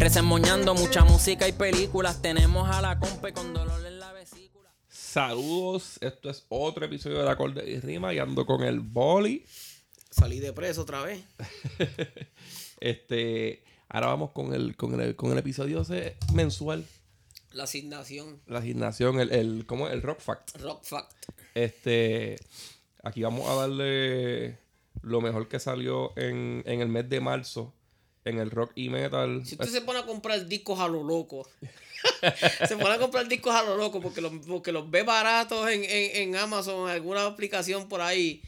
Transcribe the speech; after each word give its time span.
Resemoñando 0.00 0.74
mucha 0.74 1.04
música 1.04 1.46
y 1.46 1.52
películas. 1.52 2.22
Tenemos 2.22 2.66
a 2.70 2.80
la 2.80 2.98
compa 2.98 3.32
con 3.32 3.52
dolor 3.52 3.86
en 3.86 4.00
la 4.00 4.10
vesícula. 4.14 4.72
Saludos, 4.88 5.98
esto 6.00 6.30
es 6.30 6.46
otro 6.48 6.86
episodio 6.86 7.22
de 7.22 7.28
Acorde 7.28 7.70
y 7.70 7.78
Rima 7.80 8.14
y 8.14 8.18
ando 8.18 8.46
con 8.46 8.62
el 8.62 8.80
boli. 8.80 9.44
Salí 10.10 10.40
de 10.40 10.54
preso 10.54 10.82
otra 10.82 11.02
vez. 11.02 11.22
Este, 12.80 13.62
ahora 13.90 14.06
vamos 14.06 14.30
con 14.30 14.54
el, 14.54 14.74
con 14.74 14.98
el, 14.98 15.14
con 15.14 15.32
el 15.32 15.36
episodio 15.36 15.82
ese 15.82 16.16
mensual, 16.32 16.86
La 17.52 17.64
asignación 17.64 18.40
la 18.46 18.60
asignación, 18.60 19.20
el, 19.20 19.30
el, 19.32 19.66
¿cómo 19.66 19.86
es? 19.86 19.92
El 19.92 20.00
Rock 20.00 20.20
Fact. 20.20 20.56
Rock 20.62 20.82
Fact. 20.82 21.12
Este, 21.54 22.36
aquí 23.02 23.22
vamos 23.22 23.46
a 23.50 23.54
darle 23.54 24.56
lo 25.02 25.20
mejor 25.20 25.46
que 25.46 25.60
salió 25.60 26.16
en, 26.16 26.62
en 26.64 26.80
el 26.80 26.88
mes 26.88 27.06
de 27.10 27.20
marzo 27.20 27.74
en 28.24 28.38
el 28.38 28.50
rock 28.50 28.72
y 28.74 28.88
metal. 28.88 29.42
Si 29.46 29.54
usted 29.54 29.68
se 29.68 29.80
pone 29.82 30.00
a 30.00 30.06
comprar 30.06 30.46
discos 30.46 30.78
a 30.80 30.88
lo 30.88 31.02
loco, 31.02 31.48
se 32.68 32.76
pone 32.76 32.94
a 32.94 32.98
comprar 32.98 33.28
discos 33.28 33.54
a 33.54 33.62
lo 33.62 33.76
loco 33.76 34.00
porque 34.00 34.20
los, 34.20 34.32
porque 34.46 34.72
los 34.72 34.90
ve 34.90 35.02
baratos 35.02 35.68
en, 35.70 35.84
en, 35.84 36.16
en 36.16 36.36
Amazon, 36.36 36.88
en 36.88 36.94
alguna 36.94 37.24
aplicación 37.26 37.88
por 37.88 38.00
ahí, 38.00 38.42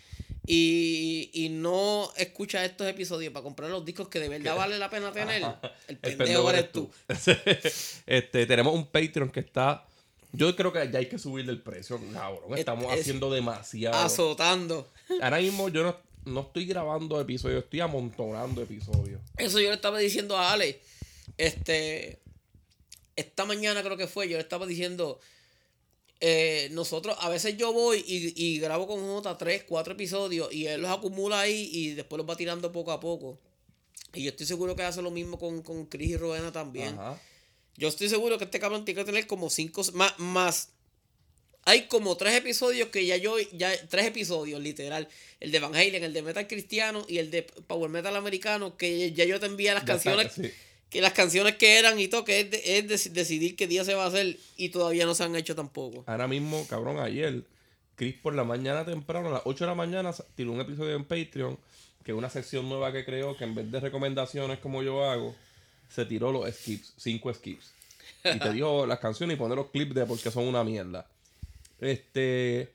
y, 0.46 1.30
y 1.32 1.48
no 1.50 2.10
escucha 2.16 2.64
estos 2.64 2.86
episodios 2.88 3.32
para 3.32 3.44
comprar 3.44 3.70
los 3.70 3.84
discos 3.84 4.08
que 4.08 4.18
de 4.18 4.28
verdad 4.28 4.56
vale 4.56 4.76
la 4.78 4.90
pena 4.90 5.12
tener, 5.12 5.44
el 5.88 5.96
pendejo 5.98 6.50
eres 6.50 6.72
tú. 6.72 6.90
este, 8.06 8.46
tenemos 8.46 8.74
un 8.74 8.86
Patreon 8.86 9.30
que 9.30 9.40
está. 9.40 9.84
Yo 10.32 10.56
creo 10.56 10.72
que 10.72 10.90
ya 10.90 10.98
hay 10.98 11.06
que 11.06 11.18
subirle 11.18 11.52
el 11.52 11.60
precio, 11.60 12.00
cabrón. 12.12 12.54
Es- 12.54 12.60
Estamos 12.60 12.92
es- 12.94 13.00
haciendo 13.00 13.30
demasiado. 13.30 13.96
Azotando. 13.98 14.88
Ahora 15.20 15.38
mismo 15.38 15.68
yo 15.68 15.82
no, 15.82 15.96
no 16.24 16.40
estoy 16.40 16.66
grabando 16.66 17.20
episodios, 17.20 17.64
estoy 17.64 17.80
amontonando 17.80 18.62
episodios. 18.62 19.20
Eso 19.36 19.60
yo 19.60 19.68
le 19.68 19.74
estaba 19.74 19.98
diciendo 19.98 20.36
a 20.36 20.52
Ale. 20.52 20.80
Este. 21.36 22.20
Esta 23.14 23.44
mañana 23.44 23.82
creo 23.82 23.96
que 23.96 24.06
fue, 24.06 24.28
yo 24.28 24.36
le 24.36 24.42
estaba 24.42 24.66
diciendo. 24.66 25.20
eh, 26.24 26.68
nosotros, 26.70 27.16
a 27.20 27.28
veces 27.28 27.56
yo 27.56 27.72
voy 27.72 28.04
y, 28.06 28.32
y 28.36 28.60
grabo 28.60 28.86
con 28.86 29.00
J 29.00 29.36
tres, 29.36 29.64
cuatro 29.64 29.94
episodios 29.94 30.52
y 30.52 30.66
él 30.68 30.80
los 30.80 30.90
acumula 30.90 31.40
ahí 31.40 31.68
y 31.72 31.94
después 31.94 32.16
los 32.16 32.30
va 32.30 32.36
tirando 32.36 32.70
poco 32.70 32.92
a 32.92 33.00
poco. 33.00 33.40
Y 34.14 34.22
yo 34.22 34.30
estoy 34.30 34.46
seguro 34.46 34.76
que 34.76 34.84
hace 34.84 35.02
lo 35.02 35.10
mismo 35.10 35.36
con, 35.36 35.62
con 35.62 35.86
Chris 35.86 36.10
y 36.10 36.16
Rowena 36.16 36.52
también. 36.52 36.94
Ajá. 36.98 37.20
Yo 37.76 37.88
estoy 37.88 38.08
seguro 38.08 38.38
que 38.38 38.44
este 38.44 38.60
cabrón 38.60 38.84
tiene 38.84 39.00
que 39.00 39.04
tener 39.06 39.26
como 39.26 39.50
cinco 39.50 39.82
más, 39.94 40.16
más. 40.18 40.68
Hay 41.64 41.82
como 41.86 42.16
tres 42.16 42.34
episodios 42.34 42.88
que 42.88 43.06
ya 43.06 43.16
yo, 43.16 43.36
ya 43.52 43.70
tres 43.88 44.06
episodios 44.06 44.60
literal. 44.60 45.08
El 45.38 45.52
de 45.52 45.60
Van 45.60 45.74
Halen, 45.74 46.02
el 46.02 46.12
de 46.12 46.22
Metal 46.22 46.46
Cristiano 46.48 47.04
y 47.08 47.18
el 47.18 47.30
de 47.30 47.42
Power 47.42 47.88
Metal 47.90 48.14
Americano, 48.16 48.76
que 48.76 49.12
ya 49.12 49.24
yo 49.24 49.38
te 49.38 49.46
envié 49.46 49.72
las 49.72 49.84
canciones, 49.84 50.32
sí. 50.32 50.50
que 50.90 51.00
las 51.00 51.12
canciones 51.12 51.56
que 51.56 51.78
eran 51.78 51.98
y 52.00 52.08
todo, 52.08 52.24
que 52.24 52.40
es, 52.40 52.50
de- 52.50 52.78
es 52.78 52.84
deci- 52.88 53.10
decidir 53.12 53.54
qué 53.54 53.66
día 53.68 53.84
se 53.84 53.94
va 53.94 54.04
a 54.04 54.08
hacer 54.08 54.38
y 54.56 54.70
todavía 54.70 55.06
no 55.06 55.14
se 55.14 55.22
han 55.24 55.36
hecho 55.36 55.54
tampoco. 55.54 56.02
Ahora 56.06 56.26
mismo, 56.26 56.66
cabrón, 56.68 56.98
ayer, 56.98 57.42
Chris 57.94 58.14
por 58.20 58.34
la 58.34 58.42
mañana 58.44 58.84
temprano, 58.84 59.28
a 59.28 59.32
las 59.32 59.42
8 59.44 59.64
de 59.64 59.68
la 59.70 59.74
mañana, 59.76 60.12
tiró 60.34 60.50
un 60.52 60.60
episodio 60.60 60.96
en 60.96 61.04
Patreon, 61.04 61.56
que 62.04 62.10
es 62.10 62.18
una 62.18 62.28
sección 62.30 62.68
nueva 62.68 62.92
que 62.92 63.04
creó, 63.04 63.36
que 63.36 63.44
en 63.44 63.54
vez 63.54 63.70
de 63.70 63.78
recomendaciones 63.78 64.58
como 64.58 64.82
yo 64.82 65.04
hago, 65.08 65.34
se 65.88 66.04
tiró 66.06 66.32
los 66.32 66.52
skips, 66.52 66.94
cinco 66.96 67.32
skips. 67.32 67.70
Y 68.24 68.38
te 68.40 68.52
dio 68.54 68.84
las 68.86 68.98
canciones 68.98 69.36
y 69.36 69.38
pone 69.38 69.54
los 69.54 69.66
clips 69.70 69.94
de 69.94 70.06
porque 70.06 70.30
son 70.32 70.44
una 70.48 70.64
mierda. 70.64 71.06
Este. 71.82 72.72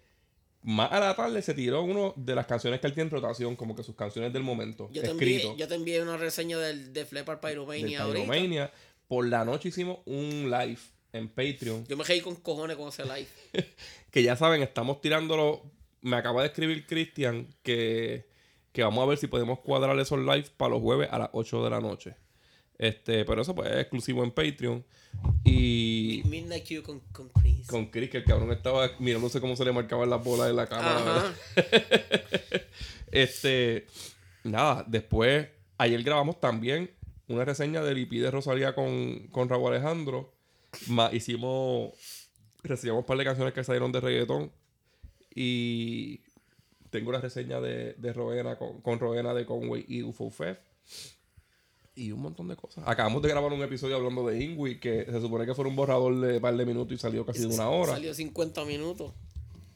Más 0.64 0.92
a 0.92 1.00
la 1.00 1.16
tarde 1.16 1.42
se 1.42 1.54
tiró 1.54 1.82
uno 1.84 2.14
de 2.18 2.36
las 2.36 2.46
canciones 2.46 2.82
que 2.82 2.88
él 2.88 2.94
tiene 2.94 3.08
en 3.08 3.12
rotación, 3.12 3.56
como 3.56 3.74
que 3.74 3.84
sus 3.84 3.96
canciones 3.96 4.34
del 4.34 4.44
momento, 4.44 4.90
Yo 4.92 5.02
te, 5.02 5.12
envié, 5.12 5.38
escrito. 5.38 5.56
yo 5.56 5.66
te 5.66 5.76
envié 5.76 6.02
una 6.02 6.18
reseña 6.18 6.58
del, 6.58 6.92
de 6.92 7.06
Flepper 7.06 7.40
del 7.40 7.52
Pyromania 7.52 8.02
ahorita. 8.02 8.26
Pyromania. 8.30 8.72
Por 9.08 9.28
la 9.28 9.46
noche 9.46 9.70
hicimos 9.70 10.00
un 10.06 10.52
live 10.52 10.80
en 11.14 11.30
Patreon. 11.30 11.86
Yo 11.88 11.96
me 11.96 12.04
reí 12.04 12.20
con 12.20 12.36
cojones 12.36 12.76
con 12.76 12.90
ese 12.90 13.04
live. 13.04 13.28
que 14.12 14.24
ya 14.24 14.36
saben, 14.36 14.62
estamos 14.62 15.00
tirándolo. 15.00 15.64
Me 16.02 16.18
acaba 16.18 16.42
de 16.42 16.48
escribir 16.48 16.86
Cristian 16.86 17.48
que, 17.64 18.28
que 18.74 18.84
vamos 18.84 19.02
a 19.04 19.08
ver 19.08 19.18
si 19.18 19.28
podemos 19.28 19.60
cuadrar 19.60 19.98
esos 20.00 20.20
live 20.20 20.48
para 20.58 20.72
los 20.72 20.82
jueves 20.82 21.08
a 21.12 21.20
las 21.20 21.30
8 21.32 21.64
de 21.64 21.70
la 21.70 21.80
noche. 21.80 22.16
Este, 22.78 23.26
pero 23.26 23.42
eso 23.42 23.56
pues 23.56 23.72
es 23.72 23.78
exclusivo 23.78 24.24
en 24.24 24.32
Patreon. 24.32 24.86
Y 25.44 25.97
Midnight 26.26 26.68
Q 26.68 26.84
con, 26.84 27.00
con 27.12 27.30
Chris. 27.30 27.68
con 27.68 27.86
Chris, 27.88 28.10
que 28.10 28.18
el 28.18 28.24
cabrón 28.26 28.52
estaba 28.52 28.90
mirándose 29.00 29.40
cómo 29.42 29.56
se 29.56 29.66
le 29.66 29.72
marcaban 29.72 30.10
las 30.10 30.24
bolas 30.24 30.50
en 30.50 30.56
la 30.56 30.68
cámara. 30.68 31.34
Este, 33.12 33.88
nada, 34.44 34.84
después, 34.88 35.48
ayer 35.78 36.04
grabamos 36.04 36.40
también 36.40 36.92
una 37.28 37.46
reseña 37.46 37.82
del 37.82 37.98
IP 37.98 38.14
de 38.22 38.32
Rosalía 38.32 38.76
con, 38.76 39.28
con 39.32 39.50
Raúl 39.50 39.74
Alejandro. 39.74 40.34
Ma- 40.88 41.10
hicimos, 41.14 41.94
reseñamos 42.64 43.02
un 43.02 43.06
par 43.06 43.18
de 43.18 43.24
canciones 43.24 43.54
que 43.54 43.64
salieron 43.64 43.92
de 43.92 44.02
reggaetón. 44.02 44.52
Y 45.34 46.22
tengo 46.90 47.12
la 47.12 47.22
reseña 47.22 47.62
de, 47.62 47.94
de 47.94 48.14
Roena 48.14 48.58
con, 48.58 48.82
con 48.82 49.00
Roena 49.00 49.34
de 49.34 49.46
Conway 49.46 49.86
y 49.88 50.04
UFO 50.04 50.30
Fef. 50.30 50.58
Y 51.98 52.12
un 52.12 52.22
montón 52.22 52.48
de 52.48 52.56
cosas. 52.56 52.84
Acabamos 52.88 53.24
de 53.24 53.30
grabar 53.30 53.52
un 53.52 53.64
episodio 53.64 53.96
hablando 53.96 54.28
de 54.28 54.44
Ingui, 54.44 54.80
que 54.80 55.06
se 55.06 55.20
supone 55.20 55.48
que 55.48 55.56
fue 55.56 55.66
un 55.66 55.76
borrador 55.76 56.16
de 56.20 56.36
un 56.36 56.42
par 56.42 56.56
de 56.56 56.64
minutos 56.64 56.94
y 56.94 56.98
salió 57.00 57.26
casi 57.26 57.40
de 57.40 57.48
una 57.48 57.70
hora. 57.70 57.94
Salió 57.94 58.14
50 58.14 58.66
minutos. 58.66 59.14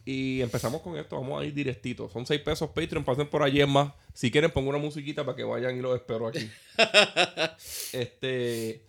Y 0.05 0.41
empezamos 0.41 0.81
con 0.81 0.97
esto, 0.97 1.19
vamos 1.19 1.41
a 1.41 1.45
ir 1.45 1.53
directito. 1.53 2.09
Son 2.09 2.25
6 2.27 2.41
pesos 2.41 2.69
Patreon, 2.69 3.03
pasen 3.03 3.27
por 3.27 3.41
allí 3.41 3.59
es 3.59 3.67
más. 3.67 3.91
Si 4.13 4.29
quieren, 4.29 4.51
pongo 4.51 4.69
una 4.69 4.77
musiquita 4.77 5.25
para 5.25 5.35
que 5.35 5.43
vayan 5.43 5.75
y 5.77 5.81
los 5.81 5.95
espero 5.95 6.27
aquí. 6.27 6.47
este, 7.93 8.83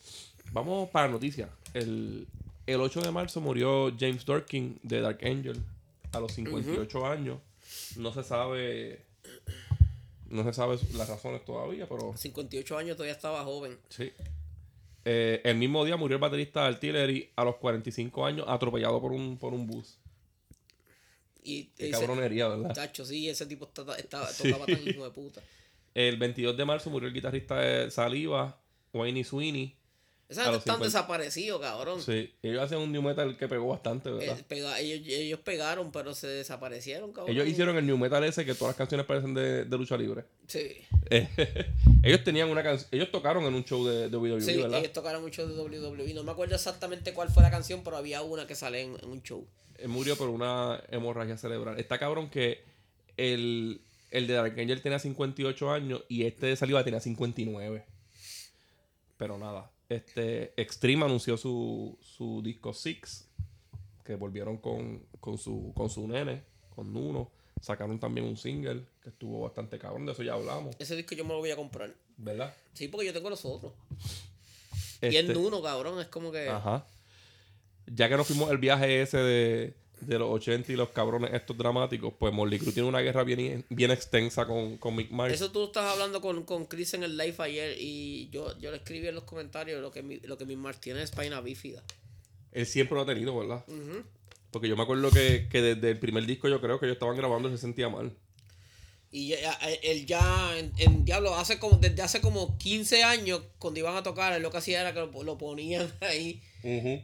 vamos 0.53 0.91
para 0.91 1.09
noticias. 1.09 1.49
El, 1.73 2.27
el 2.67 2.81
8 2.81 3.01
de 3.01 3.11
marzo 3.13 3.41
murió 3.41 3.95
James 3.99 4.27
Dorkin 4.27 4.79
de 4.83 5.01
Dark 5.01 5.21
Angel 5.25 5.59
a 6.13 6.21
los 6.21 6.33
58 6.33 7.07
años. 7.07 7.39
No 7.97 8.13
se 8.13 8.23
sabe, 8.23 9.03
no 10.33 10.43
se 10.45 10.53
sabe 10.53 10.79
las 10.95 11.09
razones 11.09 11.45
todavía, 11.45 11.89
pero 11.89 12.17
58 12.17 12.77
años 12.79 12.97
todavía 12.97 13.15
estaba 13.15 13.45
joven. 13.45 13.79
sí. 13.89 14.11
Eh, 15.05 15.41
el 15.45 15.57
mismo 15.57 15.85
día 15.85 15.97
murió 15.97 16.15
el 16.17 16.21
baterista 16.21 16.63
de 16.63 16.69
Artillery 16.69 17.31
a 17.35 17.43
los 17.45 17.57
45 17.57 18.25
años 18.25 18.47
atropellado 18.49 19.01
por 19.01 19.11
un, 19.11 19.37
por 19.37 19.53
un 19.53 19.67
bus. 19.67 19.99
Y 21.43 21.65
Qué 21.77 21.89
ese- 21.91 21.99
cabronería, 21.99 22.47
¿verdad? 22.47 22.73
Tacho, 22.73 23.05
sí, 23.05 23.29
ese 23.29 23.47
tipo 23.47 23.65
está- 23.65 23.97
estaba, 23.97 24.29
Sí. 24.29 24.45
tocaba 24.45 24.67
tan 24.67 24.89
hijo 24.89 25.03
de 25.05 25.11
puta. 25.11 25.43
El 25.93 26.17
22 26.19 26.57
de 26.57 26.65
marzo 26.65 26.89
murió 26.89 27.09
el 27.09 27.15
guitarrista 27.15 27.59
de 27.61 27.91
Saliva, 27.91 28.61
Wayne 28.93 29.25
Sweeney. 29.25 29.75
Esa 30.33 30.43
gente 30.45 30.59
están 30.59 30.77
50. 30.77 30.85
desaparecidos, 30.87 31.61
cabrón. 31.61 32.03
Sí, 32.03 32.35
ellos 32.43 32.63
hacen 32.63 32.79
un 32.79 32.91
new 32.93 33.03
metal 33.03 33.37
que 33.37 33.49
pegó 33.49 33.69
bastante, 33.69 34.09
Eh, 34.11 34.13
¿verdad? 34.15 34.39
pega- 34.49 34.79
ellos, 34.81 35.07
ellos 35.09 35.41
pegaron, 35.41 35.93
pero 35.93 36.15
se 36.15 36.27
desaparecieron, 36.27 37.13
cabrón. 37.13 37.35
ellos 37.35 37.47
hicieron 37.47 37.77
el 37.77 37.87
new 37.87 37.97
metal 37.99 38.23
ese 38.25 38.45
que 38.45 38.55
todas 38.55 38.71
las 38.73 38.77
canciones 38.77 39.07
parecen 39.07 39.35
de, 39.35 39.65
de 39.65 39.79
lucha 39.79 39.97
libre. 39.97 40.25
Sí, 40.49 40.77
Eh, 41.11 41.29
ellos 42.03 42.25
tenían 42.25 42.49
una 42.51 42.63
canción, 42.63 42.89
ellos 42.93 43.11
tocaron 43.11 43.45
en 43.45 43.55
un 43.55 43.65
show 43.65 43.87
de, 43.87 44.09
de 44.09 44.17
WWE, 44.17 44.41
sí 44.41 44.57
¿verdad? 44.57 44.79
ellos 44.81 44.93
tocaron 44.93 45.23
mucho 45.23 45.47
de 45.47 45.55
WWE. 45.55 46.15
No 46.15 46.25
me 46.25 46.33
acuerdo 46.33 46.55
exactamente 46.55 47.13
cuál 47.15 47.29
fue 47.31 47.43
la 47.43 47.51
canción, 47.51 47.83
pero 47.85 47.97
había 47.97 48.23
una 48.23 48.47
que 48.47 48.55
sale 48.55 48.81
en, 48.83 48.97
en 49.03 49.09
un 49.11 49.23
show. 49.23 49.47
Él 49.79 49.89
murió 49.89 50.17
por 50.17 50.29
una 50.29 50.83
hemorragia 50.91 51.37
cerebral. 51.37 51.79
Está 51.81 51.99
cabrón 51.99 52.31
que 52.31 52.63
el, 53.17 53.83
el 54.11 54.27
de 54.27 54.35
Dark 54.35 54.59
Angel 54.59 54.81
tenía 54.81 54.99
58 54.99 55.71
años 55.73 56.05
y 56.09 56.25
este 56.25 56.47
de 56.47 56.57
Saliva 56.57 56.85
tenía 56.85 57.01
59. 57.01 57.85
Pero 59.17 59.39
nada. 59.39 59.71
Este 59.97 60.61
Extreme 60.61 61.05
anunció 61.05 61.37
su, 61.37 61.99
su 62.01 62.43
disco 62.43 62.73
Six. 62.73 63.29
Que 64.05 64.17
volvieron 64.17 64.57
con, 64.59 65.07
con, 65.21 65.39
su, 65.39 65.73
con 65.75 65.89
su 65.89 66.07
nene, 66.09 66.43
con 66.75 66.93
Nuno. 66.93 67.31
Sacaron 67.61 68.01
también 68.01 68.27
un 68.27 68.37
single 68.37 68.85
que 69.03 69.11
estuvo 69.11 69.43
bastante 69.43 69.79
cabrón. 69.79 70.05
De 70.07 70.13
eso 70.13 70.23
ya 70.25 70.35
hablamos, 70.35 70.75
Ese 70.81 70.97
disco 70.97 71.15
yo 71.15 71.25
me 71.25 71.31
lo 71.35 71.39
voy 71.39 71.51
a 71.53 71.57
comprar. 71.57 71.95
¿verdad? 72.17 72.55
Sí, 72.75 72.89
porque 72.89 73.07
yo 73.07 73.13
tengo 73.13 73.31
los 73.31 73.45
otros. 73.45 73.73
Y 75.01 75.07
Este- 75.07 75.19
el 75.19 75.33
Nuno, 75.35 75.63
cabrón, 75.63 76.01
es 76.01 76.09
como 76.09 76.33
que. 76.33 76.49
Ajá. 76.49 76.85
Ya 77.87 78.09
que 78.09 78.17
nos 78.17 78.27
fuimos 78.27 78.51
el 78.51 78.59
viaje 78.59 79.03
ese 79.03 79.19
de, 79.19 79.75
de 80.07 80.19
los 80.19 80.31
80 80.31 80.73
y 80.73 80.77
los 80.77 80.91
cabrones 80.91 81.33
estos 81.33 81.57
dramáticos, 81.57 82.13
pues 82.19 82.33
Molly 82.33 82.59
Crew 82.59 82.73
tiene 82.73 82.89
una 82.89 83.01
guerra 83.01 83.25
bien, 83.25 83.65
bien 83.69 83.91
extensa 83.91 84.47
con, 84.47 84.77
con 84.79 84.95
Mick 84.97 85.11
Mars. 85.11 85.35
Eso 85.35 85.51
tú 85.51 85.65
estás 85.65 85.93
hablando 85.93 86.21
con, 86.21 86.45
con 86.45 86.67
Chris 86.67 86.95
en 86.95 87.05
el 87.05 87.17
live 87.17 87.37
ayer 87.39 87.77
y 87.79 88.29
yo, 88.31 88.59
yo 88.59 88.71
le 88.71 88.79
escribí 88.79 89.07
en 89.09 89.15
los 89.15 89.25
comentarios 89.25 89.81
lo 89.81 89.91
que 89.91 90.03
mi, 90.03 90.19
lo 90.21 90.37
que 90.39 90.45
mi 90.45 90.57
Mars 90.57 90.81
tiene 90.81 91.03
es 91.03 91.11
espina 91.11 91.41
bífida. 91.41 91.83
Él 92.53 92.67
siempre 92.67 92.97
lo 92.97 93.03
ha 93.03 93.07
tenido, 93.07 93.37
¿verdad? 93.37 93.65
Porque 94.51 94.69
yo 94.69 94.77
me 94.77 94.83
acuerdo 94.83 95.11
que, 95.11 95.49
que 95.51 95.63
desde 95.63 95.91
el 95.91 95.99
primer 95.99 96.27
disco 96.27 96.49
yo 96.49 96.61
creo 96.61 96.79
que 96.79 96.87
ellos 96.87 96.97
estaban 96.97 97.17
grabando 97.17 97.49
y 97.49 97.53
se 97.53 97.59
sentía 97.59 97.89
mal. 97.89 98.15
Y 99.15 99.29
ya- 99.29 99.41
ya- 99.41 99.59
él 99.83 100.07
ya, 100.07 100.59
en, 100.59 100.73
en 100.79 101.05
Diablo, 101.05 101.35
hace 101.37 101.59
como, 101.59 101.77
desde 101.77 102.01
hace 102.03 102.21
como 102.23 102.57
15 102.57 103.03
años, 103.05 103.43
cuando 103.59 103.79
iban 103.79 103.95
a 103.95 104.03
tocar, 104.03 104.33
él 104.33 104.43
lo 104.43 104.51
que 104.51 104.57
hacía 104.57 104.81
era 104.81 104.95
que 104.95 105.01
lo, 105.01 105.23
lo 105.23 105.37
ponían 105.39 105.93
ahí. 106.01 106.41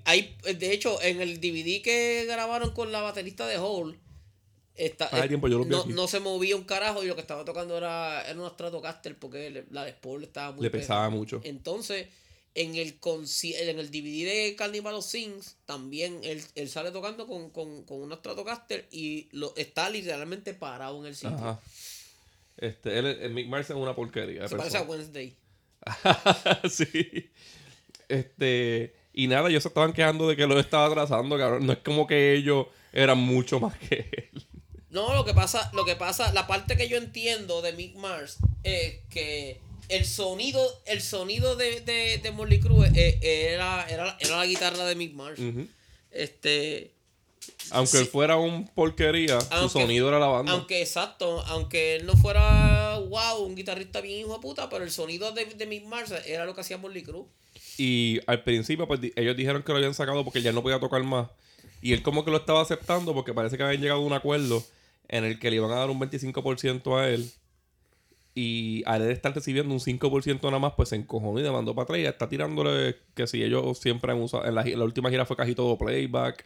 Ahí, 0.05 0.37
de 0.57 0.73
hecho, 0.73 1.03
en 1.03 1.21
el 1.21 1.39
DVD 1.41 1.83
que 1.83 2.25
grabaron 2.27 2.71
con 2.73 2.93
la 2.93 3.03
baterista 3.03 3.47
de 3.47 3.59
Hole, 3.59 3.99
eh, 4.77 4.95
tiempo 5.29 5.49
yo 5.49 5.59
lo 5.59 5.65
vi 5.65 5.71
no, 5.71 5.85
no 5.95 6.07
se 6.09 6.21
movía 6.21 6.55
un 6.57 6.63
carajo 6.65 7.03
y 7.03 7.09
lo 7.09 7.15
que 7.17 7.21
estaba 7.21 7.45
tocando 7.45 7.77
era, 7.77 8.23
era 8.29 8.41
una 8.41 8.51
Stratocaster 8.51 9.19
porque 9.19 9.51
le- 9.51 9.67
la 9.71 9.85
de 9.85 9.93
Paul 9.93 10.23
estaba 10.23 10.53
muy 10.53 10.63
Le 10.63 10.71
pe- 10.71 10.79
pesaba 10.79 11.11
mucho. 11.11 11.41
Entonces, 11.45 12.07
en 12.55 12.77
el, 12.77 12.99
en 13.03 13.79
el 13.81 13.91
DVD 13.91 14.25
de 14.25 14.55
Carnival 14.57 14.95
of 14.95 15.05
Sings, 15.05 15.57
también 15.67 16.21
él, 16.23 16.43
él 16.55 16.69
sale 16.69 16.91
tocando 16.93 17.27
con, 17.27 17.51
con, 17.51 17.83
con 17.85 18.01
una 18.01 18.17
Stratocaster 18.17 18.87
y 18.93 19.29
lo, 19.33 19.55
está 19.57 19.91
literalmente 19.91 20.55
parado 20.55 20.99
en 21.01 21.07
el 21.07 21.15
sitio. 21.17 21.37
Ajá. 21.37 21.61
Este, 22.59 22.99
él, 22.99 23.07
el 23.07 23.33
Mick 23.33 23.49
Mars 23.49 23.71
es 23.71 23.77
una 23.77 23.95
porquería. 23.95 24.47
Se 24.49 24.57
parece 24.57 24.79
a. 24.79 24.83
Wednesday. 24.83 25.37
sí. 26.71 27.31
Este. 28.09 28.95
Y 29.13 29.27
nada, 29.27 29.49
ellos 29.49 29.63
se 29.63 29.69
estaban 29.69 29.93
quejando 29.93 30.29
de 30.29 30.37
que 30.37 30.47
lo 30.47 30.59
estaba 30.61 30.87
atrasando, 30.87 31.39
cabrón. 31.39 31.67
No 31.67 31.73
es 31.73 31.79
como 31.79 32.07
que 32.07 32.35
ellos 32.35 32.67
eran 32.93 33.19
mucho 33.19 33.61
más 33.61 33.77
que 33.79 34.09
él. 34.33 34.47
No, 34.91 35.15
lo 35.15 35.25
que 35.25 35.35
pasa, 35.35 35.71
lo 35.75 35.85
que 35.85 35.97
pasa, 35.97 36.33
la 36.33 36.47
parte 36.47 36.77
que 36.77 36.89
yo 36.89 36.97
entiendo 36.97 37.63
de 37.63 37.73
Mick 37.73 37.95
Mars 37.97 38.39
es 38.63 39.01
que 39.11 39.61
el 39.89 40.05
sonido, 40.05 40.61
el 40.87 41.01
sonido 41.01 41.57
de, 41.57 41.81
de, 41.81 42.19
de 42.19 42.31
Motley 42.31 42.61
Crue 42.61 42.91
eh, 42.95 43.19
era, 43.23 43.87
era, 43.89 44.17
era 44.21 44.37
la 44.37 44.47
guitarra 44.47 44.85
de 44.85 44.95
Mick 44.95 45.15
Mars. 45.15 45.41
Este, 46.11 46.93
Aunque 47.71 47.99
él 47.99 48.07
fuera 48.07 48.37
un 48.37 48.67
porquería, 48.69 49.39
su 49.41 49.69
sonido 49.69 50.09
era 50.09 50.19
la 50.19 50.27
banda. 50.27 50.53
aunque 50.53 50.81
exacto, 50.81 51.41
aunque 51.47 51.97
él 51.97 52.07
no 52.07 52.15
fuera 52.17 52.99
wow, 52.99 53.43
un 53.45 53.55
guitarrista 53.55 54.01
bien 54.01 54.21
hijo 54.21 54.33
de 54.35 54.41
puta, 54.41 54.69
pero 54.71 54.85
el 54.85 54.91
sonido 54.91 55.33
de, 55.33 55.45
de 55.45 55.67
Mick 55.67 55.85
Mars 55.87 56.13
era 56.27 56.45
lo 56.47 56.55
que 56.55 56.61
hacía 56.63 56.79
Motley 56.79 57.03
Crue. 57.03 57.25
Y 57.77 58.21
al 58.27 58.43
principio, 58.43 58.87
pues 58.89 59.01
ellos 59.17 59.37
dijeron 59.37 59.63
que 59.63 59.73
lo 59.73 59.79
habían 59.79 59.95
sacado 59.95 60.25
porque 60.25 60.43
ya 60.43 60.53
no 60.53 60.63
podía 60.63 60.81
tocar 60.81 61.03
más. 61.05 61.29
Y 61.83 61.93
él 61.93 62.03
como 62.03 62.25
que 62.25 62.31
lo 62.31 62.39
estaba 62.39 62.61
aceptando 62.63 63.15
porque 63.15 63.33
parece 63.35 63.57
que 63.57 63.63
habían 63.63 63.81
llegado 63.83 64.01
a 64.01 64.05
un 64.05 64.13
acuerdo 64.13 64.65
en 65.09 65.25
el 65.25 65.39
que 65.39 65.51
le 65.51 65.57
iban 65.57 65.71
a 65.71 65.77
dar 65.77 65.91
un 65.91 66.01
25% 66.01 66.99
a 66.99 67.09
él. 67.09 67.31
Y 68.35 68.83
al 68.87 69.03
él 69.03 69.11
estar 69.11 69.35
recibiendo 69.35 69.73
un 69.75 69.81
5% 69.81 70.43
nada 70.45 70.59
más, 70.61 70.75
pues 70.77 70.91
se 70.91 70.97
encojonó 70.97 71.39
y 71.41 71.43
le 71.43 71.51
mandó 71.51 71.75
para 71.75 71.85
atrás. 71.85 71.99
Y 72.01 72.05
está 72.07 72.29
tirándole 72.29 72.97
que 73.15 73.27
si 73.27 73.43
ellos 73.43 73.79
siempre 73.79 74.13
han 74.13 74.21
usado. 74.23 74.45
En 74.47 74.55
la, 74.55 74.63
gi- 74.63 74.77
la 74.77 74.85
última 74.85 75.11
gira 75.11 75.27
fue 75.27 75.37
casi 75.37 75.55
todo 75.55 75.77
playback. 75.77 76.45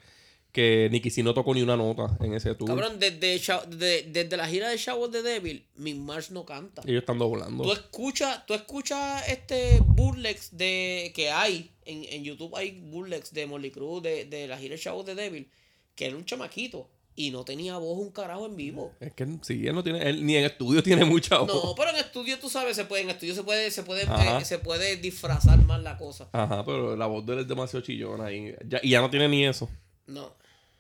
Que 0.52 0.88
Nicky 0.93 1.08
si 1.08 1.22
no 1.22 1.32
tocó 1.32 1.54
ni 1.54 1.62
una 1.62 1.78
nota 1.78 2.14
en 2.20 2.34
ese 2.34 2.54
tour. 2.54 2.69
Cabrón, 2.69 2.99
desde, 3.00 3.38
de- 3.69 4.02
desde 4.10 4.37
la 4.37 4.46
gira 4.46 4.69
de 4.69 4.76
Shower 4.76 5.10
de 5.10 5.22
Devil, 5.22 5.66
Mick 5.76 5.96
Mars 5.96 6.31
no 6.31 6.44
canta. 6.44 6.82
Ellos 6.84 7.00
están 7.00 7.19
doblando. 7.19 7.64
Tú 7.64 7.72
escuchas, 7.72 8.44
tú 8.46 8.52
escuchas 8.52 9.26
este 9.28 9.81
burlex 9.81 10.54
de 10.54 11.10
que 11.14 11.31
hay 11.31 11.70
en, 11.87 12.04
en 12.04 12.22
YouTube 12.25 12.54
hay 12.54 12.72
burlex 12.82 13.32
de 13.32 13.46
Molly 13.46 13.70
Cruz 13.70 14.02
de, 14.02 14.26
de 14.26 14.46
la 14.46 14.58
gira 14.58 14.76
Show 14.76 15.02
de 15.02 15.14
Devil, 15.14 15.49
que 15.94 16.06
era 16.06 16.16
un 16.16 16.25
chamaquito 16.26 16.87
y 17.14 17.31
no 17.31 17.44
tenía 17.44 17.76
voz 17.78 17.99
un 17.99 18.10
carajo 18.10 18.44
en 18.46 18.54
vivo. 18.56 18.93
Es 19.00 19.14
que 19.14 19.26
sí, 19.43 19.66
él 19.66 19.75
no 19.75 19.82
tiene. 19.82 20.02
Él, 20.08 20.25
ni 20.25 20.37
en 20.37 20.44
estudio 20.44 20.82
tiene 20.84 21.06
mucha 21.06 21.38
voz. 21.38 21.49
No, 21.49 21.75
pero 21.75 21.90
en 21.90 21.96
estudio 21.96 22.38
tú 22.38 22.50
sabes, 22.50 22.76
se 22.76 22.84
puede, 22.84 23.04
en 23.04 23.10
estudio 23.10 23.34
se 23.34 23.43
puede, 23.43 23.70
se 23.70 23.82
puede, 23.84 24.02
eh, 24.02 24.44
se 24.44 24.58
puede 24.58 24.96
disfrazar 24.96 25.58
más 25.64 25.82
la 25.82 25.96
cosa. 25.96 26.28
Ajá, 26.32 26.62
pero 26.64 26.94
la 26.94 27.06
voz 27.06 27.25
de 27.25 27.32
él 27.32 27.38
es 27.40 27.49
demasiado 27.49 27.82
chillona 27.84 28.31
y 28.31 28.54
ya, 28.69 28.81
y 28.82 28.90
ya 28.90 29.00
no 29.00 29.08
tiene 29.08 29.28
ni 29.28 29.46
eso. 29.46 29.70
No. 30.06 30.34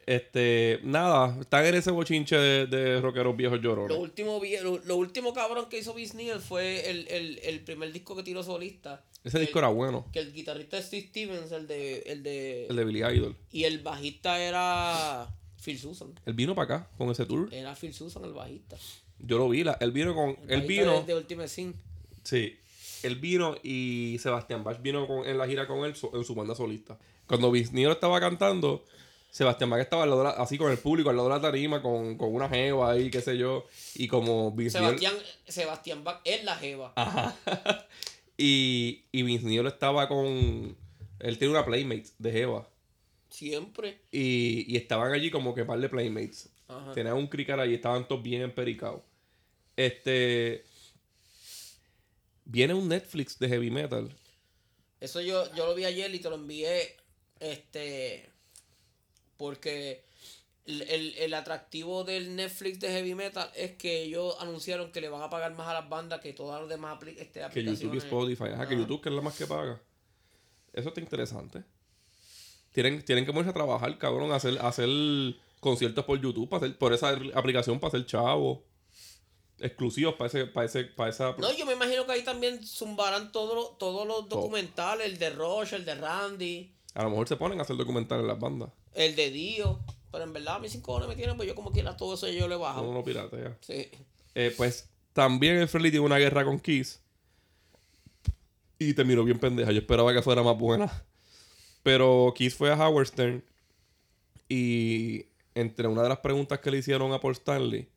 Este, 0.06 0.80
nada, 0.82 1.38
está 1.40 1.66
en 1.68 1.74
ese 1.76 1.90
bochinche 1.90 2.36
de, 2.36 2.66
de 2.66 3.00
rockeros 3.00 3.36
viejos 3.36 3.58
Lo 3.58 3.62
llorones. 3.62 3.96
último, 3.96 4.40
vie- 4.40 4.60
lo, 4.60 4.78
lo 4.78 4.96
último 4.96 5.32
cabrón 5.32 5.66
que 5.68 5.78
hizo 5.78 5.94
Vince 5.94 6.38
fue 6.40 6.90
el, 6.90 7.06
el, 7.08 7.38
el 7.44 7.60
primer 7.60 7.92
disco 7.92 8.16
que 8.16 8.22
tiró 8.22 8.42
solista. 8.42 9.04
Ese 9.22 9.38
disco 9.38 9.60
era 9.60 9.68
bueno, 9.68 10.06
Que 10.12 10.18
el 10.18 10.32
guitarrista 10.32 10.78
es 10.78 10.86
Steve 10.86 11.06
Stevens, 11.08 11.52
el 11.52 11.68
de, 11.68 12.00
el 12.06 12.22
de, 12.24 12.66
el 12.66 12.74
de 12.76 12.84
Billy 12.84 13.04
Idol. 13.04 13.36
y 13.52 13.62
el 13.64 13.78
bajista 13.78 14.40
era 14.42 15.28
Phil 15.64 15.78
Susan. 15.78 16.12
Él 16.26 16.34
vino 16.34 16.56
para 16.56 16.76
acá 16.76 16.90
con 16.98 17.08
ese 17.10 17.24
tour. 17.24 17.48
Era 17.52 17.76
Phil 17.76 17.94
Susan 17.94 18.24
el 18.24 18.32
bajista. 18.32 18.76
Yo 19.20 19.38
lo 19.38 19.48
vi, 19.48 19.62
la, 19.62 19.74
él 19.80 19.92
vino 19.92 20.12
con. 20.16 20.30
El 20.48 20.62
Él 20.62 20.66
vino. 20.66 21.00
de, 21.02 21.06
de 21.06 21.14
Ultimate 21.14 21.48
Sin. 21.48 21.74
Sí. 22.24 22.56
Él 23.04 23.16
vino 23.16 23.54
y 23.62 24.16
Sebastián 24.20 24.64
Bach 24.64 24.82
vino 24.82 25.06
con- 25.06 25.24
en 25.26 25.38
la 25.38 25.46
gira 25.46 25.68
con 25.68 25.84
él 25.84 25.94
so- 25.94 26.10
en 26.16 26.24
su 26.24 26.34
banda 26.34 26.56
solista. 26.56 26.98
Cuando 27.26 27.52
Vince 27.52 27.80
estaba 27.90 28.18
cantando, 28.20 28.84
Sebastián 29.32 29.70
Bach 29.70 29.80
estaba 29.80 30.02
al 30.02 30.10
lado 30.10 30.22
de 30.24 30.28
la- 30.28 30.34
así 30.42 30.58
con 30.58 30.70
el 30.70 30.76
público, 30.76 31.08
al 31.08 31.16
lado 31.16 31.28
de 31.30 31.34
la 31.34 31.40
tarima, 31.40 31.80
con, 31.80 32.18
con 32.18 32.34
una 32.34 32.50
jeva 32.50 32.92
ahí, 32.92 33.10
qué 33.10 33.22
sé 33.22 33.38
yo. 33.38 33.66
Y 33.94 34.06
como 34.06 34.52
Vince 34.52 34.76
Sebastián, 34.78 35.14
Sebastián 35.48 36.04
Bach 36.04 36.20
es 36.24 36.44
la 36.44 36.54
jeva. 36.56 36.92
Ajá. 36.96 37.34
y, 38.36 39.04
y 39.10 39.22
Vince 39.22 39.46
Neil 39.46 39.66
estaba 39.66 40.06
con. 40.06 40.76
Él 41.18 41.38
tiene 41.38 41.54
una 41.54 41.64
Playmate 41.64 42.10
de 42.18 42.30
Jeva. 42.32 42.68
Siempre. 43.30 44.00
Y, 44.10 44.70
y 44.70 44.76
estaban 44.76 45.12
allí 45.14 45.30
como 45.30 45.54
que 45.54 45.64
par 45.64 45.80
de 45.80 45.88
Playmates. 45.88 46.50
Ajá. 46.68 46.92
Tenían 46.92 47.16
un 47.16 47.26
cricar 47.26 47.58
allí, 47.58 47.74
estaban 47.74 48.06
todos 48.06 48.22
bien 48.22 48.42
empericados. 48.42 49.00
Este. 49.76 50.62
Viene 52.44 52.74
un 52.74 52.86
Netflix 52.86 53.38
de 53.38 53.48
heavy 53.48 53.70
metal. 53.70 54.14
Eso 55.00 55.22
yo, 55.22 55.50
yo 55.54 55.64
lo 55.66 55.74
vi 55.74 55.86
ayer 55.86 56.14
y 56.14 56.18
te 56.18 56.28
lo 56.28 56.34
envié. 56.34 56.96
Este. 57.40 58.28
Porque 59.36 60.04
el, 60.66 60.82
el- 60.82 61.14
el 61.18 61.34
atractivo 61.34 62.04
del 62.04 62.36
Netflix 62.36 62.78
de 62.80 62.88
Heavy 62.88 63.14
Metal 63.14 63.50
es 63.56 63.72
que 63.72 64.02
ellos 64.02 64.36
anunciaron 64.40 64.92
que 64.92 65.00
le 65.00 65.08
van 65.08 65.22
a 65.22 65.30
pagar 65.30 65.52
más 65.54 65.66
a 65.68 65.74
las 65.74 65.88
bandas 65.88 66.20
que 66.20 66.32
todas 66.32 66.60
las 66.60 66.68
demás 66.68 66.98
apli- 67.00 67.16
este, 67.18 67.40
Que 67.52 67.62
YouTube 67.64 67.94
y 67.94 67.98
aplicaciones. 67.98 68.04
Spotify. 68.04 68.44
Ajá, 68.54 68.68
que. 68.68 68.76
YouTube 68.76 69.00
que 69.02 69.08
es 69.08 69.14
la 69.14 69.20
más 69.22 69.36
que 69.36 69.46
paga. 69.46 69.80
Eso 70.72 70.88
está 70.88 71.00
interesante. 71.00 71.64
Tienen, 72.72 73.04
tienen 73.04 73.26
que 73.26 73.32
ponerse 73.32 73.50
a 73.50 73.54
trabajar, 73.54 73.98
cabrón, 73.98 74.32
a 74.32 74.36
hacer, 74.36 74.58
hacer 74.60 74.88
conciertos 75.60 76.04
por 76.06 76.18
YouTube, 76.20 76.48
para 76.48 76.64
hacer, 76.64 76.78
por 76.78 76.92
esa 76.94 77.10
aplicación 77.34 77.78
para 77.78 77.88
hacer 77.88 78.06
chavo. 78.06 78.64
Exclusivos 79.58 80.14
para 80.14 80.26
ese, 80.28 80.46
para 80.46 80.66
ese, 80.66 80.84
para 80.84 81.10
esa. 81.10 81.36
No, 81.38 81.52
yo 81.56 81.66
me 81.66 81.74
imagino 81.74 82.04
que 82.06 82.12
ahí 82.12 82.24
también 82.24 82.66
zumbarán 82.66 83.30
todos 83.30 83.54
los- 83.54 83.78
todos 83.78 84.06
los 84.06 84.28
documentales, 84.28 85.06
el 85.06 85.18
de 85.18 85.30
Roche, 85.30 85.76
el 85.76 85.84
de 85.84 85.94
Randy, 85.94 86.74
A 86.94 87.02
lo 87.04 87.10
mejor 87.10 87.28
se 87.28 87.36
ponen 87.36 87.58
a 87.58 87.62
hacer 87.62 87.76
documentales 87.76 88.22
en 88.22 88.28
las 88.28 88.38
bandas. 88.40 88.70
El 88.94 89.14
de 89.16 89.30
Dio. 89.30 89.80
Pero 90.10 90.24
en 90.24 90.32
verdad 90.32 90.56
a 90.56 90.58
mí 90.58 90.68
cinco 90.68 90.86
cojones 90.86 91.08
me 91.08 91.16
tienen, 91.16 91.36
pues 91.36 91.48
yo 91.48 91.54
como 91.54 91.70
quiera 91.72 91.96
todo 91.96 92.14
eso 92.14 92.28
yo 92.28 92.46
le 92.48 92.56
bajo. 92.56 92.82
No, 92.82 92.92
no 92.92 93.02
piratea. 93.02 93.56
Sí. 93.60 93.88
Eh, 94.34 94.52
pues 94.56 94.88
también 95.14 95.56
el 95.56 95.68
Friendly 95.68 95.90
tiene 95.90 96.04
una 96.06 96.18
guerra 96.18 96.44
con 96.44 96.58
Kiss. 96.60 97.00
Y 98.78 98.94
terminó 98.94 99.24
bien 99.24 99.38
pendeja. 99.38 99.72
Yo 99.72 99.78
esperaba 99.78 100.12
que 100.12 100.22
fuera 100.22 100.42
más 100.42 100.58
buena. 100.58 101.04
Pero 101.82 102.32
Kiss 102.36 102.54
fue 102.54 102.70
a 102.70 102.76
Howard 102.76 103.06
Stern. 103.06 103.42
Y 104.48 105.26
entre 105.54 105.86
una 105.88 106.02
de 106.02 106.08
las 106.10 106.18
preguntas 106.18 106.58
que 106.60 106.70
le 106.70 106.78
hicieron 106.78 107.12
a 107.12 107.20
Paul 107.20 107.32
Stanley, 107.34 107.88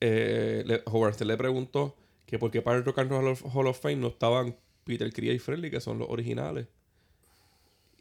eh, 0.00 0.62
le- 0.66 0.82
Howard 0.86 1.14
Stern 1.14 1.28
le 1.28 1.36
preguntó 1.36 1.96
que 2.26 2.38
por 2.38 2.50
qué 2.50 2.62
para 2.62 2.78
el 2.78 2.84
Rock 2.84 2.98
and 2.98 3.10
Roll 3.10 3.36
Hall 3.52 3.66
of 3.66 3.78
Fame 3.80 3.96
no 3.96 4.08
estaban 4.08 4.56
Peter 4.84 5.12
Crea 5.12 5.32
y 5.32 5.38
Friendly, 5.38 5.70
que 5.70 5.80
son 5.80 5.98
los 5.98 6.08
originales. 6.08 6.66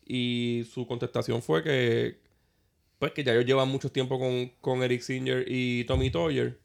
Y 0.06 0.66
su 0.72 0.86
contestación 0.88 1.42
fue 1.42 1.64
que 1.64 2.20
pues 3.00 3.12
que 3.12 3.24
ya 3.24 3.34
ellos 3.34 3.46
llevan 3.46 3.68
mucho 3.68 3.92
tiempo 3.92 4.18
con, 4.18 4.50
con 4.62 4.82
Eric 4.82 5.02
Singer 5.02 5.46
y 5.48 5.84
Tommy 5.84 6.10
Toyer 6.10 6.58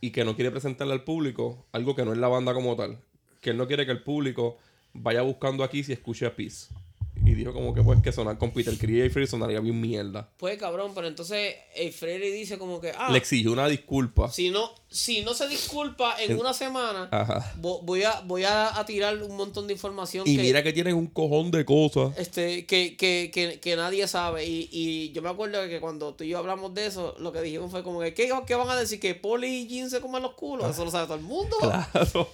y 0.00 0.10
que 0.10 0.24
no 0.24 0.34
quiere 0.34 0.50
presentarle 0.50 0.94
al 0.94 1.04
público 1.04 1.66
algo 1.72 1.94
que 1.94 2.04
no 2.04 2.12
es 2.12 2.18
la 2.18 2.28
banda 2.28 2.54
como 2.54 2.74
tal. 2.74 2.98
Que 3.40 3.50
él 3.50 3.56
no 3.56 3.66
quiere 3.66 3.84
que 3.84 3.92
el 3.92 4.02
público 4.02 4.58
vaya 4.94 5.22
buscando 5.22 5.62
aquí 5.62 5.84
si 5.84 5.92
escuche 5.92 6.26
a 6.26 6.34
Peace. 6.34 6.72
Y 7.24 7.34
dijo 7.34 7.52
como 7.52 7.72
que 7.72 7.82
pues 7.82 8.02
que 8.02 8.10
sonar 8.12 8.36
con 8.38 8.50
Peter 8.52 8.76
Crea 8.76 9.04
y 9.06 9.10
Freddie 9.10 9.28
sonaría 9.28 9.60
bien 9.60 9.80
mierda. 9.80 10.28
Pues 10.38 10.58
cabrón, 10.58 10.92
pero 10.94 11.06
entonces 11.06 11.54
Freddy 11.96 12.30
dice 12.30 12.58
como 12.58 12.80
que, 12.80 12.92
ah, 12.96 13.10
Le 13.10 13.18
exigió 13.18 13.52
una 13.52 13.68
disculpa. 13.68 14.28
si 14.30 14.50
no, 14.50 14.70
si 14.90 15.22
no 15.22 15.32
se 15.32 15.46
disculpa 15.48 16.16
en 16.20 16.38
una 16.38 16.52
semana, 16.52 17.08
Ajá. 17.12 17.54
vo- 17.60 17.80
voy 17.82 18.02
a, 18.02 18.20
voy 18.22 18.44
a, 18.44 18.78
a 18.78 18.84
tirar 18.84 19.22
un 19.22 19.36
montón 19.36 19.66
de 19.68 19.72
información 19.74 20.26
Y 20.26 20.36
que, 20.36 20.42
mira 20.42 20.62
que 20.62 20.72
tienen 20.72 20.94
un 20.96 21.06
cojón 21.06 21.50
de 21.52 21.64
cosas. 21.64 22.16
este, 22.18 22.66
que, 22.66 22.96
que, 22.96 23.30
que, 23.32 23.60
que 23.60 23.76
nadie 23.76 24.06
sabe. 24.08 24.44
Y, 24.44 24.68
y 24.72 25.12
yo 25.12 25.22
me 25.22 25.28
acuerdo 25.30 25.66
que 25.68 25.80
cuando 25.80 26.14
tú 26.14 26.24
y 26.24 26.28
yo 26.28 26.38
hablamos 26.38 26.74
de 26.74 26.86
eso, 26.86 27.14
lo 27.20 27.32
que 27.32 27.40
dijimos 27.40 27.70
fue 27.70 27.82
como 27.84 28.00
que, 28.00 28.14
¿qué, 28.14 28.30
qué 28.46 28.54
van 28.56 28.68
a 28.68 28.76
decir? 28.76 28.98
¿Que 29.00 29.14
Poli 29.14 29.46
y 29.62 29.68
Jean 29.68 29.88
se 29.90 30.00
comen 30.00 30.22
los 30.22 30.34
culos? 30.34 30.68
Eso 30.70 30.84
lo 30.84 30.90
sabe 30.90 31.06
todo 31.06 31.16
el 31.16 31.22
mundo. 31.22 31.56
Claro. 31.60 32.28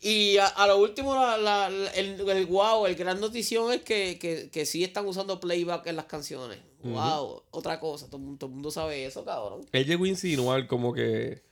Y 0.00 0.36
a, 0.38 0.46
a 0.46 0.66
lo 0.66 0.78
último, 0.78 1.14
la, 1.14 1.36
la- 1.36 1.70
la- 1.70 1.90
el, 1.90 2.28
el 2.28 2.46
wow, 2.46 2.86
el 2.86 2.94
gran 2.96 3.20
notición 3.20 3.72
es 3.72 3.82
que, 3.82 4.18
que, 4.18 4.50
que 4.50 4.66
sí 4.66 4.82
están 4.82 5.06
usando 5.06 5.38
playback 5.38 5.86
en 5.86 5.96
las 5.96 6.06
canciones. 6.06 6.58
Wow, 6.82 7.42
otra 7.52 7.78
cosa, 7.78 8.06
todo, 8.06 8.16
el 8.16 8.22
mundo- 8.24 8.38
todo 8.40 8.48
el 8.48 8.54
mundo 8.54 8.70
sabe 8.72 9.04
eso, 9.04 9.24
cabrón. 9.24 9.64
Él 9.70 9.86
llegó 9.86 10.04
a 10.04 10.08
insinuar 10.08 10.66
como 10.66 10.92
que. 10.92 11.42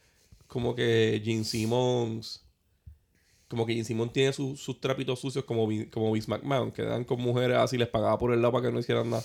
Como 0.48 0.74
que 0.74 1.22
Gene 1.24 1.44
Simmons. 1.44 2.42
Como 3.48 3.64
que 3.66 3.74
Gene 3.74 3.84
Simmons 3.84 4.12
tiene 4.12 4.32
sus- 4.32 4.60
sus 4.60 4.80
trapitos 4.80 5.20
sucios 5.20 5.44
como, 5.44 5.68
como 5.92 6.10
Vince 6.10 6.28
McMahon, 6.28 6.72
que 6.72 6.82
dan 6.82 7.04
con 7.04 7.20
mujeres 7.20 7.56
así, 7.58 7.78
les 7.78 7.86
pagaba 7.88 8.18
por 8.18 8.32
el 8.32 8.42
lado 8.42 8.52
para 8.52 8.66
que 8.66 8.72
no 8.72 8.80
hicieran 8.80 9.10
nada. 9.10 9.24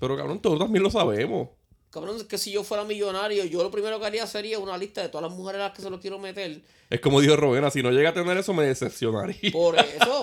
Pero 0.00 0.16
cabrón, 0.16 0.40
todos 0.40 0.58
también 0.58 0.82
lo 0.82 0.90
sabemos. 0.90 1.48
Cabrón, 1.94 2.16
es 2.16 2.24
que 2.24 2.38
si 2.38 2.50
yo 2.50 2.64
fuera 2.64 2.82
millonario, 2.82 3.44
yo 3.44 3.62
lo 3.62 3.70
primero 3.70 4.00
que 4.00 4.06
haría 4.06 4.26
sería 4.26 4.58
una 4.58 4.76
lista 4.76 5.00
de 5.00 5.08
todas 5.08 5.30
las 5.30 5.38
mujeres 5.38 5.60
a 5.60 5.68
las 5.68 5.76
que 5.76 5.80
se 5.80 5.88
lo 5.88 6.00
quiero 6.00 6.18
meter. 6.18 6.60
Es 6.90 7.00
como 7.00 7.20
dijo 7.20 7.36
Rowena, 7.36 7.70
si 7.70 7.84
no 7.84 7.92
llega 7.92 8.10
a 8.10 8.12
tener 8.12 8.36
eso 8.36 8.52
me 8.52 8.64
decepcionaría. 8.64 9.52
Por 9.52 9.78
eso, 9.78 10.20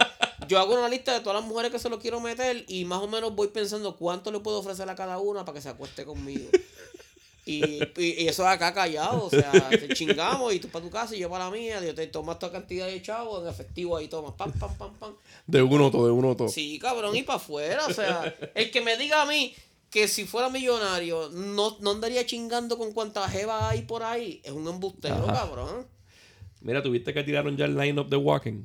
yo 0.49 0.59
hago 0.59 0.73
una 0.73 0.89
lista 0.89 1.13
de 1.13 1.21
todas 1.21 1.39
las 1.39 1.49
mujeres 1.49 1.71
que 1.71 1.79
se 1.79 1.87
lo 1.87 1.97
quiero 1.97 2.19
meter 2.19 2.65
y 2.67 2.83
más 2.83 2.99
o 2.99 3.07
menos 3.07 3.33
voy 3.33 3.47
pensando 3.47 3.95
cuánto 3.95 4.33
le 4.33 4.41
puedo 4.41 4.59
ofrecer 4.59 4.89
a 4.89 4.95
cada 4.95 5.19
una 5.19 5.45
para 5.45 5.55
que 5.55 5.61
se 5.61 5.69
acueste 5.69 6.03
conmigo. 6.03 6.49
Y, 7.45 7.81
y, 7.81 8.23
y 8.23 8.27
eso 8.27 8.45
acá 8.45 8.73
callado, 8.73 9.23
o 9.23 9.29
sea, 9.29 9.51
te 9.69 9.87
chingamos 9.95 10.53
y 10.53 10.59
tú 10.59 10.67
para 10.67 10.83
tu 10.83 10.91
casa 10.91 11.15
y 11.15 11.19
yo 11.19 11.29
para 11.29 11.45
la 11.45 11.51
mía, 11.51 11.81
yo 11.81 11.95
te 11.95 12.05
tomas 12.07 12.37
toda 12.37 12.51
cantidad 12.51 12.85
de 12.85 13.01
chavos 13.01 13.43
en 13.43 13.47
efectivo 13.47 13.95
ahí 13.95 14.09
tomas, 14.09 14.33
pam, 14.33 14.51
pam, 14.51 14.75
pam, 14.75 14.93
pam. 14.95 15.13
De 15.47 15.61
uno 15.61 15.89
todo, 15.89 16.05
de 16.05 16.11
uno 16.11 16.35
todo. 16.35 16.49
Sí, 16.49 16.77
cabrón, 16.79 17.15
y 17.15 17.23
para 17.23 17.37
afuera, 17.37 17.87
o 17.87 17.93
sea, 17.93 18.35
el 18.53 18.69
que 18.69 18.81
me 18.81 18.97
diga 18.97 19.21
a 19.21 19.25
mí 19.25 19.55
que 19.91 20.07
si 20.07 20.25
fuera 20.25 20.49
millonario 20.49 21.29
no, 21.29 21.77
no 21.81 21.91
andaría 21.91 22.25
chingando 22.25 22.77
con 22.77 22.93
cuánta 22.93 23.27
jeva 23.29 23.69
hay 23.69 23.83
por 23.83 24.01
ahí, 24.03 24.41
es 24.43 24.51
un 24.51 24.67
embustero, 24.67 25.15
Ajá. 25.15 25.33
cabrón. 25.33 25.85
Mira, 26.61 26.81
tuviste 26.81 27.13
que 27.13 27.23
tiraron 27.23 27.57
ya 27.57 27.65
el 27.65 27.77
line-up 27.77 28.07
de 28.09 28.15
Walking. 28.17 28.63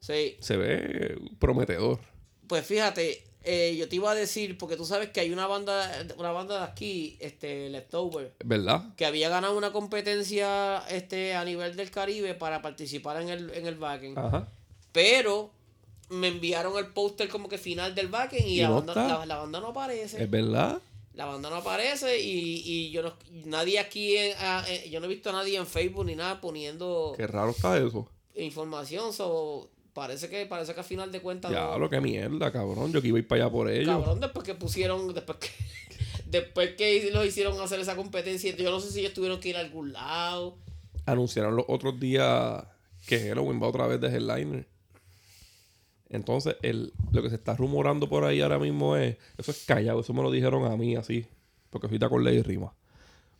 Sí, 0.00 0.36
Se 0.40 0.56
ve 0.56 1.18
prometedor. 1.38 1.98
Pues 2.46 2.66
fíjate, 2.66 3.24
eh, 3.42 3.74
yo 3.78 3.88
te 3.88 3.96
iba 3.96 4.10
a 4.10 4.14
decir, 4.14 4.58
porque 4.58 4.76
tú 4.76 4.84
sabes 4.84 5.10
que 5.10 5.20
hay 5.20 5.32
una 5.32 5.46
banda, 5.46 5.90
una 6.18 6.32
banda 6.32 6.58
de 6.58 6.64
aquí, 6.64 7.16
este, 7.20 7.70
Leftover, 7.70 8.34
¿Verdad? 8.44 8.94
que 8.96 9.06
había 9.06 9.28
ganado 9.30 9.56
una 9.56 9.72
competencia 9.72 10.78
este, 10.90 11.34
a 11.34 11.44
nivel 11.44 11.76
del 11.76 11.90
Caribe 11.90 12.34
para 12.34 12.60
participar 12.60 13.22
en 13.22 13.28
el, 13.30 13.50
en 13.54 13.66
el 13.66 13.76
backing. 13.76 14.18
Ajá. 14.18 14.48
Pero 14.92 15.52
me 16.10 16.28
enviaron 16.28 16.76
el 16.78 16.86
póster 16.88 17.28
como 17.28 17.48
que 17.48 17.56
final 17.58 17.94
del 17.94 18.08
backing 18.08 18.46
y, 18.46 18.58
¿Y 18.58 18.60
la, 18.62 18.68
no 18.68 18.74
banda, 18.82 18.94
la, 18.94 19.26
la 19.26 19.36
banda 19.38 19.60
no 19.60 19.68
aparece. 19.68 20.22
¿Es 20.22 20.30
verdad? 20.30 20.80
La 21.14 21.24
banda 21.26 21.50
no 21.50 21.56
aparece 21.56 22.20
y, 22.20 22.62
y 22.64 22.90
yo 22.90 23.02
no, 23.02 23.14
nadie 23.46 23.78
aquí, 23.78 24.16
en- 24.16 24.34
ah, 24.38 24.64
eh, 24.68 24.88
yo 24.90 25.00
no 25.00 25.06
he 25.06 25.08
visto 25.08 25.30
a 25.30 25.32
nadie 25.32 25.56
en 25.58 25.66
Facebook 25.66 26.04
ni 26.06 26.14
nada 26.14 26.40
poniendo 26.40 27.14
Qué 27.16 27.26
raro 27.26 27.50
está 27.50 27.76
eso. 27.78 28.08
información. 28.34 29.12
So, 29.12 29.68
parece 29.92 30.28
que 30.28 30.46
parece 30.46 30.72
que 30.72 30.80
a 30.80 30.84
final 30.84 31.10
de 31.12 31.20
cuentas 31.20 31.50
Ya, 31.52 31.66
no- 31.66 31.78
lo 31.78 31.90
que 31.90 32.00
mierda, 32.00 32.50
cabrón. 32.52 32.92
Yo 32.92 33.02
que 33.02 33.08
iba 33.08 33.16
a 33.18 33.20
ir 33.20 33.28
para 33.28 33.44
allá 33.44 33.52
por 33.52 33.70
ellos. 33.70 33.86
Cabrón, 33.88 34.20
después 34.20 34.44
que 34.46 34.54
pusieron, 34.54 35.12
después 35.12 35.38
que, 35.38 35.48
después 36.26 36.74
que 36.76 37.10
los 37.12 37.26
hicieron 37.26 37.60
hacer 37.60 37.80
esa 37.80 37.96
competencia, 37.96 38.54
yo 38.56 38.70
no 38.70 38.80
sé 38.80 38.90
si 38.90 39.00
ellos 39.00 39.12
tuvieron 39.12 39.40
que 39.40 39.50
ir 39.50 39.56
a 39.56 39.60
algún 39.60 39.92
lado. 39.92 40.56
Anunciaron 41.06 41.56
los 41.56 41.64
otros 41.68 41.98
días 41.98 42.64
que 43.06 43.18
Halloween 43.28 43.60
va 43.62 43.66
otra 43.68 43.86
vez 43.86 44.00
de 44.00 44.08
headliner. 44.08 44.66
Entonces, 46.10 46.56
el, 46.62 46.92
lo 47.12 47.22
que 47.22 47.30
se 47.30 47.36
está 47.36 47.54
rumorando 47.54 48.08
por 48.08 48.24
ahí 48.24 48.40
ahora 48.40 48.58
mismo 48.58 48.96
es. 48.96 49.16
Eso 49.38 49.52
es 49.52 49.64
callado, 49.64 50.00
eso 50.00 50.12
me 50.12 50.22
lo 50.22 50.30
dijeron 50.30 50.64
a 50.70 50.76
mí 50.76 50.96
así. 50.96 51.26
Porque 51.70 51.86
ahorita 51.86 52.08
con 52.08 52.24
ley 52.24 52.42
rima. 52.42 52.74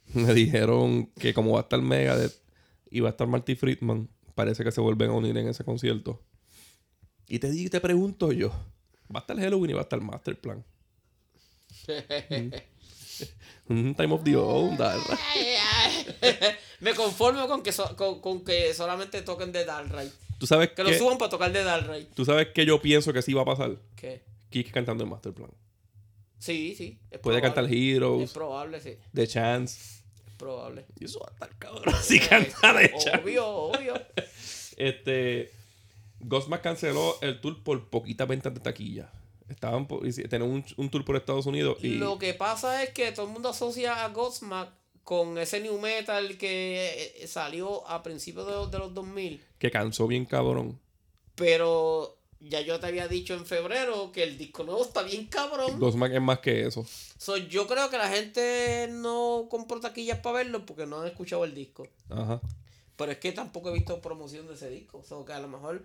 Me 0.14 0.32
dijeron 0.34 1.06
que 1.18 1.34
como 1.34 1.52
va 1.52 1.60
a 1.60 1.62
estar 1.62 1.80
Megadeth 1.80 2.34
y 2.90 3.00
va 3.00 3.08
a 3.08 3.12
estar 3.12 3.26
Marty 3.28 3.54
Friedman, 3.54 4.08
parece 4.34 4.64
que 4.64 4.72
se 4.72 4.80
vuelven 4.80 5.10
a 5.10 5.14
unir 5.14 5.36
en 5.36 5.48
ese 5.48 5.62
concierto. 5.64 6.20
Y 7.28 7.38
te 7.38 7.50
digo, 7.50 7.70
te 7.70 7.80
pregunto 7.80 8.32
yo: 8.32 8.48
¿va 9.14 9.18
a 9.18 9.22
estar 9.22 9.36
Halloween 9.38 9.70
y 9.70 9.74
va 9.74 9.80
a 9.80 9.82
estar 9.82 10.00
Masterplan? 10.00 10.64
Un 13.68 13.94
time 13.94 14.12
of 14.12 14.24
the 14.24 14.32
dale. 14.32 15.02
Me 16.80 16.94
conformo 16.94 17.46
con 17.46 17.62
que, 17.62 17.72
so- 17.72 17.94
con, 17.96 18.20
con 18.20 18.44
que 18.44 18.74
solamente 18.74 19.22
toquen 19.22 19.52
de 19.52 19.64
Dalray. 19.64 20.10
¿Tú 20.40 20.46
sabes 20.46 20.70
Que 20.70 20.82
lo 20.82 20.92
suban 20.94 21.18
para 21.18 21.28
tocar 21.28 21.52
de 21.52 21.62
Dalray. 21.62 22.08
¿Tú 22.14 22.24
sabes 22.24 22.48
que 22.48 22.64
yo 22.64 22.80
pienso 22.80 23.12
que 23.12 23.20
sí 23.20 23.34
va 23.34 23.42
a 23.42 23.44
pasar? 23.44 23.76
¿Qué? 23.94 24.22
Kike 24.48 24.72
cantando 24.72 25.04
en 25.04 25.10
Masterplan. 25.10 25.50
Sí, 26.38 26.74
sí. 26.76 26.98
es 27.10 27.18
Puede 27.20 27.40
probable. 27.40 27.42
cantar 27.42 27.64
Es 27.66 27.70
Heroes, 27.72 28.32
probable, 28.32 28.80
sí. 28.80 28.96
The 29.12 29.26
Chance. 29.28 29.78
Es 30.26 30.32
probable. 30.38 30.86
Y 30.98 31.04
eso 31.04 31.20
va 31.20 31.26
a 31.28 31.32
estar 31.34 31.58
cabrón 31.58 31.94
si 32.02 32.18
canta 32.18 32.74
The 32.74 32.90
Chance. 32.92 33.20
Obvio, 33.22 33.46
obvio. 33.46 33.94
Este. 34.78 35.50
Ghostmask 36.20 36.62
canceló 36.62 37.18
el 37.20 37.38
tour 37.42 37.62
por 37.62 37.90
poquitas 37.90 38.26
ventas 38.26 38.54
de 38.54 38.60
taquilla. 38.60 39.12
Estaban 39.50 39.86
por, 39.86 40.00
tenían 40.08 40.42
un, 40.50 40.64
un 40.78 40.88
tour 40.88 41.04
por 41.04 41.16
Estados 41.16 41.44
Unidos 41.44 41.76
y. 41.82 41.96
Lo 41.96 42.18
que 42.18 42.32
pasa 42.32 42.82
es 42.82 42.90
que 42.90 43.12
todo 43.12 43.26
el 43.26 43.32
mundo 43.32 43.50
asocia 43.50 44.04
a 44.04 44.08
Godsmack 44.08 44.70
con 45.10 45.38
ese 45.38 45.58
new 45.58 45.76
metal 45.80 46.38
que 46.38 47.16
eh, 47.20 47.26
salió 47.26 47.84
a 47.88 48.00
principios 48.00 48.46
de 48.46 48.52
los, 48.52 48.70
de 48.70 48.78
los 48.78 48.94
2000. 48.94 49.42
Que 49.58 49.68
cansó 49.68 50.06
bien 50.06 50.24
cabrón. 50.24 50.78
Pero 51.34 52.16
ya 52.38 52.60
yo 52.60 52.78
te 52.78 52.86
había 52.86 53.08
dicho 53.08 53.34
en 53.34 53.44
febrero 53.44 54.12
que 54.12 54.22
el 54.22 54.38
disco 54.38 54.62
nuevo 54.62 54.84
está 54.84 55.02
bien 55.02 55.26
cabrón. 55.26 55.80
Ghostmask 55.80 56.14
es 56.14 56.22
más 56.22 56.38
que 56.38 56.64
eso. 56.64 56.86
So, 57.18 57.36
yo 57.36 57.66
creo 57.66 57.90
que 57.90 57.98
la 57.98 58.08
gente 58.08 58.88
no 58.88 59.48
compró 59.50 59.80
taquillas 59.80 60.20
para 60.20 60.36
verlo 60.36 60.64
porque 60.64 60.86
no 60.86 61.00
han 61.00 61.08
escuchado 61.08 61.44
el 61.44 61.56
disco. 61.56 61.88
Ajá. 62.08 62.40
Pero 62.94 63.10
es 63.10 63.18
que 63.18 63.32
tampoco 63.32 63.70
he 63.70 63.72
visto 63.72 64.00
promoción 64.00 64.46
de 64.46 64.54
ese 64.54 64.70
disco. 64.70 64.98
O 64.98 65.02
sea, 65.02 65.16
que 65.26 65.32
a 65.32 65.40
lo 65.40 65.48
mejor 65.48 65.82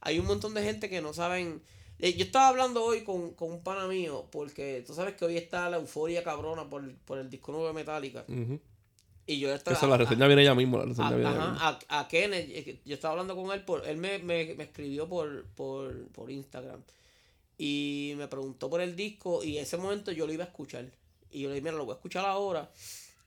hay 0.00 0.20
un 0.20 0.26
montón 0.26 0.54
de 0.54 0.62
gente 0.62 0.88
que 0.88 1.02
no 1.02 1.12
saben. 1.12 1.62
Eh, 2.00 2.14
Yo 2.14 2.24
estaba 2.24 2.48
hablando 2.48 2.84
hoy 2.84 3.02
con, 3.02 3.32
con 3.34 3.50
un 3.52 3.62
pana 3.62 3.86
mío 3.88 4.26
porque 4.30 4.84
tú 4.86 4.94
sabes 4.94 5.14
que 5.14 5.24
hoy 5.24 5.36
está 5.36 5.68
la 5.68 5.78
euforia 5.78 6.22
cabrona 6.22 6.68
por, 6.70 6.94
por 7.04 7.18
el 7.18 7.28
disco 7.28 7.52
nuevo 7.52 7.66
de 7.66 7.72
Metallica. 7.72 8.24
Ujú. 8.28 8.60
Y 9.26 9.40
yo 9.40 9.52
estaba. 9.52 9.76
Eso, 9.76 9.86
la 9.86 9.96
reseña 9.98 10.26
viene 10.26 10.42
ya 10.44 10.54
mismo. 10.54 10.78
La 10.78 10.84
a, 10.84 11.10
viene 11.10 11.26
ajá, 11.28 11.78
a, 11.88 12.00
a 12.00 12.08
Kenneth, 12.08 12.46
que 12.64 12.80
yo 12.84 12.94
estaba 12.94 13.12
hablando 13.12 13.36
con 13.36 13.52
él, 13.52 13.62
por, 13.64 13.86
él 13.86 13.96
me, 13.98 14.18
me, 14.20 14.54
me 14.54 14.64
escribió 14.64 15.06
por, 15.08 15.44
por, 15.54 16.06
por 16.08 16.30
Instagram 16.30 16.80
y 17.58 18.14
me 18.16 18.28
preguntó 18.28 18.70
por 18.70 18.80
el 18.80 18.94
disco 18.94 19.42
y 19.42 19.56
en 19.58 19.64
ese 19.64 19.76
momento 19.76 20.12
yo 20.12 20.26
lo 20.26 20.32
iba 20.32 20.44
a 20.44 20.46
escuchar. 20.46 20.86
Y 21.30 21.42
yo 21.42 21.48
le 21.48 21.56
dije, 21.56 21.64
mira, 21.64 21.76
lo 21.76 21.84
voy 21.84 21.92
a 21.92 21.96
escuchar 21.96 22.24
ahora. 22.24 22.70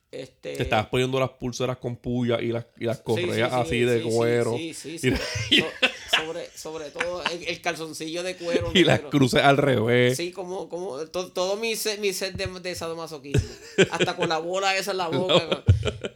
Este, 0.10 0.56
Te 0.56 0.64
estabas 0.64 0.88
poniendo 0.88 1.20
las 1.20 1.30
pulseras 1.32 1.78
con 1.78 1.96
puya 1.98 2.42
y 2.42 2.48
las, 2.48 2.66
y 2.78 2.86
las 2.86 3.00
correas 3.02 3.50
sí, 3.52 3.56
sí, 3.56 3.62
así 3.62 3.80
de 3.82 4.02
sí, 4.04 4.10
cuero. 4.10 4.58
Sí, 4.58 4.74
sí, 4.74 4.90
Y- 4.96 5.00
sí. 5.00 5.12
So- 5.60 5.66
sobre, 6.16 6.50
sobre 6.58 6.92
todo 6.92 7.24
el, 7.26 7.48
el 7.48 7.62
calzoncillo 7.62 8.24
de 8.24 8.36
cuero. 8.38 8.72
Y 8.74 8.84
las 8.84 9.00
cruces 9.02 9.42
al 9.42 9.58
revés. 9.58 10.18
Sí, 10.18 10.32
como, 10.32 10.70
como 10.70 11.06
to- 11.08 11.32
todo 11.32 11.56
mi 11.58 11.76
set, 11.76 12.00
mi 12.00 12.14
set 12.14 12.36
de, 12.36 12.48
de 12.60 12.76
sadomasoquismo. 12.76 13.50
Hasta 13.92 14.16
con 14.16 14.30
la 14.30 14.38
bola 14.40 14.76
esa 14.78 14.92
en 14.92 14.98
la 14.98 15.08
boca. 15.10 15.64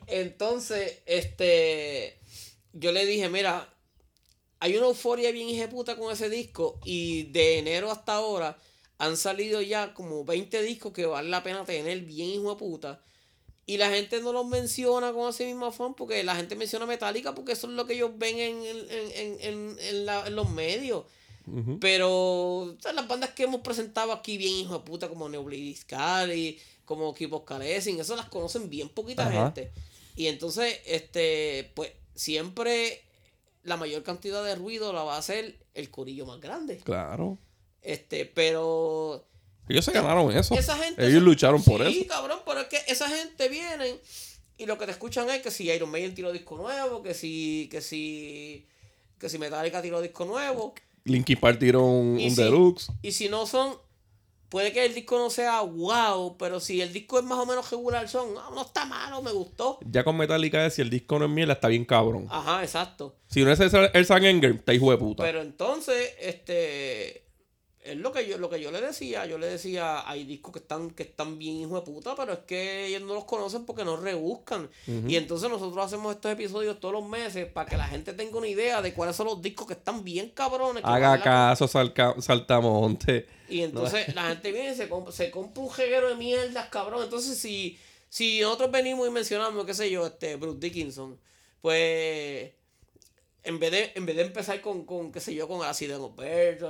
Entonces, 0.07 0.99
este. 1.05 2.19
Yo 2.73 2.91
le 2.91 3.05
dije, 3.05 3.29
mira, 3.29 3.69
hay 4.59 4.75
una 4.77 4.87
euforia 4.87 5.31
bien 5.31 5.47
hijeputa 5.49 5.95
con 5.97 6.11
ese 6.11 6.29
disco. 6.29 6.79
Y 6.83 7.23
de 7.31 7.59
enero 7.59 7.91
hasta 7.91 8.13
ahora 8.15 8.57
han 8.97 9.17
salido 9.17 9.61
ya 9.61 9.93
como 9.93 10.23
20 10.25 10.61
discos 10.61 10.93
que 10.93 11.05
vale 11.05 11.29
la 11.29 11.43
pena 11.43 11.63
tener 11.65 12.01
bien 12.01 12.29
hijo 12.29 12.49
de 12.51 12.55
puta. 12.57 13.01
Y 13.67 13.77
la 13.77 13.89
gente 13.89 14.21
no 14.21 14.31
los 14.31 14.45
menciona 14.45 15.11
con 15.11 15.29
ese 15.29 15.45
mismo 15.45 15.65
afán 15.65 15.95
porque 15.95 16.23
la 16.23 16.35
gente 16.35 16.55
menciona 16.55 16.85
Metallica 16.85 17.33
porque 17.33 17.53
eso 17.53 17.65
es 17.67 17.73
lo 17.73 17.87
que 17.87 17.93
ellos 17.95 18.11
ven 18.15 18.37
en, 18.37 18.63
en, 18.63 18.87
en, 18.89 19.37
en, 19.41 19.77
en 19.79 20.05
la- 20.05 20.27
en 20.27 20.35
los 20.35 20.49
medios. 20.49 21.03
Pero 21.79 22.09
o 22.57 22.75
sea, 22.79 22.91
las 22.93 23.07
bandas 23.07 23.31
que 23.31 23.43
hemos 23.43 23.61
presentado 23.61 24.11
aquí 24.11 24.37
bien 24.37 24.53
hijo 24.55 24.73
de 24.79 24.79
puta 24.85 25.07
como 25.09 25.29
Neoblis 25.29 25.85
Cali, 25.85 26.59
como 26.85 27.13
Keep 27.13 27.43
Carecing, 27.45 27.99
eso 27.99 28.15
las 28.15 28.29
conocen 28.29 28.69
bien 28.69 28.89
poquita 28.89 29.29
gente. 29.31 29.71
Y 30.15 30.27
entonces, 30.27 30.79
este, 30.85 31.71
pues 31.75 31.91
siempre 32.15 33.01
la 33.63 33.77
mayor 33.77 34.03
cantidad 34.03 34.43
de 34.43 34.55
ruido 34.55 34.93
la 34.93 35.03
va 35.03 35.15
a 35.15 35.19
hacer 35.19 35.55
el 35.73 35.89
corillo 35.91 36.25
más 36.25 36.39
grande. 36.39 36.77
Claro. 36.83 37.37
Este, 37.81 38.25
pero 38.25 39.23
Ellos 39.67 39.83
se 39.85 39.91
ganaron 39.91 40.31
eso. 40.35 40.53
esa 40.55 40.77
gente 40.77 41.05
Ellos 41.07 41.23
lucharon 41.23 41.63
por 41.63 41.85
sí, 41.87 41.99
eso. 42.01 42.07
cabrón, 42.07 42.39
pero 42.45 42.61
es 42.61 42.67
que 42.67 42.77
esa 42.87 43.07
gente 43.09 43.49
viene 43.49 43.95
y 44.57 44.65
lo 44.65 44.77
que 44.77 44.85
te 44.85 44.91
escuchan 44.91 45.29
es 45.29 45.41
que 45.41 45.51
si 45.51 45.69
Iron 45.69 45.89
Maiden 45.91 46.13
tiró 46.15 46.31
disco 46.31 46.55
nuevo, 46.57 47.01
que 47.03 47.13
si 47.13 47.67
que 47.71 47.81
si 47.81 48.67
que 49.19 49.29
si 49.29 49.37
Metallica 49.37 49.81
tiró 49.81 50.01
disco 50.01 50.25
nuevo. 50.25 50.73
Linkin 51.05 51.39
Park 51.39 51.59
tiró 51.59 51.83
un, 51.85 52.19
Y 52.19 52.27
un 52.29 52.35
si- 52.35 52.41
deluxe. 52.43 52.87
Y 53.01 53.11
si 53.11 53.29
no 53.29 53.45
son, 53.45 53.75
puede 54.49 54.71
que 54.71 54.85
el 54.85 54.93
disco 54.93 55.17
no 55.17 55.29
sea 55.29 55.61
wow, 55.61 56.37
pero 56.37 56.59
si 56.59 56.81
el 56.81 56.91
disco 56.93 57.19
es 57.19 57.25
más 57.25 57.37
o 57.39 57.45
menos 57.45 57.69
regular, 57.69 58.07
son, 58.09 58.29
"Ah, 58.37 58.49
no 58.53 58.61
está 58.63 58.85
malo, 58.85 59.21
me 59.21 59.31
gustó. 59.31 59.79
Ya 59.89 60.03
con 60.03 60.17
Metallica 60.17 60.65
es 60.65 60.75
si 60.75 60.81
el 60.81 60.89
disco 60.89 61.19
no 61.19 61.25
es 61.25 61.31
mierda, 61.31 61.53
está 61.53 61.67
bien 61.67 61.85
cabrón. 61.85 62.27
Ajá, 62.29 62.63
exacto. 62.63 63.15
Si 63.29 63.43
no 63.43 63.51
es 63.51 63.59
el, 63.59 63.89
el 63.93 64.05
Sang 64.05 64.25
Anger, 64.25 64.51
está 64.55 64.73
hijo 64.73 64.89
de 64.91 64.97
puta. 64.97 65.23
Pero 65.23 65.41
entonces, 65.41 66.13
este, 66.19 67.24
es 67.85 67.97
lo 67.97 68.11
que 68.11 68.27
yo, 68.27 68.37
lo 68.39 68.49
que 68.49 68.59
yo 68.59 68.71
le 68.71 68.81
decía, 68.81 69.25
yo 69.27 69.37
le 69.37 69.47
decía, 69.47 70.09
hay 70.09 70.23
discos 70.25 70.51
que 70.53 70.59
están, 70.59 70.89
que 70.91 71.03
están 71.03 71.37
bien 71.37 71.57
hijo 71.57 71.75
de 71.75 71.81
puta, 71.85 72.15
pero 72.15 72.33
es 72.33 72.39
que 72.39 72.87
ellos 72.87 73.03
no 73.03 73.13
los 73.13 73.25
conocen 73.25 73.65
porque 73.65 73.85
no 73.85 73.95
rebuscan. 73.95 74.69
Y 75.07 75.15
entonces 75.15 75.49
nosotros 75.49 75.85
hacemos 75.85 76.15
estos 76.15 76.31
episodios 76.31 76.79
todos 76.79 76.93
los 76.95 77.07
meses 77.07 77.45
para 77.45 77.69
que 77.69 77.77
la 77.77 77.87
gente 77.87 78.13
tenga 78.13 78.37
una 78.37 78.47
idea 78.47 78.81
de 78.81 78.93
cuáles 78.93 79.15
son 79.15 79.27
los 79.27 79.41
discos 79.41 79.67
que 79.67 79.73
están 79.73 80.03
bien 80.03 80.29
cabrones. 80.31 80.83
que 80.83 80.89
Haga 80.89 81.21
caso, 81.21 81.67
salca- 81.67 82.19
saltamonte. 82.21 83.27
y 83.49 83.61
entonces 83.61 84.13
la 84.15 84.29
gente 84.29 84.51
viene 84.51 84.71
y 84.71 84.75
se, 84.75 84.89
comp- 84.89 85.11
se 85.11 85.29
compra 85.29 85.63
un 85.63 85.69
jeguero 85.71 86.09
de 86.09 86.15
mierdas, 86.15 86.67
cabrón. 86.69 87.03
Entonces, 87.03 87.37
si, 87.37 87.77
si 88.09 88.39
nosotros 88.41 88.71
venimos 88.71 89.07
y 89.07 89.11
mencionamos, 89.11 89.65
qué 89.65 89.73
sé 89.75 89.91
yo, 89.91 90.07
este 90.07 90.35
Bruce 90.37 90.59
Dickinson, 90.59 91.19
pues 91.61 92.51
en 93.43 93.59
vez 93.59 93.71
de, 93.71 93.91
en 93.95 94.05
vez 94.07 94.15
de 94.15 94.23
empezar 94.23 94.59
con, 94.61 94.85
con 94.85 95.11
qué 95.11 95.19
sé 95.19 95.35
yo, 95.35 95.47
con 95.47 95.63
Accident 95.63 96.01
of 96.01 96.15
Birth, 96.15 96.63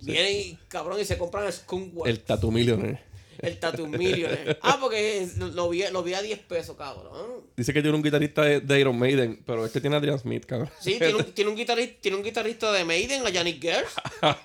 vienen 0.00 0.36
y 0.36 0.58
cabrón 0.68 1.00
y 1.00 1.04
se 1.04 1.18
compran 1.18 1.46
el 1.46 1.52
Skunkworks, 1.52 2.10
El 2.10 2.16
el, 2.16 2.22
Tattoo 2.22 2.50
Millionaire. 2.50 3.00
Tattoo 3.60 3.86
Millionaire. 3.86 4.58
Ah, 4.62 4.78
porque 4.80 5.28
lo, 5.36 5.48
lo 5.48 5.68
vi, 5.68 5.84
lo 5.92 6.02
vi 6.02 6.14
a 6.14 6.22
10 6.22 6.38
pesos, 6.40 6.76
cabrón. 6.76 7.42
Dice 7.56 7.72
que 7.72 7.82
tiene 7.82 7.96
un 7.96 8.02
guitarrista 8.02 8.42
de, 8.42 8.60
de 8.60 8.80
Iron 8.80 8.98
Maiden, 8.98 9.42
pero 9.46 9.64
este 9.64 9.80
tiene 9.80 9.96
a 9.96 9.98
Adrian 9.98 10.18
Smith, 10.18 10.44
cabrón. 10.44 10.70
Sí, 10.80 10.98
tiene 10.98 11.14
un, 11.14 11.24
tiene 11.34 11.50
un 11.50 11.56
guitarrista, 11.56 11.96
tiene 12.00 12.16
un 12.16 12.22
guitarrista 12.22 12.72
de 12.72 12.84
Maiden, 12.84 13.26
a 13.26 13.30
Yannick 13.30 13.60
Gers. 13.60 13.94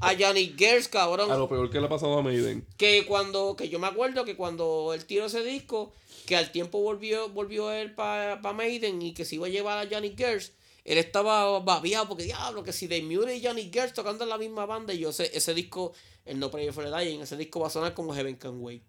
A 0.00 0.12
Yannick 0.12 0.56
Gers, 0.56 0.86
cabrón. 0.86 1.28
A 1.28 1.36
lo 1.36 1.48
peor 1.48 1.70
que 1.70 1.80
le 1.80 1.86
ha 1.86 1.88
pasado 1.88 2.16
a 2.16 2.22
Maiden. 2.22 2.64
que 2.76 3.04
cuando 3.04 3.56
que 3.56 3.68
yo 3.68 3.80
me 3.80 3.88
acuerdo 3.88 4.24
que 4.24 4.36
cuando 4.36 4.94
él 4.94 5.04
tiró 5.04 5.26
ese 5.26 5.42
disco 5.42 5.92
que 6.24 6.36
al 6.36 6.52
tiempo 6.52 6.80
volvió 6.80 7.30
volvió 7.30 7.72
él 7.72 7.92
para 7.96 8.40
pa 8.40 8.52
Maiden 8.52 9.02
y 9.02 9.12
que 9.12 9.24
se 9.24 9.34
iba 9.34 9.48
a 9.48 9.50
llevar 9.50 9.84
a 9.84 9.90
Johnny 9.90 10.14
Gers 10.16 10.52
él 10.92 10.98
estaba 10.98 11.60
babiado 11.60 12.08
porque 12.08 12.24
diablo 12.24 12.62
que 12.64 12.72
si 12.72 12.86
Dave 12.88 13.02
Muir 13.02 13.28
y 13.30 13.44
Johnny 13.44 13.70
Gers 13.72 13.92
tocando 13.92 14.24
en 14.24 14.30
la 14.30 14.38
misma 14.38 14.66
banda 14.66 14.92
y 14.94 14.98
yo 15.00 15.12
sé 15.12 15.30
ese 15.34 15.54
disco 15.54 15.92
el 16.24 16.38
No 16.38 16.50
Prayer 16.50 16.72
for 16.72 16.84
the 16.84 16.90
Dying 16.96 17.20
ese 17.20 17.36
disco 17.36 17.60
va 17.60 17.66
a 17.68 17.70
sonar 17.70 17.94
como 17.94 18.14
Heaven 18.14 18.36
Can 18.36 18.60
Wait 18.60 18.82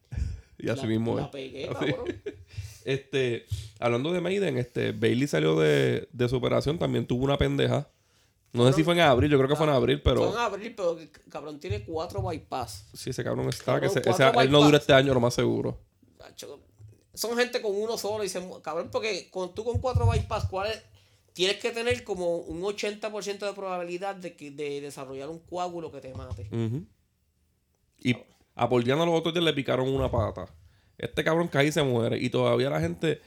Y 0.58 0.70
así 0.70 0.82
La- 0.82 0.88
mismo 0.88 1.16
la 1.16 1.24
es. 1.24 1.28
pegué, 1.30 1.70
Así. 1.70 1.94
Este, 2.86 3.46
hablando 3.80 4.12
de 4.12 4.22
Maiden, 4.22 4.58
este, 4.58 4.94
Bailey 4.94 5.28
salió 5.28 5.60
de, 5.60 6.08
de 6.12 6.30
su 6.30 6.38
operación, 6.38 6.80
también 6.80 7.06
tuvo 7.06 7.24
una 7.26 7.38
pendeja. 7.38 7.88
No 8.54 8.66
sé 8.66 8.74
si 8.74 8.84
fue 8.84 8.94
en 8.96 9.02
abril, 9.02 9.30
yo 9.30 9.38
creo 9.38 9.50
que 9.50 9.56
fue 9.56 9.68
en 9.68 9.74
abril, 9.74 10.02
fue 10.04 10.14
en 10.14 10.18
pero 10.20 10.40
abril 10.40 10.74
pero 10.76 10.98
cabrón 11.30 11.60
tiene 11.60 11.84
cuatro 11.84 12.22
bypass 12.24 12.86
sí, 12.96 13.12
ese 13.12 13.24
cabrón 13.24 13.48
está, 13.50 13.66
Cabrón, 13.80 13.82
que 13.94 14.10
ese- 14.10 14.24
él 14.42 14.50
no 14.52 14.64
dura 14.64 14.78
este 14.78 14.94
año, 14.94 15.14
lo 15.14 15.20
más 15.20 15.36
seguro. 15.36 15.78
Son 17.14 17.38
gente 17.38 17.62
con 17.62 17.76
uno 17.76 17.98
solo 17.98 18.24
y 18.24 18.30
se 18.30 18.42
cabrón 18.64 18.90
porque 18.92 19.30
con 19.30 19.54
tú 19.54 19.64
con 19.64 19.80
cuatro 19.80 20.08
bypass 20.08 20.46
cuáles 20.46 20.82
tienes 21.40 21.56
que 21.62 21.72
tener 21.72 22.04
como 22.04 22.36
un 22.36 22.62
80% 22.62 23.40
de 23.40 23.54
probabilidad 23.54 24.14
de 24.14 24.36
que 24.36 24.52
de 24.52 24.82
desarrollar 24.82 25.30
un 25.30 25.40
coágulo 25.40 25.90
que 25.90 26.02
te 26.02 26.14
mate 26.14 26.50
Ujú. 26.52 26.86
Y 27.98 28.14
a 28.58 28.68
los 28.68 29.20
otros 29.20 29.34
días 29.34 29.46
le 29.46 29.54
picaron 29.54 29.88
una 29.88 30.12
pata. 30.12 30.54
Este 30.98 31.24
cabrón 31.24 31.48
cae 31.48 31.68
y 31.68 31.72
se 31.72 31.82
muere. 31.82 32.18
Y 32.18 32.30
todavía 32.30 32.70
la 32.70 32.82
gente 32.82 33.22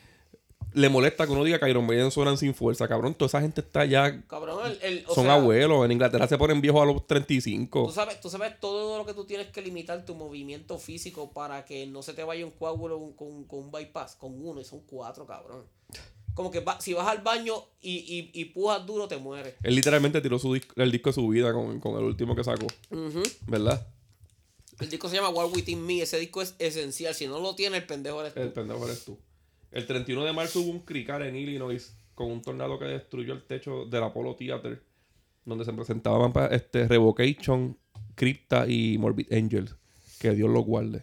le 0.75 0.90
molesta 0.90 1.25
que 1.25 1.33
uno 1.33 1.42
diga 1.42 1.59
que 1.59 1.71
Iron 1.71 1.87
Maiden 1.87 2.11
suenan 2.11 2.37
sin 2.37 2.54
fuerza. 2.54 2.87
Cabrón, 2.87 3.14
toda 3.14 3.28
esa 3.28 3.40
gente 3.40 3.62
está 3.62 3.87
ya... 3.87 4.21
Cabrón, 4.26 4.61
el, 4.66 4.78
el- 4.83 5.04
o 5.09 5.14
son 5.14 5.25
sea, 5.25 5.35
abuelos. 5.37 5.83
En 5.87 5.92
Inglaterra 5.92 6.28
se 6.28 6.37
ponen 6.37 6.61
viejos 6.61 6.83
a 6.83 6.85
los 6.85 6.97
Tú 6.97 7.07
35. 7.07 7.90
sabes, 7.92 8.21
tú 8.21 8.28
sabes 8.28 8.61
todo 8.61 8.99
lo 8.99 9.07
que 9.07 9.14
tú 9.14 9.25
tienes 9.25 9.47
que 9.47 9.62
limitar 9.62 10.04
tu 10.04 10.14
movimiento 10.14 10.76
físico 10.78 11.33
para 11.33 11.64
que 11.64 11.87
no 11.87 12.02
se 12.02 12.12
te 12.12 12.25
vaya 12.25 12.45
un 12.45 12.50
coágulo 12.50 12.99
con, 12.99 13.12
con, 13.14 13.45
con 13.45 13.59
un 13.61 13.71
bypass, 13.73 14.16
con 14.16 14.47
uno, 14.47 14.61
y 14.61 14.64
son 14.66 14.81
cuatro, 14.81 15.26
cabrón. 15.26 15.64
Como 16.35 16.51
que 16.51 16.61
va- 16.61 16.81
si 16.81 16.95
vas 16.95 17.07
al 17.09 17.23
baño 17.23 17.55
y, 17.81 18.31
y, 18.35 18.41
y 18.41 18.45
pujas 18.47 18.87
duro, 18.87 19.07
te 19.09 19.19
mueres. 19.19 19.55
Él 19.62 19.75
literalmente 19.75 20.21
tiró 20.21 20.39
su 20.39 20.55
el 20.55 20.91
disco 20.93 21.11
de 21.11 21.15
su 21.15 21.29
vida 21.29 21.53
con, 21.53 21.79
con 21.81 21.99
el 21.99 22.05
último 22.05 22.35
que 22.35 22.43
sacó. 22.45 22.67
¿Verdad? 23.47 23.87
El 24.81 24.89
disco 24.89 25.09
se 25.09 25.17
llama 25.17 25.29
War 25.29 25.47
Within 25.47 25.85
Me, 25.85 26.01
ese 26.03 26.19
disco 26.19 26.41
es 26.43 26.55
esencial. 26.59 27.15
Si 27.15 27.27
no 27.27 27.39
lo 27.39 27.55
tiene, 27.55 27.77
el 27.77 27.85
pendejo 27.87 28.21
eres 28.21 28.35
tú. 28.35 28.41
El 28.41 28.53
pendejo 28.53 28.85
eres 28.87 29.05
tú. 29.05 29.19
El 29.71 29.87
31 29.87 30.25
de 30.25 30.33
marzo 30.33 30.61
hubo 30.61 30.71
un 30.71 30.81
crical 30.81 31.23
en 31.23 31.37
Illinois 31.37 31.95
con 32.15 32.31
un 32.31 32.43
tornado 32.43 32.79
que 32.79 32.85
destruyó 32.87 33.33
el 33.35 33.43
techo 33.43 33.85
del 33.87 34.03
Apollo 34.03 34.35
Theater, 34.37 34.83
donde 35.45 35.65
se 35.65 35.73
presentaban 35.73 36.33
pa- 36.33 36.47
este, 36.47 36.89
Revocation, 36.89 37.79
Crypta 38.15 38.67
y 38.67 38.99
Morbid 38.99 39.33
Angels. 39.33 39.77
Que 40.19 40.31
Dios 40.33 40.49
los 40.51 40.65
guarde. 40.65 41.03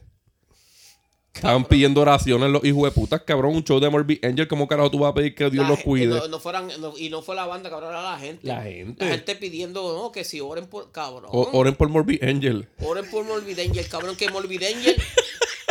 Estaban 1.34 1.64
pidiendo 1.66 2.02
oraciones 2.02 2.50
los 2.50 2.64
hijos 2.66 2.84
de 2.84 2.92
putas, 2.92 3.22
cabrón. 3.22 3.56
Un 3.56 3.64
show 3.64 3.80
de 3.80 3.90
Morbid 3.90 4.26
Angel, 4.26 4.48
¿cómo 4.48 4.68
carajo 4.68 4.92
tú 4.92 5.00
vas 5.00 5.12
a 5.12 5.14
pedir 5.14 5.36
que 5.36 5.50
Dios 5.50 5.64
La 5.64 5.70
los 5.70 5.80
cuide? 5.82 6.08
No, 6.08 6.28
no 6.28 6.40
fueran, 6.40 6.68
no- 6.80 6.98
y 6.98 7.10
no 7.10 7.22
fue 7.22 7.36
la 7.36 7.46
banda, 7.46 7.70
cabrón, 7.70 7.92
era 7.92 8.02
la 8.02 8.18
gente. 8.20 8.46
La 8.48 8.64
gente. 8.64 9.06
La 9.06 9.12
gente 9.12 9.36
pidiendo, 9.36 9.96
no, 9.98 10.12
que 10.12 10.24
si 10.24 10.42
oren 10.42 10.68
por. 10.68 10.92
Cabrón. 10.92 11.30
O- 11.32 11.50
oren 11.54 11.76
por 11.76 11.88
Morbid 11.90 12.24
Angel. 12.24 12.68
Oren 12.84 13.10
por 13.10 13.24
Morbid 13.26 13.60
Angel, 13.60 13.88
cabrón, 13.88 14.16
que 14.16 14.30
Morbid 14.30 14.64
Angel. 14.64 14.96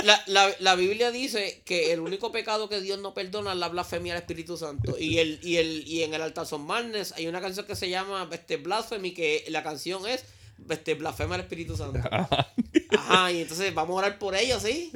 La, 0.05 0.23
la, 0.27 0.49
la 0.61 0.77
Biblia 0.77 1.11
dice 1.11 1.61
que 1.65 1.93
el 1.93 1.99
único 2.01 2.31
pecado 2.31 2.69
que 2.69 2.81
Dios 2.81 3.01
no 3.01 3.13
perdona 3.15 3.53
es 3.53 3.59
la 3.59 3.69
blasfemia 3.69 4.13
al 4.15 4.21
Espíritu 4.21 4.57
Santo. 4.57 4.97
Y 4.97 5.19
el, 5.19 5.41
y 5.43 5.57
el, 5.57 5.87
y 5.89 6.05
en 6.05 6.15
el 6.15 6.23
altar 6.23 6.47
son 6.47 6.65
Madness 6.65 7.13
hay 7.17 7.27
una 7.27 7.41
canción 7.41 7.67
que 7.67 7.75
se 7.75 7.91
llama 7.91 8.29
este, 8.31 8.59
Blasphemy, 8.59 9.13
que 9.13 9.45
la 9.49 9.65
canción 9.65 10.07
es 10.07 10.25
este, 10.71 10.95
blasfema 10.95 11.35
al 11.35 11.41
Espíritu 11.41 11.77
Santo. 11.77 11.99
Ajá, 12.97 13.33
y 13.33 13.43
entonces 13.43 13.75
vamos 13.75 13.95
a 13.97 14.07
orar 14.07 14.19
por 14.21 14.37
ellos, 14.37 14.63
¿sí? 14.63 14.93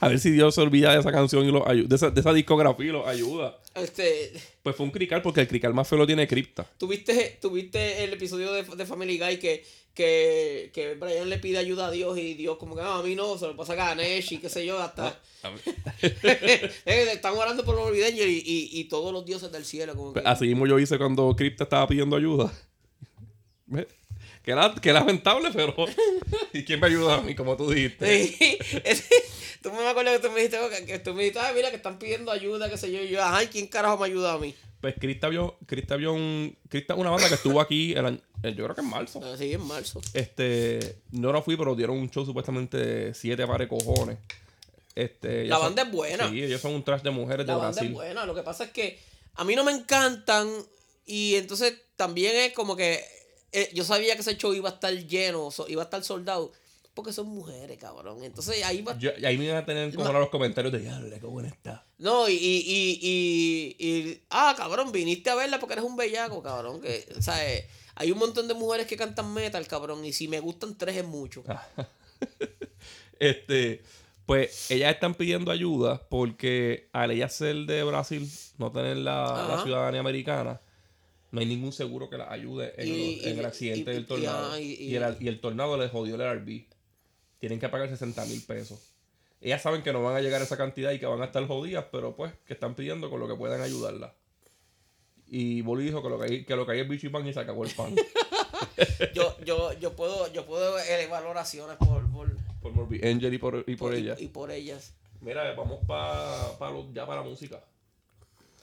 A 0.00 0.08
ver 0.08 0.18
si 0.18 0.30
Dios 0.30 0.54
se 0.54 0.60
olvida 0.60 0.92
de 0.92 1.00
esa 1.00 1.12
canción 1.12 1.44
y 1.46 1.50
los 1.52 1.66
ayuda, 1.66 1.88
de 1.88 1.96
esa, 1.96 2.10
de 2.10 2.20
esa 2.20 2.32
discografía 2.32 2.86
y 2.86 2.92
los 2.92 3.06
ayuda. 3.06 3.58
Este, 3.74 4.32
Pues 4.62 4.76
fue 4.76 4.86
un 4.86 4.92
crical 4.92 5.22
porque 5.22 5.40
el 5.40 5.48
crical 5.48 5.74
más 5.74 5.88
feo 5.88 5.98
lo 5.98 6.06
tiene 6.06 6.26
Crypta. 6.28 6.66
¿tuviste, 6.78 7.38
tuviste 7.40 8.04
el 8.04 8.12
episodio 8.12 8.52
de, 8.52 8.62
de 8.62 8.86
Family 8.86 9.18
Guy 9.18 9.38
que, 9.38 9.64
que, 9.94 10.70
que 10.72 10.94
Brian 10.94 11.28
le 11.28 11.38
pide 11.38 11.58
ayuda 11.58 11.86
a 11.86 11.90
Dios 11.90 12.16
y 12.18 12.34
Dios 12.34 12.56
como 12.58 12.74
que 12.74 12.82
"Ah, 12.82 12.98
a 12.98 13.02
mí 13.02 13.14
no, 13.14 13.36
se 13.38 13.46
lo 13.46 13.56
pasa 13.56 13.72
a 13.74 13.76
Ganesh 13.76 14.32
y 14.32 14.38
qué 14.38 14.48
sé 14.48 14.64
yo, 14.66 14.78
hasta... 14.80 15.18
Eh, 16.02 16.70
Están 17.12 17.34
orando 17.36 17.64
por 17.64 17.74
los 17.74 17.86
olvideños 17.88 18.26
y, 18.26 18.38
y, 18.44 18.80
y 18.80 18.84
todos 18.84 19.12
los 19.12 19.24
dioses 19.24 19.50
del 19.50 19.64
cielo. 19.64 19.94
Como 19.96 20.12
que, 20.12 20.20
Pues 20.20 20.26
Así 20.32 20.46
mismo 20.46 20.66
yo 20.66 20.78
hice 20.78 20.98
cuando 20.98 21.34
Crypta 21.34 21.64
estaba 21.64 21.86
pidiendo 21.88 22.16
ayuda. 22.16 22.52
Que, 24.42 24.54
la- 24.54 24.74
que 24.74 24.92
lamentable, 24.92 25.50
pero. 25.54 25.74
¿Y 26.52 26.64
quién 26.64 26.80
me 26.80 26.88
ayuda 26.88 27.14
a 27.16 27.20
mí, 27.20 27.34
como 27.34 27.56
tú 27.56 27.70
dijiste? 27.70 28.26
Sí, 28.26 28.58
tú 29.62 29.70
me 29.72 29.86
acuerdo 29.86 30.12
que 30.12 30.18
tú 30.18 30.30
me 30.32 30.40
dijiste 30.42 30.58
que, 30.86 30.98
tú 30.98 31.14
me 31.14 31.22
dijiste, 31.22 31.38
"Ay, 31.40 31.54
mira 31.54 31.70
que 31.70 31.76
están 31.76 31.98
pidiendo 31.98 32.32
ayuda, 32.32 32.68
qué 32.68 32.76
sé 32.76 32.90
yo. 32.90 33.00
Y 33.02 33.08
yo, 33.10 33.20
ay, 33.24 33.46
¿quién 33.46 33.66
carajo 33.68 33.98
me 33.98 34.06
ayuda 34.06 34.32
a 34.32 34.38
mí? 34.38 34.54
Pues 34.80 34.96
Crypta 34.98 35.28
vio, 35.28 35.56
Crypta 35.66 35.94
vio 35.94 36.12
un. 36.12 36.56
Crypta 36.68 36.94
es 36.94 36.98
una 37.00 37.10
banda 37.10 37.28
que 37.28 37.34
estuvo 37.36 37.60
aquí, 37.60 37.92
el 37.92 38.04
año- 38.04 38.20
eh, 38.42 38.52
yo 38.56 38.64
creo 38.64 38.74
que 38.74 38.80
en 38.80 38.88
marzo. 38.88 39.24
Así 39.24 39.52
en 39.52 39.64
marzo. 39.64 40.00
Este. 40.12 40.96
No 41.12 41.30
lo 41.30 41.40
fui, 41.42 41.56
pero 41.56 41.76
dieron 41.76 41.96
un 41.98 42.10
show 42.10 42.26
supuestamente 42.26 42.76
de 42.76 43.14
siete 43.14 43.46
pares 43.46 43.68
de 43.70 43.76
cojones. 43.76 44.18
Este, 44.96 45.44
La 45.46 45.58
banda 45.58 45.82
son- 45.82 45.88
es 45.90 45.96
buena. 45.96 46.28
Sí, 46.28 46.42
ellos 46.42 46.60
son 46.60 46.74
un 46.74 46.82
trash 46.82 47.02
de 47.02 47.10
mujeres 47.10 47.46
La 47.46 47.52
de 47.54 47.58
banda 47.60 47.72
Brasil. 47.74 47.88
es 47.90 47.94
buena. 47.94 48.26
Lo 48.26 48.34
que 48.34 48.42
pasa 48.42 48.64
es 48.64 48.70
que 48.70 48.98
a 49.36 49.44
mí 49.44 49.54
no 49.54 49.62
me 49.64 49.72
encantan. 49.72 50.48
Y 51.06 51.36
entonces 51.36 51.74
también 51.96 52.34
es 52.36 52.52
como 52.52 52.74
que 52.76 53.02
eh, 53.52 53.70
yo 53.74 53.84
sabía 53.84 54.14
que 54.14 54.22
ese 54.22 54.36
show 54.36 54.52
iba 54.54 54.68
a 54.70 54.72
estar 54.72 54.92
lleno, 54.94 55.50
so- 55.50 55.68
iba 55.68 55.82
a 55.82 55.84
estar 55.84 56.02
soldado. 56.02 56.52
Porque 56.94 57.10
son 57.14 57.26
mujeres, 57.28 57.78
cabrón. 57.78 58.22
Entonces 58.22 58.62
ahí 58.64 58.82
va. 58.82 58.98
Yo- 58.98 59.12
y 59.18 59.24
ahí 59.24 59.38
me 59.38 59.46
iban 59.46 59.56
a 59.56 59.64
tener 59.64 59.94
como 59.94 60.12
Ma- 60.12 60.18
los 60.18 60.28
comentarios 60.28 60.70
de 60.74 60.80
diablo, 60.80 61.08
qué 61.18 61.26
buena 61.26 61.48
está. 61.48 61.86
No, 61.96 62.28
y, 62.28 62.34
y, 62.34 62.62
y, 62.66 63.76
y, 63.78 63.86
y- 63.88 64.22
Ah, 64.28 64.54
cabrón, 64.56 64.92
viniste 64.92 65.30
a 65.30 65.34
verla 65.34 65.58
porque 65.58 65.72
eres 65.72 65.86
un 65.86 65.96
bellaco, 65.96 66.42
cabrón. 66.42 66.82
Que, 66.82 67.06
o 67.16 67.22
sea, 67.22 67.50
eh, 67.50 67.66
hay 67.94 68.10
un 68.12 68.18
montón 68.18 68.46
de 68.46 68.52
mujeres 68.52 68.86
que 68.86 68.98
cantan 68.98 69.32
metal, 69.32 69.66
cabrón. 69.66 70.04
Y 70.04 70.12
si 70.12 70.28
me 70.28 70.40
gustan 70.40 70.76
tres 70.76 70.96
es 70.98 71.04
mucho. 71.04 71.42
Este, 73.18 73.82
pues 74.26 74.70
ellas 74.70 74.92
están 74.94 75.14
pidiendo 75.14 75.50
ayuda 75.52 76.06
porque 76.08 76.88
al 76.92 77.10
ella 77.12 77.28
ser 77.28 77.54
de 77.66 77.84
Brasil, 77.84 78.28
no 78.58 78.72
tener 78.72 78.96
la, 78.96 79.60
ciudadanía 79.62 80.00
americana, 80.00 80.60
no 81.32 81.40
hay 81.40 81.46
ningún 81.46 81.72
seguro 81.72 82.08
que 82.08 82.16
las 82.18 82.30
ayude 82.30 82.72
en, 82.76 82.88
Y- 82.88 83.20
el 83.24 83.44
accidente 83.44 83.90
y- 83.90 83.94
del 83.94 84.06
tornado. 84.06 84.58
Y, 84.60 84.94
el, 84.94 85.16
y 85.20 85.28
el 85.28 85.40
tornado 85.40 85.76
les 85.76 85.90
jodió 85.90 86.14
el 86.14 86.20
RV. 86.40 86.66
Tienen 87.40 87.58
que 87.58 87.68
pagar 87.68 87.88
60 87.88 88.24
mil 88.26 88.40
pesos. 88.42 88.78
Ellas 89.40 89.60
saben 89.60 89.82
que 89.82 89.92
no 89.92 90.02
van 90.04 90.14
a 90.14 90.20
llegar 90.20 90.40
a 90.40 90.44
esa 90.44 90.56
cantidad 90.56 90.92
y 90.92 91.00
que 91.00 91.06
van 91.06 91.20
a 91.20 91.24
estar 91.24 91.44
jodidas, 91.48 91.86
pero 91.90 92.14
pues 92.14 92.32
que 92.46 92.52
están 92.52 92.76
pidiendo 92.76 93.10
con 93.10 93.18
lo 93.18 93.26
que 93.26 93.34
puedan 93.34 93.60
ayudarla. 93.60 94.14
Y 95.26 95.62
Boli 95.62 95.84
dijo 95.84 96.02
que 96.02 96.08
lo 96.10 96.18
que 96.20 96.24
hay, 96.26 96.44
que 96.44 96.54
lo 96.54 96.64
que 96.66 96.72
hay 96.72 96.80
es 96.80 96.88
bicho 96.88 97.06
y 97.08 97.10
pan 97.10 97.26
y 97.26 97.32
se 97.32 97.40
acabó 97.40 97.64
el 97.64 97.70
pan. 97.74 97.96
Yo, 99.14 99.36
yo, 99.44 99.72
yo 99.80 99.96
puedo, 99.96 100.32
yo 100.32 100.46
puedo 100.46 100.78
elevar 100.78 101.24
oraciones 101.26 101.76
por, 101.78 102.08
por, 102.12 102.30
por 102.60 102.72
Morbid 102.72 103.04
Angel 103.04 103.34
y 103.34 103.38
por, 103.38 103.64
y 103.66 103.74
por 103.76 103.92
y- 103.94 103.98
ella. 103.98 104.16
y 104.18 104.28
por 104.28 104.50
ellas. 104.52 104.92
Mira, 105.20 105.52
vamos 105.54 105.84
pa, 105.86 106.56
pa 106.58 106.72
ya 106.94 107.04
para 107.06 107.22
la 107.22 107.28
música. 107.28 107.62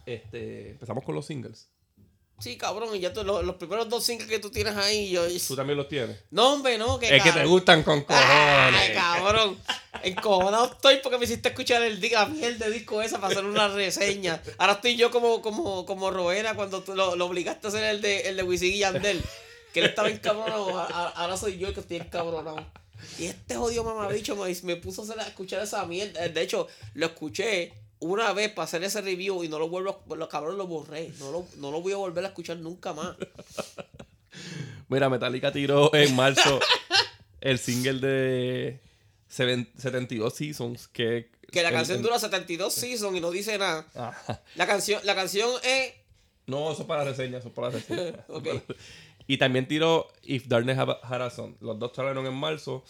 Este, 0.05 0.69
empezamos 0.71 1.03
con 1.03 1.15
los 1.15 1.25
singles. 1.25 1.67
Sí, 2.39 2.57
cabrón, 2.57 2.95
y 2.95 2.99
ya 2.99 3.11
tú, 3.13 3.23
los, 3.23 3.43
los 3.43 3.55
primeros 3.57 3.89
dos 3.89 4.03
singles 4.03 4.29
que 4.29 4.39
tú 4.39 4.49
tienes 4.49 4.75
ahí, 4.77 5.09
yo... 5.09 5.23
Tú 5.47 5.55
también 5.55 5.77
los 5.77 5.87
tienes. 5.89 6.17
No, 6.31 6.53
hombre, 6.53 6.77
no, 6.77 6.97
que 6.99 7.07
Es 7.07 7.21
que 7.23 7.29
te 7.29 7.35
cabrón. 7.35 7.47
gustan 7.49 7.83
con 7.83 8.05
Ay, 8.07 8.73
cojones. 8.85 8.91
cabrón. 8.95 9.57
Encojonado 10.03 10.65
estoy 10.71 10.97
porque 11.03 11.17
me 11.17 11.25
hiciste 11.25 11.49
escuchar 11.49 11.81
el 11.83 11.99
la 12.11 12.25
mierda 12.27 12.67
de 12.67 12.71
disco 12.71 13.01
esa 13.01 13.19
para 13.19 13.33
hacer 13.33 13.45
una 13.45 13.67
reseña. 13.67 14.41
Ahora 14.57 14.73
estoy 14.73 14.95
yo 14.95 15.11
como, 15.11 15.41
como, 15.41 15.85
como 15.85 16.09
Roena 16.11 16.53
cuando 16.55 16.81
tú 16.83 16.95
lo, 16.95 17.15
lo 17.15 17.25
obligaste 17.25 17.67
a 17.67 17.69
hacer 17.69 17.83
el 17.83 18.01
de, 18.01 18.21
el 18.29 18.37
de 18.37 18.43
Wisin 18.43 18.73
y 18.73 18.77
Yandel. 18.79 19.21
que 19.73 19.81
él 19.81 19.87
estaba 19.87 20.09
encabronado, 20.09 20.79
ahora 20.79 21.35
soy 21.37 21.57
yo 21.57 21.67
el 21.67 21.73
que 21.73 21.81
estoy 21.81 21.97
encabronado. 21.97 22.65
Y 23.17 23.25
este 23.25 23.55
jodido 23.55 23.83
mamabicho 23.83 24.35
me, 24.35 24.55
me 24.63 24.75
puso 24.77 25.01
a, 25.01 25.05
hacer- 25.05 25.19
a 25.19 25.27
escuchar 25.27 25.61
esa 25.61 25.85
mierda. 25.85 26.27
De 26.27 26.41
hecho, 26.41 26.67
lo 26.93 27.07
escuché 27.07 27.73
una 27.99 28.31
vez 28.33 28.51
para 28.51 28.63
hacer 28.65 28.83
ese 28.83 29.01
review 29.01 29.43
y 29.43 29.49
no 29.49 29.59
lo 29.59 29.69
vuelvo 29.69 30.01
a, 30.09 30.15
los 30.15 30.27
cabrones 30.29 30.57
lo 30.57 30.67
borré. 30.67 31.11
No 31.19 31.31
lo, 31.31 31.45
no 31.57 31.71
lo 31.71 31.81
voy 31.81 31.93
a 31.93 31.97
volver 31.97 32.23
a 32.25 32.29
escuchar 32.29 32.57
nunca 32.57 32.93
más. 32.93 33.15
Mira, 34.87 35.09
Metallica 35.09 35.51
tiró 35.51 35.93
en 35.93 36.15
marzo 36.15 36.59
el 37.41 37.59
single 37.59 37.99
de 37.99 38.79
Seven- 39.27 39.69
72 39.77 40.33
Seasons. 40.33 40.87
Que, 40.87 41.29
Que 41.51 41.61
la 41.63 41.71
canción 41.71 42.01
dura 42.01 42.17
72 42.19 42.73
seasons 42.73 43.15
y 43.17 43.21
no 43.21 43.31
dice 43.31 43.57
nada. 43.57 43.85
Ajá. 43.95 44.41
La 44.55 44.65
canción, 44.65 45.01
la 45.03 45.15
canción 45.15 45.49
es. 45.63 45.93
No, 46.47 46.71
eso 46.71 46.81
es 46.81 46.87
para 46.87 47.03
reseña, 47.03 47.37
eso 47.37 47.49
es 47.49 47.53
para 47.53 47.69
reseña. 47.69 48.13
Ok. 48.29 48.47
Y 49.27 49.37
también 49.37 49.67
tiró 49.67 50.07
If 50.23 50.47
Darkness 50.47 50.77
Had 50.79 50.89
Had 51.03 51.21
a 51.21 51.29
Son. 51.29 51.55
Los 51.61 51.77
dos 51.77 51.91
salieron 51.95 52.25
en 52.25 52.33
marzo. 52.33 52.83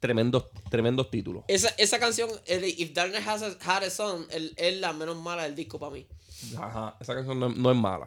Tremendos, 0.00 0.44
tremendos 0.70 1.10
títulos. 1.10 1.44
Esa, 1.48 1.68
esa 1.70 1.98
canción, 1.98 2.30
el 2.46 2.64
If 2.64 2.92
Darkness 2.92 3.26
Has 3.26 3.42
a, 3.42 3.56
Had 3.60 3.84
a 3.84 3.90
Son, 3.90 4.26
es 4.30 4.76
la 4.76 4.92
menos 4.92 5.16
mala 5.16 5.42
del 5.42 5.54
disco 5.56 5.78
para 5.78 5.92
mí. 5.92 6.06
Ajá, 6.56 6.96
esa 7.00 7.14
canción 7.14 7.40
no, 7.40 7.48
no 7.48 7.70
es 7.72 7.76
mala. 7.76 8.06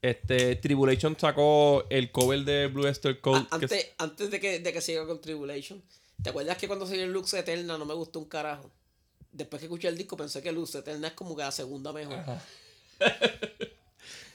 Este, 0.00 0.56
Tribulation 0.56 1.16
sacó 1.18 1.84
el 1.90 2.10
cover 2.10 2.40
de 2.44 2.66
Blue 2.68 2.86
Esther 2.86 3.20
Code. 3.20 3.46
A- 3.50 3.58
que 3.58 3.66
es- 3.66 3.72
antes, 3.72 3.90
antes 3.98 4.30
de 4.30 4.40
que, 4.40 4.58
de 4.60 4.72
que 4.72 4.80
siga 4.80 5.06
con 5.06 5.20
Tribulation, 5.20 5.82
¿te 6.22 6.30
acuerdas 6.30 6.56
que 6.56 6.66
cuando 6.66 6.86
salió 6.86 7.06
Lux 7.06 7.34
Eterna 7.34 7.76
no 7.76 7.84
me 7.84 7.94
gustó 7.94 8.18
un 8.18 8.26
carajo? 8.26 8.70
Después 9.32 9.60
que 9.60 9.66
escuché 9.66 9.88
el 9.88 9.98
disco 9.98 10.16
pensé 10.16 10.42
que 10.42 10.52
Lux 10.52 10.74
Eterna 10.74 11.08
es 11.08 11.14
como 11.14 11.34
que 11.36 11.42
la 11.42 11.52
segunda 11.52 11.92
mejor. 11.92 12.18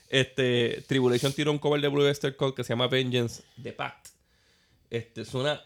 Este, 0.09 0.83
Tribulation 0.87 1.31
tiró 1.33 1.51
un 1.51 1.59
cover 1.59 1.79
de 1.81 1.87
Blue 1.87 2.07
Esther 2.07 2.35
Code 2.35 2.55
que 2.55 2.63
se 2.63 2.69
llama 2.69 2.87
Vengeance 2.87 3.43
de 3.57 3.73
Pact. 3.73 4.07
Este, 4.89 5.23
suena. 5.23 5.61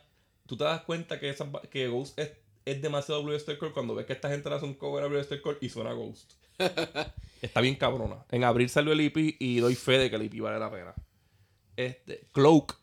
Tú 0.54 0.58
te 0.58 0.66
das 0.66 0.82
cuenta 0.84 1.20
que, 1.20 1.30
esa, 1.32 1.52
que 1.72 1.88
Ghost 1.88 2.20
es, 2.20 2.32
es 2.64 2.80
demasiado 2.80 3.24
Blue 3.24 3.34
Esther 3.34 3.58
Code 3.58 3.72
cuando 3.72 3.96
ves 3.96 4.06
que 4.06 4.14
esta 4.14 4.30
gente 4.30 4.48
le 4.52 4.56
hace 4.56 4.66
un 4.66 4.76
cover 4.76 5.04
a 5.04 5.08
Blue 5.08 5.18
Esther 5.18 5.42
Code 5.42 5.58
y 5.62 5.70
suena 5.70 5.94
Ghost. 5.94 6.34
Está 7.42 7.60
bien 7.60 7.74
cabrona. 7.76 8.24
En 8.30 8.44
abril 8.44 8.70
salió 8.70 8.94
el 8.94 9.00
EP 9.00 9.18
y 9.40 9.58
doy 9.58 9.74
fe 9.74 9.98
de 9.98 10.10
que 10.12 10.16
el 10.18 10.22
EP 10.22 10.40
vale 10.42 10.60
la 10.60 10.70
pena. 10.70 10.94
Este, 11.76 12.28
Cloak 12.34 12.78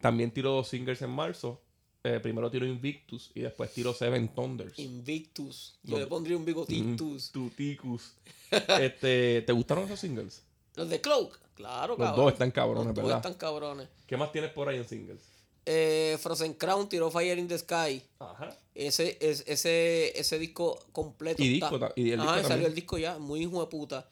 también 0.00 0.30
tiró 0.30 0.52
dos 0.52 0.68
singles 0.68 1.02
en 1.02 1.10
marzo. 1.10 1.60
Eh, 2.04 2.20
primero 2.20 2.48
tiró 2.48 2.64
Invictus 2.64 3.32
y 3.34 3.40
después 3.40 3.72
tiró 3.74 3.92
Seven 3.92 4.28
Thunders. 4.28 4.78
Invictus. 4.78 5.80
Yo 5.82 5.94
No. 5.96 5.98
le 5.98 6.06
pondría 6.06 6.36
un 6.36 6.44
bigotitus. 6.44 7.32
Tuticus. 7.32 8.14
Este, 8.80 9.42
¿Te 9.42 9.52
gustaron 9.52 9.82
esos 9.86 9.98
singles? 9.98 10.44
Los 10.76 10.88
de 10.88 11.00
Cloak. 11.00 11.36
Claro, 11.56 11.96
Los 11.98 12.06
cabrón. 12.06 12.24
dos 12.26 12.32
están 12.34 12.50
cabrones, 12.52 12.86
Los 12.86 12.94
dos 12.94 13.04
¿verdad? 13.04 13.18
están 13.18 13.34
cabrones. 13.34 13.88
¿Qué 14.06 14.16
más 14.16 14.30
tienes 14.30 14.52
por 14.52 14.68
ahí 14.68 14.76
en 14.76 14.86
singles? 14.86 15.18
Eh, 15.68 16.16
Frozen 16.20 16.54
Crown 16.54 16.88
tiró 16.88 17.10
Fire 17.10 17.36
in 17.38 17.48
the 17.48 17.58
Sky. 17.58 18.00
Ajá. 18.20 18.56
Ese, 18.74 19.18
es, 19.20 19.42
ese, 19.48 20.18
ese 20.18 20.38
disco 20.38 20.78
completo. 20.92 21.42
Y 21.42 21.54
está. 21.54 21.70
disco 21.70 21.92
y 21.96 22.12
el 22.12 22.20
Ajá, 22.20 22.44
salió 22.44 22.66
el 22.66 22.74
disco 22.74 22.98
ya, 22.98 23.18
muy 23.18 23.42
hijo 23.42 23.60
de 23.60 23.66
puta. 23.66 24.08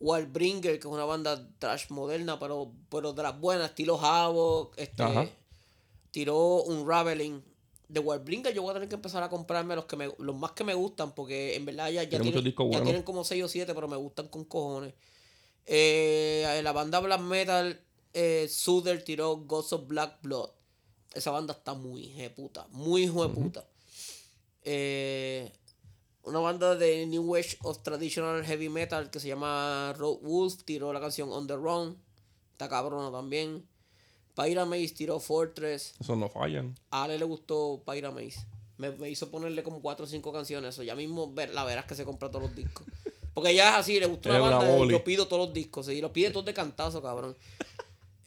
Wallbringer, 0.00 0.78
que 0.78 0.86
es 0.88 0.92
una 0.92 1.04
banda 1.04 1.48
trash 1.58 1.90
moderna, 1.90 2.38
pero, 2.38 2.72
pero 2.90 3.12
de 3.12 3.22
las 3.22 3.38
buenas, 3.38 3.70
estilo 3.70 3.98
Havoc, 3.98 4.74
este, 4.78 5.02
Ajá. 5.02 5.28
tiró 6.10 6.62
un 6.62 6.88
Raveling. 6.88 7.42
De 7.88 8.00
Wallbringer 8.00 8.54
yo 8.54 8.62
voy 8.62 8.70
a 8.70 8.74
tener 8.74 8.88
que 8.88 8.94
empezar 8.94 9.22
a 9.22 9.28
comprarme 9.28 9.74
los 9.74 9.86
que 9.86 9.96
me, 9.96 10.12
los 10.18 10.36
más 10.36 10.52
que 10.52 10.64
me 10.64 10.74
gustan, 10.74 11.12
porque 11.14 11.56
en 11.56 11.64
verdad 11.64 11.90
ya, 11.90 12.02
ya, 12.04 12.20
tienen, 12.20 12.44
ya 12.44 13.04
como 13.04 13.24
6 13.24 13.44
o 13.44 13.48
7, 13.48 13.74
pero 13.74 13.88
me 13.88 13.96
gustan 13.96 14.28
con 14.28 14.44
cojones. 14.44 14.94
Eh, 15.66 16.60
la 16.62 16.72
banda 16.72 17.00
Black 17.00 17.20
Metal, 17.20 17.80
eh, 18.12 18.48
Soother 18.48 19.04
tiró 19.04 19.36
Ghosts 19.36 19.72
of 19.72 19.86
Black 19.86 20.18
Blood. 20.22 20.50
Esa 21.12 21.30
banda 21.30 21.54
está 21.54 21.74
muy 21.74 22.04
hijo 22.04 22.18
de 22.18 22.30
puta, 22.30 22.66
muy 22.70 23.04
hijo 23.04 23.26
de 23.26 23.34
puta. 23.34 23.64
Eh, 24.62 25.52
una 26.22 26.38
banda 26.38 26.76
de 26.76 27.06
New 27.06 27.34
Age 27.34 27.58
of 27.62 27.82
Traditional 27.82 28.44
Heavy 28.44 28.68
Metal 28.68 29.10
que 29.10 29.20
se 29.20 29.28
llama 29.28 29.94
Road 29.96 30.18
Wolf 30.22 30.62
tiró 30.64 30.92
la 30.92 31.00
canción 31.00 31.32
On 31.32 31.46
the 31.46 31.56
Run. 31.56 31.96
Está 32.52 32.68
cabrona 32.68 33.10
también. 33.10 33.66
Pyramaze 34.36 34.94
tiró 34.94 35.18
Fortress. 35.18 35.94
Esos 35.98 36.16
no 36.16 36.28
fallan. 36.28 36.78
A 36.90 37.04
Ale 37.04 37.18
le 37.18 37.24
gustó 37.24 37.82
Pyramaze. 37.84 38.46
Me, 38.76 38.90
me 38.92 39.10
hizo 39.10 39.30
ponerle 39.30 39.62
como 39.62 39.82
4 39.82 40.04
o 40.04 40.08
5 40.08 40.32
canciones. 40.32 40.74
Eso 40.74 40.82
ya 40.82 40.94
mismo 40.94 41.32
ver, 41.32 41.52
la 41.52 41.64
verás 41.64 41.86
que 41.86 41.94
se 41.94 42.04
compra 42.04 42.30
todos 42.30 42.44
los 42.44 42.54
discos. 42.54 42.86
Porque 43.34 43.54
ya 43.54 43.70
es 43.70 43.76
así, 43.76 43.98
le 43.98 44.06
gustó 44.06 44.28
una 44.28 44.38
banda. 44.38 44.86
Yo 44.86 45.04
pido 45.04 45.26
todos 45.26 45.46
los 45.46 45.54
discos. 45.54 45.88
Y 45.88 46.00
los 46.00 46.10
pide 46.10 46.30
todos 46.30 46.46
de 46.46 46.54
cantazo, 46.54 47.02
cabrón. 47.02 47.36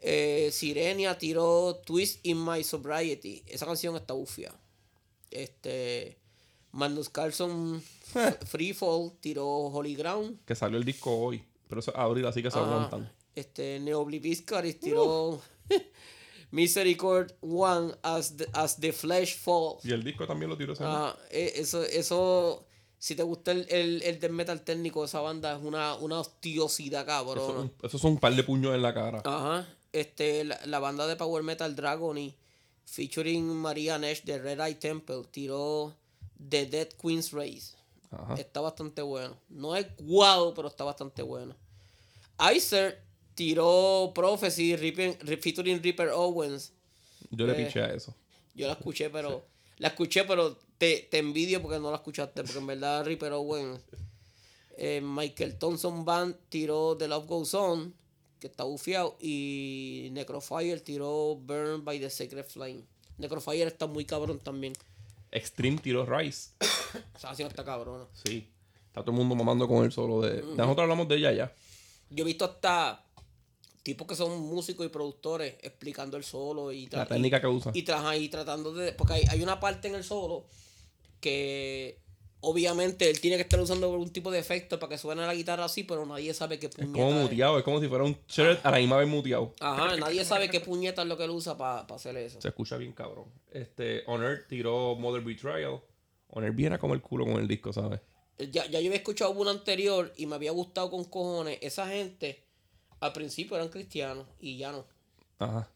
Eh, 0.06 0.50
Sirenia 0.52 1.18
tiró 1.18 1.78
Twist 1.86 2.20
in 2.26 2.44
My 2.44 2.62
Sobriety. 2.63 3.42
Esa 3.48 3.66
canción 3.66 3.96
está 3.96 4.13
ufia. 4.13 4.54
Este. 5.32 6.18
Magnus 6.72 7.08
Carlson 7.10 7.82
Free 8.48 8.74
Fall 8.74 9.13
tiró 9.22 9.48
Holy 9.48 9.96
Ground. 9.96 10.39
Que 10.46 10.56
salió 10.56 10.78
el 10.78 10.84
disco 10.84 11.16
hoy. 11.16 11.44
Pero 11.70 11.80
eso 11.80 11.92
es 11.92 11.98
abril, 11.98 12.26
así 12.26 12.42
que 12.44 12.52
se 12.52 12.58
Ajá. 12.60 12.68
aguantan. 12.68 13.12
Este, 13.36 13.80
Neobliviscaris 13.80 14.80
tiró 14.80 15.39
Misericord 16.52 17.32
One 17.42 17.94
as 18.04 18.38
the, 18.38 18.48
as 18.54 18.78
the 18.80 18.92
Flesh 18.92 19.38
Falls. 19.38 19.84
Y 19.86 19.92
el 19.92 20.04
disco 20.04 20.28
también 20.28 20.50
lo 20.50 20.58
tiró 20.58 20.74
ese 20.74 20.84
año. 20.84 20.94
Ah, 20.94 21.18
eh, 21.32 21.54
eso, 21.56 21.84
eso, 21.84 22.66
si 23.00 23.16
te 23.16 23.24
gusta 23.24 23.52
el, 23.52 23.66
el, 23.70 24.02
el 24.04 24.20
death 24.20 24.32
metal 24.32 24.62
técnico 24.62 25.02
de 25.02 25.08
esa 25.08 25.22
banda, 25.22 25.56
es 25.56 25.63
una, 25.63 25.96
una 25.96 26.20
hostiosidad, 26.20 27.02
Eso, 27.02 27.12
es 27.12 27.26
cabrón. 27.39 27.58
un- 27.58 27.74
eso 27.82 27.98
son 27.98 28.12
un 28.13 28.20
par 28.20 28.36
de 28.36 28.44
puños 28.44 28.76
en 28.76 28.82
la 28.84 28.94
cara. 28.94 29.22
Ajá. 29.26 29.68
Este, 29.93 30.43
la, 30.43 30.60
la 30.65 30.79
banda 30.79 31.08
de 31.08 31.15
Power 31.15 31.43
Metal 31.43 31.73
Dragony, 31.75 32.36
featuring 32.86 33.45
Maria 33.45 33.97
Nash 33.97 34.23
de 34.23 34.39
Red 34.39 34.60
Eye 34.60 34.75
Temple, 34.75 35.23
tiró 35.32 35.95
The 36.49 36.65
Dead 36.65 36.89
Queen's 37.01 37.32
Race. 37.32 37.75
Ajá. 38.12 38.34
Está 38.36 38.60
bastante 38.62 39.01
bueno. 39.01 39.38
No 39.49 39.75
es 39.75 39.88
guau, 39.97 40.53
pero 40.53 40.67
está 40.67 40.84
bastante 40.84 41.21
bueno. 41.21 41.56
Icer 42.56 43.01
tiró 43.36 44.12
Prophecy 44.13 44.75
featuring 44.77 45.82
Reaper 45.82 46.10
Owens. 46.10 46.73
Yo 47.32 47.47
le 47.47 47.53
eh, 47.53 47.65
piché 47.65 47.82
a 47.82 47.93
eso. 47.93 48.13
Yo 48.53 48.67
la 48.67 48.73
escuché, 48.73 49.10
pero. 49.10 49.45
La 49.77 49.88
escuché, 49.88 50.23
pero 50.25 50.56
te, 50.77 51.08
te 51.10 51.17
envidio 51.17 51.62
porque 51.62 51.79
no 51.79 51.89
la 51.89 51.97
escuchaste. 51.97 52.43
Porque 52.43 52.60
en 52.60 52.67
verdad 52.67 53.06
Reaper 53.06 53.34
Owens. 53.34 53.79
eh, 54.77 55.01
Michael 55.01 55.58
Thompson 55.58 56.06
Band 56.06 56.36
tiró 56.49 56.95
The 56.97 57.08
Love 57.08 57.25
Goes 57.27 57.53
On. 57.56 57.93
Que 58.43 58.47
está 58.47 58.65
bufiado. 58.65 59.15
Y 59.21 60.10
Necrofire 60.12 60.82
tiró 60.82 61.36
Burn 61.38 61.86
by 61.86 61.97
the 61.97 62.10
Sacred 62.10 62.43
Flame. 62.43 62.84
Necrofire 63.17 63.67
está 63.67 63.88
muy 63.88 64.03
cabrón 64.03 64.38
también. 64.39 64.73
Extreme 65.32 65.77
tiró 65.77 66.06
Rise. 66.06 66.49
Esa 67.15 67.29
canción 67.29 67.47
está 67.47 67.63
cabrona. 67.63 68.06
Sí. 68.25 68.49
Está 68.88 68.99
todo 69.01 69.12
el 69.12 69.17
mundo 69.17 69.34
mamando 69.34 69.65
con 69.65 69.86
el 69.86 69.93
solo 69.93 70.19
de. 70.19 70.41
de 70.41 70.56
Nosotros 70.58 70.79
hablamos 70.79 71.08
de 71.08 71.15
ella 71.15 71.32
ya. 71.32 71.56
Yo 72.10 72.25
he 72.25 72.27
visto 72.27 72.43
hasta 72.43 73.06
tipos 73.82 74.06
que 74.08 74.15
son 74.15 74.41
músicos 74.41 74.86
y 74.86 74.89
productores 74.89 75.56
explicando 75.62 76.17
el 76.17 76.25
solo 76.25 76.73
y 76.73 76.88
La 76.88 77.06
técnica 77.06 77.39
que 77.39 77.47
usa. 77.47 77.71
y, 77.73 77.79
y, 77.79 77.86
tra- 77.86 78.19
y 78.21 78.27
tratando 78.27 78.73
de 78.73 78.91
porque 78.91 79.13
hay, 79.13 79.23
hay 79.29 79.41
una 79.41 79.58
parte 79.62 79.88
en 79.88 79.95
el 79.95 80.03
solo 80.03 80.47
que 81.21 81.97
obviamente 82.43 83.10
él 83.10 83.19
tiene 83.19 83.38
que 83.38 83.43
estar 83.43 83.60
usando 83.60 83.91
algún 83.91 84.12
tipo 84.12 84.29
de 84.32 84.39
efecto 84.39 84.79
para 84.79 84.91
que 84.91 84.97
suene 84.97 85.25
la 85.25 85.34
guitarra 85.34 85.65
así 85.65 85.84
pero 85.84 86.06
nadie 86.06 86.34
sabe 86.34 86.60
qué 86.60 86.67
Es 86.67 86.75
puñeta 86.75 86.93
como 86.93 87.12
muteado. 87.12 87.58
Es 87.58 87.63
como 87.63 87.79
si 87.82 87.88
fuera 87.88 88.03
un 88.03 88.17
shirt 88.27 88.65
a 88.65 88.71
la 88.71 88.77
misma 88.77 88.97
vez 88.97 89.08
muteado. 89.08 89.53
ajá 89.60 89.97
nadie 89.97 90.23
sabe 90.25 90.49
qué 90.49 90.60
puñeta 90.60 91.01
es 91.01 91.08
lo 91.08 91.17
que 91.17 91.23
él 91.23 91.32
usa 91.32 91.58
para 91.58 91.82
hacer 91.82 92.15
eso 92.17 92.39
Se 92.41 92.49
escucha 92.49 92.77
bien 92.77 92.91
cabrón. 92.93 93.25
Este, 93.51 94.03
Honor 94.08 94.45
tiró 94.47 94.95
Mother 94.95 95.21
Betrayal. 95.21 95.82
Honor 96.29 96.51
viene 96.51 96.75
a 96.75 96.79
comer 96.79 97.01
culo 97.01 97.25
con 97.25 97.36
el 97.36 97.47
disco, 97.47 97.71
¿sabes? 97.73 97.99
ya, 98.39 98.65
ya 98.65 98.79
yo 98.79 98.88
había 98.88 98.95
escuchado 98.95 99.32
uno 99.32 99.49
anterior 99.51 100.12
y 100.17 100.25
me 100.25 100.36
había 100.36 100.51
gustado 100.51 100.89
con 100.89 101.03
cojones 101.06 101.60
esa 101.62 101.88
gente 101.88 102.43
al 102.99 103.13
principio 103.13 103.56
eran 103.56 103.69
cristianos 103.69 104.25
y 104.39 104.58
ya 104.58 104.71
no 104.71 104.86
Ajá. 105.39 105.69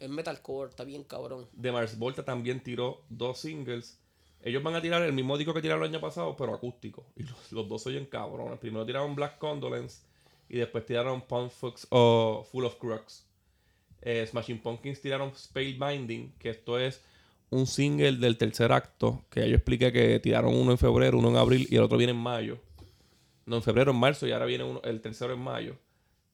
es 0.00 0.08
metalcore 0.10 0.70
está 0.70 0.82
bien 0.84 1.04
cabrón 1.04 1.48
De 1.52 1.70
Mars 1.70 1.96
Volta 1.96 2.24
también 2.24 2.60
tiró 2.62 3.04
dos 3.08 3.38
singles. 3.38 3.98
Ellos 4.42 4.62
van 4.62 4.74
a 4.74 4.82
tirar 4.82 5.02
el 5.02 5.12
mismo 5.12 5.38
disco 5.38 5.54
que 5.54 5.62
tiraron 5.62 5.84
el 5.84 5.90
año 5.90 6.00
pasado, 6.00 6.36
pero 6.36 6.54
acústico. 6.54 7.06
Y 7.16 7.22
los, 7.22 7.52
los 7.52 7.68
dos 7.68 7.86
oyen 7.86 8.06
cabrones. 8.06 8.58
Primero 8.58 8.84
tiraron 8.84 9.14
Black 9.14 9.38
Condolence 9.38 10.02
y 10.48 10.58
después 10.58 10.84
tiraron 10.84 11.22
Punk 11.22 11.50
Fucks 11.50 11.86
o 11.90 12.46
Full 12.50 12.64
of 12.64 12.76
Crux. 12.76 13.26
Eh, 14.02 14.26
Smashing 14.26 14.60
Pumpkins 14.60 15.00
tiraron 15.00 15.32
Spellbinding, 15.34 16.34
que 16.38 16.50
esto 16.50 16.78
es 16.78 17.02
un 17.50 17.66
single 17.66 18.16
del 18.16 18.36
tercer 18.36 18.72
acto, 18.72 19.24
que 19.30 19.48
yo 19.48 19.54
expliqué 19.54 19.92
que 19.92 20.18
tiraron 20.18 20.54
uno 20.54 20.72
en 20.72 20.78
febrero, 20.78 21.18
uno 21.18 21.30
en 21.30 21.36
abril 21.36 21.68
y 21.70 21.76
el 21.76 21.82
otro 21.82 21.98
viene 21.98 22.12
en 22.12 22.18
mayo. 22.18 22.58
No, 23.46 23.56
en 23.56 23.62
febrero, 23.62 23.92
en 23.92 23.98
marzo 23.98 24.26
y 24.26 24.32
ahora 24.32 24.46
viene 24.46 24.64
uno, 24.64 24.80
el 24.82 25.00
tercero 25.00 25.34
en 25.34 25.40
mayo. 25.40 25.76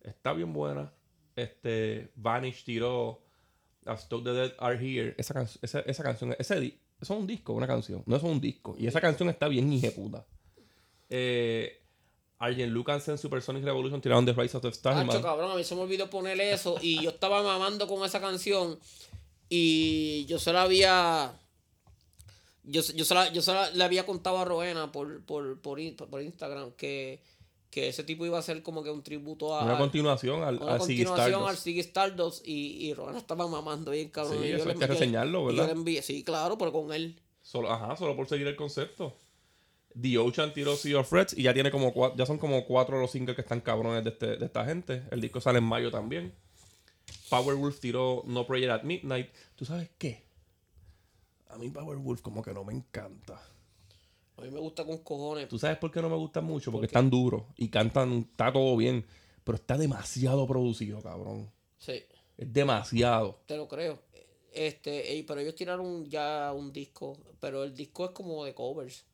Está 0.03 0.33
bien 0.33 0.53
buena. 0.53 0.93
Este, 1.37 2.11
Vanish 2.17 2.65
tiró 2.65 3.21
the 3.85 4.33
Dead 4.33 4.53
Are 4.59 4.77
Here. 4.77 5.15
Esa, 5.19 5.47
esa, 5.63 5.81
esa 5.81 6.03
canción, 6.03 6.35
ese 6.39 6.73
eso 7.01 7.15
es 7.15 7.21
un 7.21 7.27
disco, 7.27 7.53
una 7.53 7.67
canción. 7.67 8.03
No 8.07 8.17
es 8.17 8.23
un 8.23 8.41
disco. 8.41 8.75
Y 8.79 8.87
esa 8.87 9.01
canción 9.01 9.29
está 9.29 9.49
bien 9.49 9.73
hijeputa. 9.73 10.25
Eh, 11.11 11.81
Arjen 12.39 12.71
Lucas 12.71 13.09
en 13.09 13.19
Supersonic 13.19 13.65
Revolution 13.65 14.01
tiraron 14.01 14.25
The 14.25 14.33
Rise 14.33 14.57
of 14.57 14.63
the 14.63 14.69
Stars. 14.69 15.09
Hacho, 15.09 15.23
cabrón, 15.23 15.51
a 15.53 15.55
mí 15.57 15.65
se 15.65 15.75
me 15.75 15.81
olvidó 15.83 16.09
poner 16.11 16.41
eso 16.41 16.77
y 16.81 17.03
yo 17.03 17.11
estaba 17.11 17.43
mamando 17.43 17.87
con 17.89 18.05
esa 18.05 18.21
canción 18.21 18.79
y 19.49 20.25
yo 20.27 20.39
se 20.39 20.53
la 20.53 20.63
había... 20.63 21.33
Yo, 22.65 22.83
yo, 22.95 23.05
se 23.07 23.15
la, 23.15 23.33
yo 23.33 23.41
se 23.41 23.53
la- 23.53 23.71
le 23.71 23.83
había 23.83 24.05
contado 24.05 24.39
a 24.39 24.45
Roena 24.45 24.93
por, 24.93 25.25
por, 25.25 25.59
por, 25.61 25.81
por 25.97 26.21
Instagram 26.23 26.73
que, 26.73 27.23
que 27.71 27.89
ese 27.89 28.03
tipo 28.03 28.25
iba 28.25 28.39
a 28.39 28.43
ser 28.43 28.63
como 28.63 28.83
que 28.83 28.91
un 28.91 29.03
tributo 29.03 29.55
a... 29.55 29.65
Una 29.65 29.77
continuación 29.79 30.43
al, 30.43 30.57
una 30.57 30.73
al 30.75 30.79
continuación 30.79 31.45
al. 31.47 31.57
Ziggy 31.57 31.81
Stardust 31.81 32.47
y, 32.47 32.87
y 32.89 32.95
Roena 32.95 33.19
estaba 33.19 33.47
mamando 33.47 33.91
bien, 33.91 34.09
cabrón. 34.09 34.39
Sí, 34.41 34.47
y 34.47 34.51
yo 34.51 34.57
eso 34.57 34.65
le 34.67 34.73
hay 34.73 34.79
que 34.79 34.87
reseñarlo, 34.87 35.45
¿verdad? 35.45 35.63
Yo 35.63 35.67
le 35.67 35.73
envié, 35.73 36.03
sí, 36.03 36.25
claro, 36.25 36.57
pero 36.57 36.73
con 36.73 36.93
él. 36.93 37.21
Solo, 37.43 37.71
ajá, 37.71 37.97
solo 37.97 38.17
por 38.17 38.27
seguir 38.29 38.47
el 38.47 38.57
concepto. 38.57 39.15
The 40.01 40.17
Ocean 40.19 40.53
tiró 40.55 40.77
Sea 40.77 41.01
of 41.01 41.09
Frets 41.09 41.37
y 41.37 41.43
ya 41.43 41.53
tiene 41.55 41.71
como 41.71 42.15
ya 42.15 42.25
son 42.25 42.39
como 42.39 42.65
cuatro 42.67 42.97
de 42.97 43.03
los 43.03 43.11
singles 43.11 43.35
que 43.35 43.43
están 43.43 43.61
cabrones 43.61 44.05
de, 44.05 44.11
este- 44.11 44.37
de 44.37 44.47
esta 44.47 44.65
gente. 44.65 45.03
El 45.11 45.21
disco 45.21 45.41
sale 45.41 45.59
en 45.59 45.65
mayo 45.65 45.91
también. 45.91 46.33
Powerwolf 47.31 47.81
tiró 47.81 48.23
No 48.27 48.47
Prayer 48.47 48.71
at 48.71 48.83
Midnight. 48.83 49.29
¿Tú 49.57 49.65
sabes 49.65 49.91
qué? 49.99 50.23
A 51.49 51.57
mí 51.59 51.69
Powerwolf 51.71 52.21
como 52.23 52.43
que 52.43 52.53
no 52.53 52.65
me 52.65 52.73
encanta. 52.75 53.41
A 54.39 54.43
mí 54.43 54.51
me 54.51 54.61
gusta 54.61 54.85
con 54.85 54.99
cojones. 54.99 55.49
¿Tú 55.49 55.59
sabes 55.59 55.77
por 55.79 55.91
qué 55.91 56.01
no 56.01 56.09
me 56.09 56.17
gusta 56.17 56.41
mucho? 56.41 56.71
Porque 56.71 56.87
están 56.87 57.11
duros 57.11 57.43
y 57.57 57.69
cantan, 57.69 58.29
está 58.31 58.53
todo 58.53 58.77
bien. 58.77 59.05
Pero 59.45 59.57
está 59.57 59.77
demasiado 59.77 60.47
producido, 60.47 61.01
cabrón. 61.03 61.51
Sí, 61.79 62.03
Es 62.37 62.53
demasiado. 62.53 63.41
te 63.47 63.57
lo 63.57 63.67
creo. 63.67 63.99
Este, 64.53 65.25
pero 65.27 65.41
ellos 65.41 65.55
tiraron 65.55 66.07
ya 66.09 66.53
un 66.55 66.73
disco, 66.73 67.17
pero 67.41 67.65
el 67.65 67.75
disco 67.75 68.05
es 68.07 68.11
como 68.13 68.45
de 68.45 68.55
covers. 68.55 69.05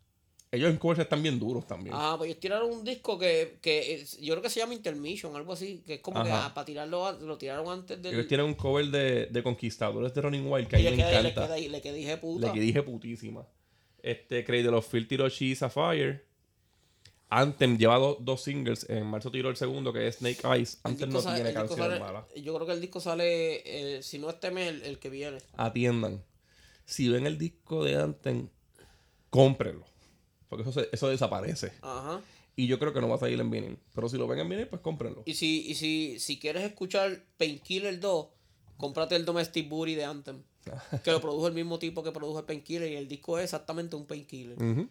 Ellos 0.50 0.70
en 0.70 0.76
covers 0.76 1.00
están 1.00 1.22
bien 1.22 1.38
duros 1.38 1.66
también. 1.66 1.94
Ah, 1.98 2.14
pues 2.16 2.30
ellos 2.30 2.40
tiraron 2.40 2.70
un 2.70 2.84
disco 2.84 3.18
que, 3.18 3.58
que 3.60 3.94
es- 3.94 4.18
yo 4.20 4.34
creo 4.34 4.42
que 4.42 4.50
se 4.50 4.60
llama 4.60 4.74
Intermission, 4.74 5.34
algo 5.34 5.52
así, 5.52 5.82
que 5.84 5.94
es 5.94 6.00
como 6.00 6.22
que 6.22 6.30
ah, 6.30 6.52
para 6.54 6.64
tirarlo, 6.64 7.10
lo 7.20 7.36
tiraron 7.36 7.68
antes 7.68 8.00
del... 8.00 8.14
Ellos 8.14 8.28
tienen 8.28 8.46
un 8.46 8.54
cover 8.54 8.86
de, 8.86 9.26
de 9.26 9.42
Conquistadores 9.42 10.14
de 10.14 10.20
Running 10.22 10.46
Wild 10.50 10.68
que 10.68 10.76
a 10.76 10.78
mí 10.78 10.84
me 10.84 10.90
le 10.96 11.02
encanta. 11.30 11.56
le 11.58 11.80
quedé 11.82 11.94
dije 11.94 12.16
puta. 12.18 12.46
Le 12.46 12.52
que 12.52 12.60
dije 12.60 12.82
putísima. 12.82 13.46
Este, 14.04 14.44
Cradle 14.44 14.68
of 14.76 14.86
Filth 14.88 15.08
tiró 15.08 15.28
She's 15.28 15.62
a 15.62 15.70
Fire. 15.70 16.24
Anthem 17.30 17.78
lleva 17.78 17.96
do- 17.98 18.18
dos 18.20 18.42
singles. 18.42 18.86
En 18.88 19.06
marzo 19.06 19.30
tiró 19.30 19.48
el 19.48 19.56
segundo, 19.56 19.92
que 19.92 20.06
es 20.06 20.16
Snake 20.16 20.40
Eyes. 20.44 20.78
Anthem 20.84 21.10
no 21.10 21.20
sale- 21.20 21.36
tiene 21.42 21.54
canciones 21.54 21.98
malas. 21.98 22.24
Yo 22.36 22.54
creo 22.54 22.66
que 22.66 22.72
el 22.74 22.80
disco 22.80 23.00
sale, 23.00 23.62
eh, 23.96 24.02
si 24.02 24.18
no 24.18 24.28
este 24.30 24.50
mes, 24.50 24.68
el, 24.68 24.82
el 24.82 24.98
que 24.98 25.08
viene. 25.10 25.38
Atiendan. 25.56 26.22
Si 26.84 27.08
ven 27.08 27.26
el 27.26 27.38
disco 27.38 27.82
de 27.82 27.96
Anthem, 27.96 28.48
cómprenlo. 29.30 29.84
Porque 30.48 30.62
eso, 30.68 30.72
se- 30.72 30.88
eso 30.92 31.08
desaparece. 31.08 31.72
Ajá. 31.80 32.20
Y 32.56 32.66
yo 32.68 32.78
creo 32.78 32.92
que 32.92 33.00
no 33.00 33.08
va 33.08 33.16
a 33.16 33.18
salir 33.18 33.40
en 33.40 33.50
vinyl. 33.50 33.78
Pero 33.94 34.08
si 34.08 34.16
lo 34.18 34.28
ven 34.28 34.38
en 34.40 34.48
vinyl, 34.48 34.68
pues 34.68 34.80
cómprenlo. 34.82 35.22
Y 35.24 35.34
si, 35.34 35.66
y 35.66 35.74
si, 35.74 36.20
si 36.20 36.38
quieres 36.38 36.62
escuchar 36.62 37.24
Painkiller 37.38 37.98
2, 37.98 38.26
cómprate 38.76 39.16
el 39.16 39.24
Domestic 39.24 39.68
Booty 39.68 39.94
de 39.96 40.04
Anthem. 40.04 40.42
Que 41.02 41.10
lo 41.10 41.20
produjo 41.20 41.46
el 41.48 41.54
mismo 41.54 41.78
tipo 41.78 42.02
que 42.02 42.12
produjo 42.12 42.38
el 42.40 42.44
Painkiller 42.44 42.90
y 42.90 42.96
el 42.96 43.08
disco 43.08 43.38
es 43.38 43.44
exactamente 43.44 43.96
un 43.96 44.06
Painkiller. 44.06 44.56
Ujú. 44.62 44.88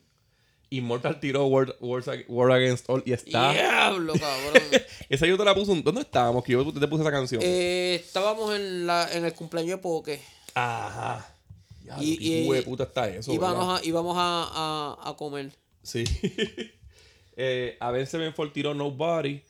Immortal 0.69 1.19
tiró 1.19 1.45
Wars 1.45 2.07
Ag- 2.07 2.25
War 2.27 2.51
Against 2.51 2.89
All 2.89 3.03
y 3.05 3.13
está. 3.13 3.51
Diablo, 3.51 4.13
cabrón. 4.13 4.63
Esa 5.09 5.27
yo 5.27 5.37
te 5.37 5.45
la 5.45 5.53
puse. 5.53 5.71
un- 5.71 5.83
¿Dónde 5.83 6.01
estábamos? 6.01 6.43
Que 6.43 6.53
yo 6.53 6.63
te 6.73 6.87
puse 6.87 7.03
esa 7.03 7.11
canción. 7.11 7.41
Eh, 7.43 8.01
estábamos 8.03 8.55
en, 8.55 8.87
la, 8.87 9.07
en 9.13 9.23
el 9.25 9.33
cumpleaños 9.33 9.77
de 9.77 9.77
Poke. 9.77 10.19
Ajá. 10.55 11.29
Ya, 11.85 11.97
Y- 12.01 12.17
qué 12.17 12.23
y- 12.23 12.49
de 12.51 12.61
puta 12.63 12.83
está 12.85 13.07
eso. 13.09 13.37
Vamos, 13.37 13.79
a, 13.81 13.85
y 13.85 13.91
vamos 13.91 14.15
a, 14.17 14.97
a, 15.03 15.09
a 15.09 15.15
comer. 15.15 15.51
Sí. 15.83 16.05
eh, 17.37 17.77
a 17.79 17.91
ver, 17.91 18.07
Sevenfold 18.07 18.53
tiró 18.53 18.73
Nobody. 18.73 19.41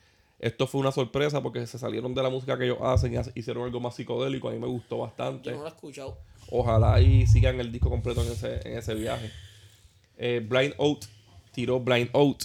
Esto 0.43 0.67
fue 0.67 0.81
una 0.81 0.91
sorpresa 0.91 1.41
porque 1.41 1.65
se 1.65 1.79
salieron 1.79 2.13
de 2.13 2.21
la 2.21 2.29
música 2.29 2.57
que 2.57 2.65
ellos 2.65 2.79
hacen 2.81 3.13
y 3.13 3.39
hicieron 3.39 3.63
algo 3.63 3.79
más 3.79 3.95
psicodélico. 3.95 4.49
A 4.49 4.51
mí 4.51 4.59
me 4.59 4.67
gustó 4.67 4.97
bastante. 4.97 5.51
Yo 5.51 5.55
no 5.55 5.61
lo 5.61 5.67
he 5.67 5.71
escuchado. 5.71 6.17
Ojalá 6.51 6.99
y 6.99 7.25
sigan 7.27 7.61
el 7.61 7.71
disco 7.71 7.89
completo 7.89 8.21
en 8.25 8.33
ese, 8.33 8.59
en 8.67 8.77
ese 8.77 8.93
viaje. 8.93 9.31
Eh, 10.17 10.45
Blind 10.45 10.73
Oat 10.79 11.05
tiró 11.53 11.79
Blind 11.79 12.09
Oat. 12.11 12.43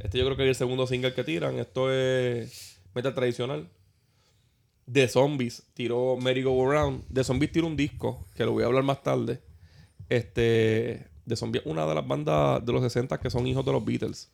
Este 0.00 0.16
yo 0.16 0.24
creo 0.24 0.38
que 0.38 0.44
es 0.44 0.48
el 0.48 0.54
segundo 0.54 0.86
single 0.86 1.12
que 1.12 1.22
tiran. 1.22 1.58
Esto 1.58 1.92
es 1.92 2.80
metal 2.94 3.14
tradicional. 3.14 3.68
The 4.90 5.06
Zombies 5.06 5.64
tiró 5.74 6.16
Merry 6.16 6.44
Go 6.44 6.66
Around. 6.66 7.12
The 7.12 7.24
Zombies 7.24 7.52
tiró 7.52 7.66
un 7.66 7.76
disco 7.76 8.24
que 8.36 8.46
lo 8.46 8.52
voy 8.52 8.62
a 8.62 8.66
hablar 8.68 8.84
más 8.84 9.02
tarde. 9.02 9.42
Este. 10.08 11.06
The 11.26 11.36
Zombies 11.36 11.66
es 11.66 11.70
una 11.70 11.86
de 11.86 11.94
las 11.94 12.08
bandas 12.08 12.64
de 12.64 12.72
los 12.72 12.82
60 12.82 13.20
que 13.20 13.28
son 13.28 13.46
hijos 13.46 13.66
de 13.66 13.72
los 13.72 13.84
Beatles. 13.84 14.30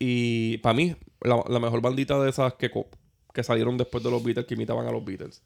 Y 0.00 0.56
para 0.58 0.72
mí, 0.74 0.96
la, 1.20 1.44
la 1.48 1.60
mejor 1.60 1.80
bandita 1.82 2.18
de 2.22 2.30
esas 2.30 2.54
que, 2.54 2.70
que 3.34 3.44
salieron 3.44 3.76
después 3.76 4.02
de 4.02 4.10
los 4.10 4.24
Beatles, 4.24 4.46
que 4.46 4.54
imitaban 4.54 4.86
a 4.86 4.90
los 4.92 5.04
Beatles. 5.04 5.42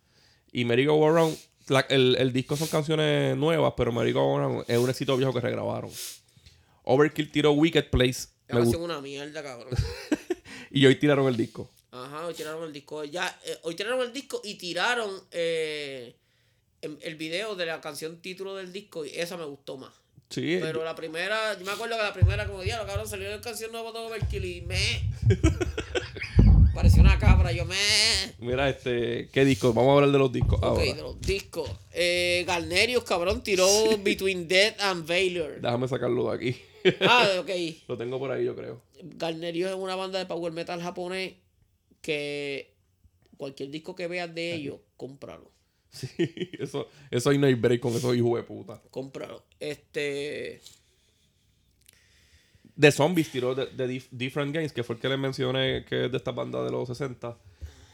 Y 0.53 0.64
Merry 0.64 0.87
Go 0.87 1.07
Around, 1.07 1.37
la- 1.69 1.81
el, 1.90 2.17
el 2.19 2.33
disco 2.33 2.57
son 2.57 2.69
canciones 2.69 3.37
nuevas, 3.37 3.75
pero 3.77 3.90
Merry 3.93 4.12
Go 4.12 4.37
Around 4.38 4.64
es 4.69 4.79
un 4.79 4.88
éxito 4.88 5.17
viejo 5.17 5.33
que 5.35 5.40
regrabaron. 5.40 5.90
Overkill 6.85 7.31
tiró 7.33 7.53
Wicked 7.53 7.90
Place. 7.90 8.29
Me 8.49 8.61
gustó. 8.61 8.79
una 8.79 9.01
mierda, 9.01 9.43
cabrón. 9.43 9.75
Y 10.71 10.87
hoy 10.87 10.97
tiraron 10.97 11.29
el 11.29 11.37
disco. 11.37 11.71
Ajá, 11.93 12.27
hoy 12.27 12.35
tiraron 12.35 12.64
el 12.64 12.73
disco. 12.73 13.05
Ya, 13.05 13.38
eh, 13.45 13.59
hoy 13.62 13.77
tiraron 13.77 14.01
el 14.01 14.12
disco 14.12 14.40
y 14.43 14.55
tiraron 14.55 15.09
eh, 15.31 16.17
el, 16.81 16.99
el 17.01 17.14
video 17.14 17.55
de 17.55 17.67
la 17.67 17.81
canción 17.81 18.21
título 18.21 18.57
del 18.57 18.73
disco 18.73 19.05
y 19.05 19.11
esa 19.11 19.37
me 19.37 19.45
gustó 19.45 19.77
más. 19.77 19.93
Sí, 20.35 20.59
Pero 20.61 20.83
la 20.85 20.97
primera, 20.97 21.57
yo 21.57 21.64
me 21.64 21.70
acuerdo 21.70 21.97
que 21.97 22.03
la 22.03 22.12
primera, 22.12 22.47
como 22.47 22.62
diablo, 22.62 22.87
cabrón, 22.88 23.07
salió 23.09 23.31
la 23.31 23.40
canción 23.40 23.70
nueva 23.70 23.92
de 23.92 23.99
Overkill 24.01 24.44
y 24.44 24.61
me. 24.62 25.09
Pareció 26.75 27.03
una 27.03 27.18
cabra, 27.20 27.53
yo 27.53 27.64
me. 27.64 27.77
mira, 28.38 28.68
este, 28.68 29.29
¿qué 29.33 29.44
disco? 29.44 29.73
Vamos 29.73 29.90
a 29.90 29.94
hablar 29.94 30.11
de 30.11 30.18
los 30.18 30.33
discos 30.33 30.59
Ok, 30.59 30.64
ahora. 30.64 30.83
de 30.83 30.94
los 31.03 31.20
discos. 31.20 31.70
Eh, 31.92 32.42
Galnerius, 32.49 33.05
cabrón, 33.05 33.44
tiró 33.44 33.66
Between 34.03 34.49
Death 34.49 34.81
and 34.81 35.07
Valor. 35.07 35.61
Déjame 35.61 35.87
sacarlo 35.87 36.31
de 36.31 36.37
aquí. 36.37 36.62
Ah, 37.03 37.29
ok. 37.38 37.51
lo 37.87 37.97
tengo 37.97 38.18
por 38.18 38.33
ahí, 38.33 38.44
yo 38.44 38.57
creo. 38.57 38.83
Galnerius 39.03 39.70
es 39.70 39.77
una 39.77 39.94
banda 39.94 40.18
de 40.18 40.27
power 40.27 40.53
metal 40.53 40.83
japonés 40.83 41.35
que 42.03 42.75
cualquier 43.37 43.70
disco 43.70 43.94
que 43.94 44.09
veas 44.09 44.35
de 44.35 44.55
ellos, 44.55 44.81
cómpralo. 44.97 45.54
Sí, 45.94 46.09
eso, 46.59 46.88
eso 47.11 47.30
ahí 47.30 47.38
no 47.38 47.46
hay 47.46 47.54
break 47.54 47.80
con 47.80 47.92
esos 47.94 48.14
hijos 48.16 48.37
de 48.37 48.42
puta. 48.42 48.83
Cómpralo. 48.90 49.44
Este. 49.61 50.61
The 52.78 52.90
Zombies 52.90 53.30
tiró 53.30 53.54
de, 53.54 53.66
de 53.66 53.88
Dif- 53.88 54.09
Different 54.11 54.52
Games, 54.52 54.72
que 54.72 54.83
fue 54.83 54.96
el 54.96 55.00
que 55.00 55.09
les 55.09 55.18
mencioné 55.18 55.85
que 55.88 56.07
es 56.07 56.11
de 56.11 56.16
esta 56.16 56.33
banda 56.33 56.64
de 56.64 56.72
los 56.72 56.88
60. 56.88 57.37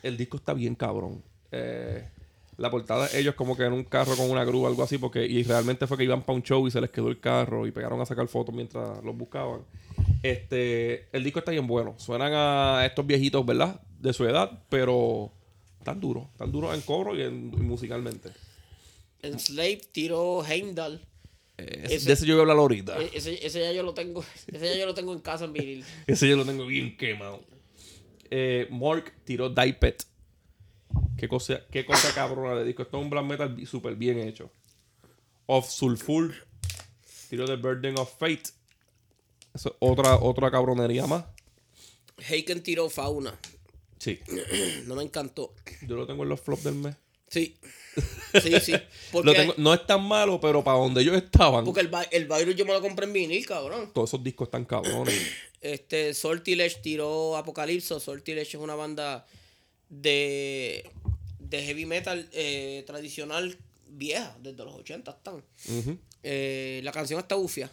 El 0.02 0.16
disco 0.16 0.38
está 0.38 0.54
bien 0.54 0.74
cabrón. 0.74 1.22
Eh, 1.52 2.08
la 2.56 2.70
portada, 2.70 3.08
ellos 3.14 3.34
como 3.34 3.56
que 3.56 3.64
en 3.64 3.72
un 3.74 3.84
carro 3.84 4.16
con 4.16 4.30
una 4.30 4.44
grúa, 4.44 4.68
algo 4.68 4.82
así, 4.82 4.96
porque 4.96 5.26
y 5.26 5.42
realmente 5.42 5.86
fue 5.86 5.96
que 5.98 6.04
iban 6.04 6.22
para 6.22 6.36
un 6.36 6.42
show 6.42 6.66
y 6.66 6.70
se 6.70 6.80
les 6.80 6.90
quedó 6.90 7.08
el 7.08 7.20
carro 7.20 7.66
y 7.66 7.72
pegaron 7.72 8.00
a 8.00 8.06
sacar 8.06 8.26
fotos 8.28 8.54
mientras 8.54 9.02
los 9.04 9.16
buscaban. 9.16 9.60
Este, 10.22 11.08
el 11.12 11.24
disco 11.24 11.40
está 11.40 11.50
bien 11.52 11.66
bueno. 11.66 11.94
Suenan 11.98 12.32
a 12.34 12.84
estos 12.86 13.06
viejitos, 13.06 13.44
¿verdad? 13.44 13.80
De 13.98 14.12
su 14.14 14.24
edad, 14.26 14.62
pero 14.70 15.30
tan 15.84 16.00
duros, 16.00 16.26
tan 16.36 16.50
duros 16.52 16.74
en 16.74 16.80
cobro 16.82 17.16
y, 17.16 17.22
en, 17.22 17.52
y 17.54 17.60
musicalmente. 17.62 18.30
Enslaved 19.22 19.82
tiró 19.92 20.44
Heimdall. 20.44 21.00
Eh, 21.58 21.82
Ese- 21.90 22.06
de 22.06 22.12
ese 22.14 22.26
yo 22.26 22.34
voy 22.34 22.40
a 22.40 22.42
hablar 22.42 22.56
ahorita. 22.58 23.00
E- 23.02 23.10
Ese, 23.14 23.44
ese 23.46 23.60
ya 23.60 23.72
yo 23.72 23.82
lo 23.82 23.92
tengo. 23.94 24.24
Ese 24.46 24.66
ya 24.66 24.76
yo 24.76 24.86
lo 24.86 24.94
tengo 24.94 25.12
en 25.12 25.20
casa 25.20 25.44
en 25.44 25.52
vinil. 25.52 25.84
Ese 26.06 26.28
yo 26.28 26.36
lo 26.36 26.44
tengo 26.46 26.64
bien 26.66 26.96
quemado. 26.96 27.44
Eh, 28.30 28.66
Mork 28.70 29.12
tiró 29.24 29.50
Dipet. 29.50 30.04
Qué 31.18 31.28
cosa, 31.28 31.60
qué 31.70 31.84
cosa 31.84 32.12
cabrona 32.14 32.54
de 32.58 32.64
disco. 32.64 32.82
Esto 32.82 32.98
es 32.98 33.04
un 33.04 33.10
black 33.10 33.24
metal 33.24 33.66
súper 33.66 33.94
bien 33.96 34.18
hecho. 34.20 34.50
Of 35.46 35.68
Sulfur 35.70 36.32
tiró 37.28 37.44
The 37.44 37.56
Burden 37.56 37.98
of 37.98 38.16
Fate. 38.18 38.42
Eso 39.52 39.68
es 39.70 39.74
otra, 39.80 40.16
otra 40.16 40.50
cabronería 40.50 41.06
más. 41.06 41.24
Heiken 42.28 42.62
tiró 42.62 42.88
Fauna. 42.88 43.38
Sí. 44.00 44.18
No 44.86 44.96
me 44.96 45.04
encantó. 45.04 45.54
Yo 45.86 45.94
lo 45.94 46.06
tengo 46.08 46.24
en 46.24 46.28
los 46.30 46.40
flops 46.40 46.64
del 46.64 46.74
mes. 46.74 46.96
Sí. 47.28 47.56
Sí, 48.40 48.52
sí. 48.60 48.72
Porque, 49.10 49.26
Lo 49.26 49.34
tengo- 49.34 49.54
no 49.56 49.74
es 49.74 49.84
tan 49.84 50.02
malo, 50.04 50.40
pero 50.40 50.62
para 50.62 50.78
donde 50.78 51.00
ellos 51.02 51.16
estaban, 51.16 51.64
porque 51.64 51.80
el, 51.80 51.90
el 52.12 52.26
virus 52.26 52.54
yo 52.54 52.64
me 52.64 52.72
lo 52.72 52.80
compré 52.80 53.04
en 53.06 53.12
vinil, 53.12 53.44
cabrón. 53.44 53.90
todos 53.92 54.10
esos 54.10 54.22
discos 54.22 54.46
están 54.46 54.64
cabrones. 54.64 55.14
Este, 55.60 56.14
Sortilege 56.14 56.78
tiró 56.80 57.36
Apocalipso. 57.36 58.00
Sortilege 58.00 58.56
es 58.56 58.62
una 58.62 58.74
banda 58.76 59.26
de, 59.90 60.88
de 61.38 61.62
heavy 61.62 61.84
metal 61.84 62.28
eh, 62.32 62.82
tradicional 62.86 63.58
vieja, 63.88 64.34
desde 64.40 64.64
los 64.64 64.74
80 64.74 65.10
están. 65.10 65.44
Eh, 66.22 66.80
la 66.84 66.92
canción 66.92 67.20
está 67.20 67.34
bufia. 67.34 67.70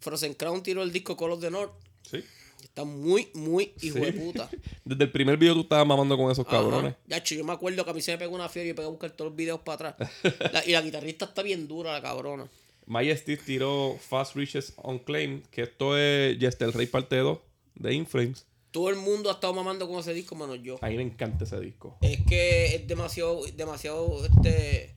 Frozen 0.00 0.34
Crown 0.34 0.62
tiró 0.64 0.82
el 0.82 0.90
disco 0.90 1.16
Call 1.16 1.32
of 1.32 1.40
the 1.40 1.50
North. 1.50 1.72
Sí. 2.10 2.24
Está 2.66 2.84
muy, 2.84 3.28
muy 3.34 3.72
hijo 3.82 3.98
Sí. 3.98 4.04
de 4.04 4.12
puta. 4.12 4.48
Desde 4.84 5.04
el 5.04 5.10
primer 5.12 5.36
video 5.36 5.54
tú 5.54 5.60
estabas 5.62 5.86
mamando 5.86 6.16
con 6.16 6.30
esos 6.30 6.46
cabrones. 6.46 6.94
Yacho, 7.06 7.34
yo 7.34 7.44
me 7.44 7.52
acuerdo 7.52 7.84
que 7.84 7.90
a 7.90 7.94
mí 7.94 8.00
se 8.00 8.12
me 8.12 8.18
pegó 8.18 8.34
una 8.34 8.48
fiebre 8.48 8.70
y 8.70 8.74
pegué 8.74 8.86
a 8.86 8.90
buscar 8.90 9.10
todos 9.10 9.30
los 9.30 9.36
videos 9.36 9.60
para 9.60 9.90
atrás. 9.90 10.10
La- 10.52 10.66
y 10.66 10.72
la 10.72 10.82
guitarrista 10.82 11.26
está 11.26 11.42
bien 11.42 11.68
dura, 11.68 11.92
la 11.92 12.00
cabrona. 12.02 12.48
Majesty 12.86 13.36
tiró 13.36 13.96
Fast 14.08 14.34
Riches 14.36 14.72
on 14.76 14.98
Claim, 14.98 15.42
que 15.50 15.62
esto 15.62 15.96
es 15.96 16.38
Yes 16.38 16.56
el 16.60 16.72
Rey 16.72 16.86
parte 16.86 17.16
2. 17.16 17.38
de 17.76 17.94
Inflames. 17.94 18.44
Todo 18.70 18.88
el 18.90 18.96
mundo 18.96 19.28
ha 19.30 19.34
estado 19.34 19.52
mamando 19.52 19.86
con 19.86 19.98
ese 20.00 20.14
disco, 20.14 20.34
menos 20.34 20.58
yo. 20.62 20.78
A 20.80 20.88
mí 20.88 20.96
me 20.96 21.02
encanta 21.02 21.44
ese 21.44 21.60
disco. 21.60 21.96
Es 22.00 22.18
que 22.26 22.74
es 22.74 22.88
demasiado, 22.88 23.44
demasiado, 23.54 24.24
este, 24.26 24.94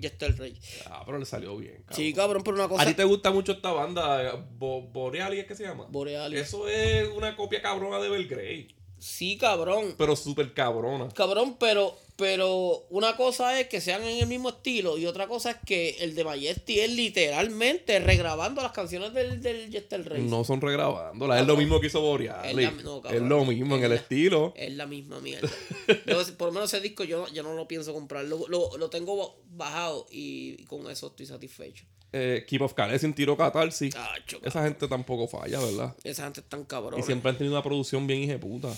Jester 0.00 0.36
Rey. 0.36 0.58
Ah, 0.86 1.02
pero 1.04 1.18
le 1.18 1.24
salió 1.24 1.56
bien, 1.56 1.82
cabrón. 1.86 1.96
Sí, 1.96 2.12
cabrón, 2.12 2.42
pero 2.44 2.56
una 2.56 2.68
cosa... 2.68 2.82
¿A 2.82 2.86
ti 2.86 2.94
te 2.94 3.04
gusta 3.04 3.30
mucho 3.30 3.52
esta 3.52 3.72
banda? 3.72 4.46
Bo 4.56 4.82
Borealis 4.82 5.40
es 5.40 5.46
que 5.46 5.54
se 5.54 5.64
llama. 5.64 5.86
Borealis. 5.88 6.40
Eso 6.40 6.68
es 6.68 7.08
una 7.08 7.36
copia 7.36 7.62
cabrona 7.62 7.98
de 7.98 8.08
Belgrade. 8.08 8.74
Sí, 8.98 9.36
cabrón. 9.36 9.94
Pero 9.98 10.16
súper 10.16 10.54
cabrona. 10.54 11.08
Cabrón, 11.10 11.56
pero, 11.58 11.96
pero 12.16 12.86
una 12.90 13.16
cosa 13.16 13.58
es 13.58 13.66
que 13.68 13.80
sean 13.80 14.04
en 14.04 14.18
el 14.20 14.28
mismo 14.28 14.50
estilo 14.50 14.98
y 14.98 15.06
otra 15.06 15.26
cosa 15.26 15.50
es 15.50 15.56
que 15.66 15.96
el 16.00 16.14
de 16.14 16.22
Majesty 16.22 16.78
es 16.78 16.92
literalmente 16.92 17.98
regrabando 17.98 18.62
las 18.62 18.70
canciones 18.70 19.12
del, 19.14 19.42
del 19.42 19.68
Jester 19.72 20.08
Rey. 20.08 20.22
No 20.22 20.44
son 20.44 20.60
regrabándolas. 20.60 21.40
Es 21.40 21.46
lo 21.46 21.56
mismo 21.56 21.80
que 21.80 21.88
hizo 21.88 22.00
Borealis. 22.00 22.68
Es 22.68 22.84
no, 22.84 23.00
lo 23.28 23.44
mismo 23.44 23.76
en 23.76 23.82
el 23.82 23.90
la- 23.90 23.96
estilo. 23.96 24.52
Es 24.56 24.72
la 24.74 24.86
misma 24.86 25.20
mierda. 25.20 25.50
Yo, 26.06 26.36
por 26.36 26.48
lo 26.48 26.52
menos 26.52 26.72
ese 26.72 26.80
disco 26.80 27.02
yo, 27.02 27.26
yo 27.32 27.42
no 27.42 27.54
lo 27.54 27.66
pienso 27.66 27.92
comprar. 27.92 28.24
Lo, 28.24 28.46
lo, 28.48 28.76
lo 28.76 28.90
tengo 28.90 29.40
bajado 29.46 30.06
y, 30.10 30.64
con 30.66 30.88
eso 30.90 31.08
estoy 31.08 31.26
satisfecho. 31.26 31.84
Eh, 32.12 32.44
Keep 32.46 32.62
of 32.62 32.74
Calais 32.74 33.04
tiro 33.16 33.36
catarsis. 33.36 33.92
Tacho, 33.92 34.38
Esa 34.44 34.62
gente 34.62 34.86
tampoco 34.86 35.26
falla, 35.26 35.58
¿verdad? 35.58 35.96
Esa 36.04 36.24
gente 36.24 36.40
es 36.40 36.48
tan 36.48 36.64
cabrón. 36.64 37.00
Y 37.00 37.02
siempre 37.02 37.30
han 37.30 37.36
tenido 37.38 37.54
una 37.56 37.62
producción 37.62 38.06
bien 38.06 38.22
hijeputa. 38.22 38.72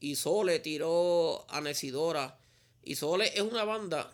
Y 0.00 0.14
Sole 0.14 0.60
tiró 0.60 1.44
a 1.50 1.60
Necidora. 1.60 2.38
Y 2.84 2.94
Sole 2.96 3.30
es 3.34 3.42
una 3.42 3.64
banda 3.64 4.10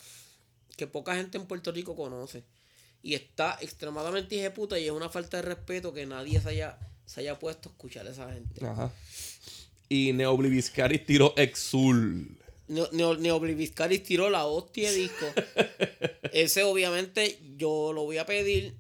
que 0.76 0.86
poca 0.86 1.14
gente 1.16 1.38
en 1.38 1.46
Puerto 1.46 1.72
Rico 1.72 1.96
conoce. 1.96 2.42
Y 3.02 3.14
está 3.14 3.56
extremadamente 3.60 4.34
hijeputa 4.36 4.78
y 4.78 4.86
es 4.86 4.90
una 4.92 5.08
falta 5.08 5.36
de 5.38 5.42
respeto 5.44 5.92
que 5.94 6.04
nadie 6.06 6.40
se 6.40 6.48
haya, 6.50 6.78
se 7.06 7.20
haya 7.20 7.38
puesto 7.38 7.68
a 7.68 7.72
escuchar 7.72 8.06
a 8.06 8.10
esa 8.10 8.32
gente. 8.32 8.64
Ajá. 8.64 8.92
Y 9.88 10.12
Neobliviscaris 10.12 11.06
tiró 11.06 11.32
Exul. 11.36 12.36
Neo- 12.68 12.90
Neo- 12.92 13.16
Neobliviscaris 13.16 14.02
tiró 14.02 14.28
la 14.28 14.44
hostia 14.46 14.90
de 14.90 14.96
disco. 14.96 15.26
Ese 16.32 16.62
obviamente 16.64 17.38
yo 17.56 17.92
lo 17.94 18.04
voy 18.04 18.18
a 18.18 18.26
pedir. 18.26 18.74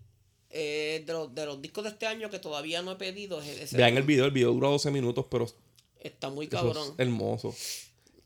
eh, 0.50 1.02
de, 1.06 1.12
los, 1.12 1.34
de 1.34 1.44
los 1.46 1.60
discos 1.62 1.84
de 1.84 1.90
este 1.90 2.06
año 2.06 2.30
que 2.30 2.38
todavía 2.38 2.82
no 2.82 2.92
he 2.92 2.96
pedido. 2.96 3.40
es- 3.42 3.58
ese 3.60 3.76
Vean 3.76 3.96
el 3.96 4.02
video, 4.02 4.24
el 4.26 4.30
video 4.30 4.52
dura 4.52 4.68
12 4.68 4.90
minutos, 4.90 5.26
pero 5.30 5.46
Está 6.00 6.28
muy 6.30 6.46
cabrón. 6.48 6.88
es 6.92 6.98
hermoso. 6.98 7.54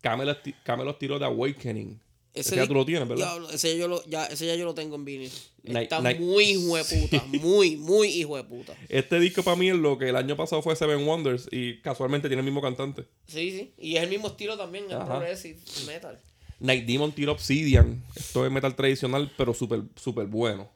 Camelos, 0.02 0.42
ti- 0.42 0.54
Camelos 0.62 0.98
tiró 0.98 1.18
de 1.18 1.24
Awakening. 1.24 1.98
Ese, 2.34 2.48
Ese 2.50 2.56
ya 2.56 2.66
tú 2.66 2.72
lo 2.74 2.84
tienes, 2.86 3.06
¿verdad? 3.06 3.26
Diablo, 3.26 3.50
ese, 3.50 3.72
ya 3.72 3.76
yo 3.80 3.88
lo, 3.88 4.02
ya, 4.06 4.24
ese 4.26 4.46
ya 4.46 4.54
yo 4.56 4.64
lo 4.64 4.74
tengo 4.74 4.96
en 4.96 5.04
vinil. 5.04 5.30
Está 5.64 6.00
Night- 6.00 6.18
muy 6.18 6.44
hijo 6.44 6.76
de 6.76 6.84
puta. 6.84 7.24
Muy, 7.40 7.76
muy 7.76 8.08
hijo 8.08 8.36
de 8.36 8.44
puta. 8.44 8.74
Este 8.88 9.20
disco 9.20 9.42
para 9.42 9.56
mí 9.56 9.68
es 9.68 9.76
lo 9.76 9.98
que 9.98 10.08
el 10.08 10.16
año 10.16 10.34
pasado 10.36 10.62
fue 10.62 10.74
Seven 10.76 11.06
Wonders 11.06 11.48
y 11.50 11.80
casualmente 11.80 12.28
tiene 12.28 12.40
el 12.40 12.44
mismo 12.46 12.60
cantante. 12.62 13.04
Sí, 13.26 13.50
sí. 13.50 13.72
Y 13.78 13.96
es 13.96 14.02
el 14.02 14.08
mismo 14.10 14.28
estilo 14.28 14.56
también, 14.56 14.90
Ajá. 14.92 15.04
progressive 15.06 15.58
metal. 15.86 16.18
Night 16.58 16.86
Demon 16.86 17.12
tiró 17.12 17.32
Obsidian. 17.32 18.02
Esto 18.16 18.46
es 18.46 18.52
metal 18.52 18.74
tradicional, 18.76 19.30
pero 19.36 19.52
súper 19.52 19.82
súper 19.96 20.26
bueno. 20.26 20.70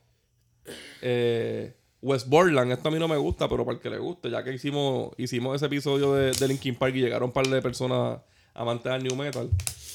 Eh, 1.03 1.73
West 2.03 2.29
Borland, 2.29 2.71
esto 2.73 2.89
a 2.89 2.93
mí 2.93 2.99
no 2.99 3.09
me 3.09 3.17
gusta, 3.17 3.49
pero 3.49 3.65
para 3.65 3.77
el 3.77 3.83
que 3.83 3.91
le 3.91 3.99
guste, 3.99 4.31
ya 4.31 4.45
que 4.45 4.53
hicimos, 4.53 5.13
hicimos 5.17 5.57
ese 5.57 5.67
episodio 5.67 6.13
de, 6.15 6.33
de 6.33 6.49
Linkin 6.49 6.75
Park 6.75 6.95
y 6.97 7.01
llegaron 7.01 7.29
un 7.29 7.33
par 7.33 7.49
de 7.49 7.63
personas 7.63 8.21
amantes 8.57 8.91
del 8.93 9.05
new 9.05 9.15
metal. 9.17 9.49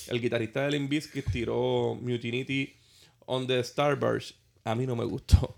El 0.07 0.21
guitarrista 0.21 0.63
de 0.63 0.71
Limp 0.71 0.89
Bizkit 0.89 1.31
tiró 1.31 1.97
Mutinity 2.01 2.73
on 3.25 3.47
the 3.47 3.63
Starburst. 3.63 4.35
A 4.63 4.75
mí 4.75 4.85
no 4.85 4.95
me 4.95 5.05
gustó. 5.05 5.57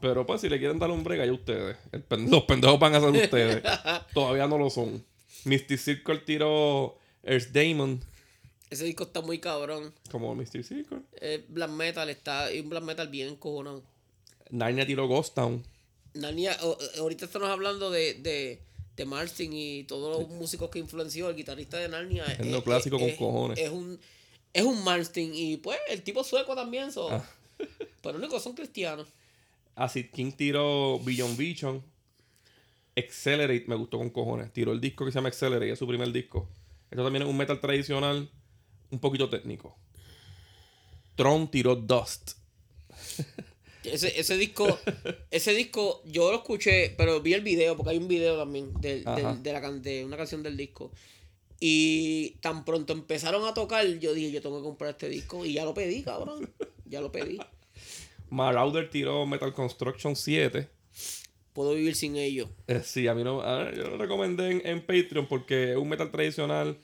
Pero 0.00 0.24
pues 0.24 0.40
si 0.40 0.48
le 0.48 0.58
quieren 0.58 0.78
dar 0.78 0.90
un 0.90 1.02
break, 1.02 1.24
ya 1.26 1.32
ustedes. 1.32 1.76
El 1.90 2.04
los 2.30 2.44
pendejos 2.44 2.78
van 2.78 2.94
a 2.94 3.00
ser 3.00 3.10
ustedes. 3.10 3.62
Todavía 4.14 4.46
no 4.46 4.58
lo 4.58 4.70
son. 4.70 5.04
Mystic 5.44 5.78
Circle 5.78 6.18
tiró 6.18 6.96
Earth 7.22 7.48
Damon. 7.48 8.00
Ese 8.70 8.84
disco 8.84 9.04
está 9.04 9.22
muy 9.22 9.38
cabrón. 9.38 9.92
Como 10.10 10.34
Mystic 10.34 10.62
Circle. 10.62 10.98
Es 11.20 11.40
black 11.48 11.70
metal, 11.70 12.08
está 12.10 12.52
y 12.52 12.60
un 12.60 12.68
black 12.68 12.84
metal 12.84 13.08
bien 13.08 13.34
cojonado. 13.36 13.82
Narnia 14.50 14.86
tiró 14.86 15.08
Ghost 15.08 15.34
Town. 15.34 15.64
Narnia, 16.14 16.56
o- 16.62 16.78
ahorita 16.98 17.24
estamos 17.24 17.48
hablando 17.48 17.90
de, 17.90 18.14
de, 18.14 18.60
de 18.98 19.04
Martin 19.06 19.52
y 19.54 19.84
todos 19.84 20.18
los 20.20 20.28
músicos 20.28 20.68
que 20.70 20.78
influenció. 20.78 21.30
El 21.30 21.36
guitarrista 21.36 21.78
de 21.78 21.88
Narnia 21.88 22.24
Es 22.26 22.40
neoclásico 22.44 22.98
con 22.98 23.08
es- 23.08 23.16
cojones. 23.16 23.58
Es 23.58 23.70
un, 23.70 23.98
es 24.52 24.62
un 24.64 24.84
Martin 24.84 25.30
y 25.34 25.56
pues 25.56 25.78
el 25.88 26.02
tipo 26.02 26.22
sueco 26.24 26.54
también. 26.54 26.92
So, 26.92 27.08
Ah. 27.10 27.24
Pero 28.02 28.18
lo 28.18 28.24
único 28.24 28.38
son 28.40 28.54
cristianos. 28.54 29.08
Acid 29.74 30.06
King 30.12 30.32
tiró 30.32 30.98
Beyond 31.00 31.36
Vision. 31.36 31.82
Accelerate 32.96 33.64
me 33.68 33.76
gustó 33.76 33.98
con 33.98 34.10
cojones. 34.10 34.52
Tiró 34.52 34.72
el 34.72 34.80
disco 34.80 35.04
que 35.04 35.12
se 35.12 35.16
llama 35.18 35.28
Accelerate, 35.28 35.70
es 35.70 35.78
su 35.78 35.86
primer 35.86 36.10
disco. 36.12 36.48
Esto 36.90 37.04
también 37.04 37.22
es 37.22 37.28
un 37.28 37.36
metal 37.36 37.60
tradicional, 37.60 38.28
un 38.90 38.98
poquito 38.98 39.28
técnico. 39.30 39.76
Tron 41.14 41.48
tiró 41.50 41.76
Dust. 41.76 42.32
Ese, 43.92 44.18
ese 44.20 44.36
disco, 44.36 44.78
ese 45.30 45.54
disco, 45.54 46.02
yo 46.06 46.30
lo 46.30 46.38
escuché, 46.38 46.94
pero 46.96 47.20
vi 47.20 47.34
el 47.34 47.42
video, 47.42 47.76
porque 47.76 47.90
hay 47.92 47.98
un 47.98 48.08
video 48.08 48.36
también 48.38 48.72
del- 48.80 49.06
Ajá. 49.06 49.34
de, 49.34 49.52
la, 49.52 49.60
de 49.72 50.04
una 50.04 50.16
canción 50.16 50.42
del 50.42 50.56
disco. 50.56 50.90
Y 51.60 52.36
tan 52.40 52.64
pronto 52.64 52.92
empezaron 52.92 53.44
a 53.46 53.52
tocar, 53.54 53.86
yo 53.98 54.14
dije, 54.14 54.30
yo 54.30 54.40
tengo 54.42 54.58
que 54.58 54.64
comprar 54.64 54.90
este 54.90 55.08
disco. 55.08 55.44
Y 55.44 55.54
ya 55.54 55.64
lo 55.64 55.74
pedí, 55.74 56.02
cabrón. 56.02 56.48
Ya 56.84 57.00
lo 57.00 57.10
pedí. 57.10 57.38
Marauder 58.30 58.90
tiró 58.90 59.26
Metal 59.26 59.52
Construction 59.52 60.14
7. 60.14 60.68
Puedo 61.52 61.74
vivir 61.74 61.96
sin 61.96 62.14
ello. 62.16 62.48
Eh, 62.68 62.82
sí, 62.84 63.08
a 63.08 63.14
mí 63.14 63.24
no. 63.24 63.40
a 63.42 63.64
ver, 63.64 63.76
yo 63.76 63.88
lo 63.88 63.98
recomendé 63.98 64.50
en, 64.50 64.62
en 64.66 64.80
Patreon 64.86 65.26
porque 65.26 65.72
es 65.72 65.76
un 65.76 65.88
metal 65.88 66.10
tradicional, 66.12 66.78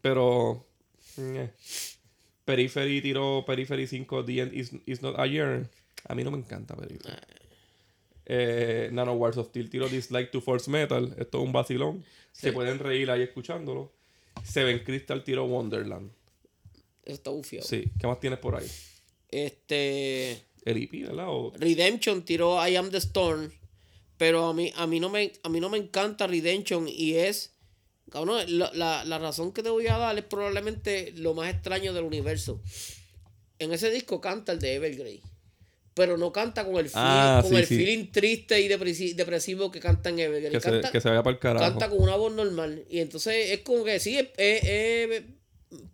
pero. 0.00 0.64
eh. 1.18 1.50
Periphery 2.44 3.00
tiró 3.00 3.44
Periphery 3.46 3.86
5 3.86 4.24
The 4.24 4.40
End 4.40 4.54
is, 4.54 4.72
is 4.86 5.02
Not 5.02 5.18
a 5.18 5.26
Year. 5.26 5.68
A 6.08 6.14
mí 6.14 6.24
no 6.24 6.30
me 6.30 6.38
encanta 6.38 6.76
Periphery. 6.76 7.16
Eh, 8.26 8.90
Nano 8.92 9.14
Wars 9.14 9.36
of 9.38 9.48
Steel 9.48 9.68
tiró 9.70 9.88
Dislike 9.88 10.30
to 10.30 10.40
Force 10.40 10.70
Metal. 10.70 11.14
Esto 11.18 11.38
es 11.38 11.44
un 11.44 11.52
vacilón. 11.52 12.04
Se 12.32 12.52
pueden 12.52 12.78
reír 12.78 13.10
ahí 13.10 13.22
escuchándolo. 13.22 13.92
Seven 14.44 14.84
Crystal 14.84 15.22
tiró 15.24 15.44
Wonderland. 15.46 16.10
Eso 17.04 17.14
está 17.14 17.30
bufiado. 17.30 17.66
Sí, 17.66 17.84
¿qué 17.98 18.06
más 18.06 18.20
tienes 18.20 18.38
por 18.38 18.54
ahí? 18.56 18.66
Este. 19.28 20.42
El 20.64 20.76
EP, 20.82 21.06
¿verdad? 21.08 21.26
O- 21.28 21.52
Redemption 21.56 22.24
tiró 22.24 22.66
I 22.66 22.76
Am 22.76 22.90
the 22.90 22.98
Storm. 22.98 23.50
Pero 24.16 24.46
a 24.48 24.54
mí, 24.54 24.70
a 24.76 24.86
mí 24.86 25.00
no 25.00 25.08
me, 25.08 25.32
a 25.42 25.48
mí 25.48 25.60
no 25.60 25.70
me 25.70 25.78
encanta 25.78 26.26
Redemption. 26.26 26.86
Y 26.88 27.14
es. 27.14 27.52
Cabrón, 28.10 28.42
la, 28.58 28.70
la, 28.74 29.04
la 29.04 29.18
razón 29.18 29.52
que 29.52 29.62
te 29.62 29.70
voy 29.70 29.86
a 29.86 29.96
dar 29.96 30.16
es 30.18 30.24
probablemente 30.24 31.12
lo 31.16 31.32
más 31.34 31.48
extraño 31.52 31.92
del 31.92 32.04
universo. 32.04 32.60
En 33.58 33.72
ese 33.72 33.90
disco 33.90 34.20
canta 34.20 34.52
el 34.52 34.58
de 34.60 34.74
Evergrey. 34.74 35.22
Pero 36.00 36.16
no 36.16 36.32
canta 36.32 36.64
con 36.64 36.76
el, 36.76 36.88
feeling, 36.88 37.04
Ah, 37.06 37.40
con 37.42 37.50
sí, 37.50 37.56
el 37.58 37.66
sí. 37.66 37.76
feeling 37.76 38.06
triste 38.10 38.58
y 38.58 38.68
depresi- 38.68 39.14
depresivo 39.14 39.70
que 39.70 39.80
canta 39.80 40.08
en 40.08 40.18
Evergrey. 40.18 40.50
que, 40.52 40.60
canta, 40.60 40.86
se, 40.88 40.92
que 40.92 41.00
se 41.02 41.08
vaya 41.10 41.22
para 41.22 41.34
el 41.34 41.38
carajo. 41.38 41.64
canta 41.66 41.90
con 41.90 42.00
una 42.00 42.16
voz 42.16 42.32
normal. 42.32 42.84
Y 42.88 43.00
entonces 43.00 43.50
es 43.50 43.60
como 43.60 43.84
que 43.84 44.00
sí, 44.00 44.16
es, 44.18 44.28
es- 44.38 44.64
es 44.64 45.22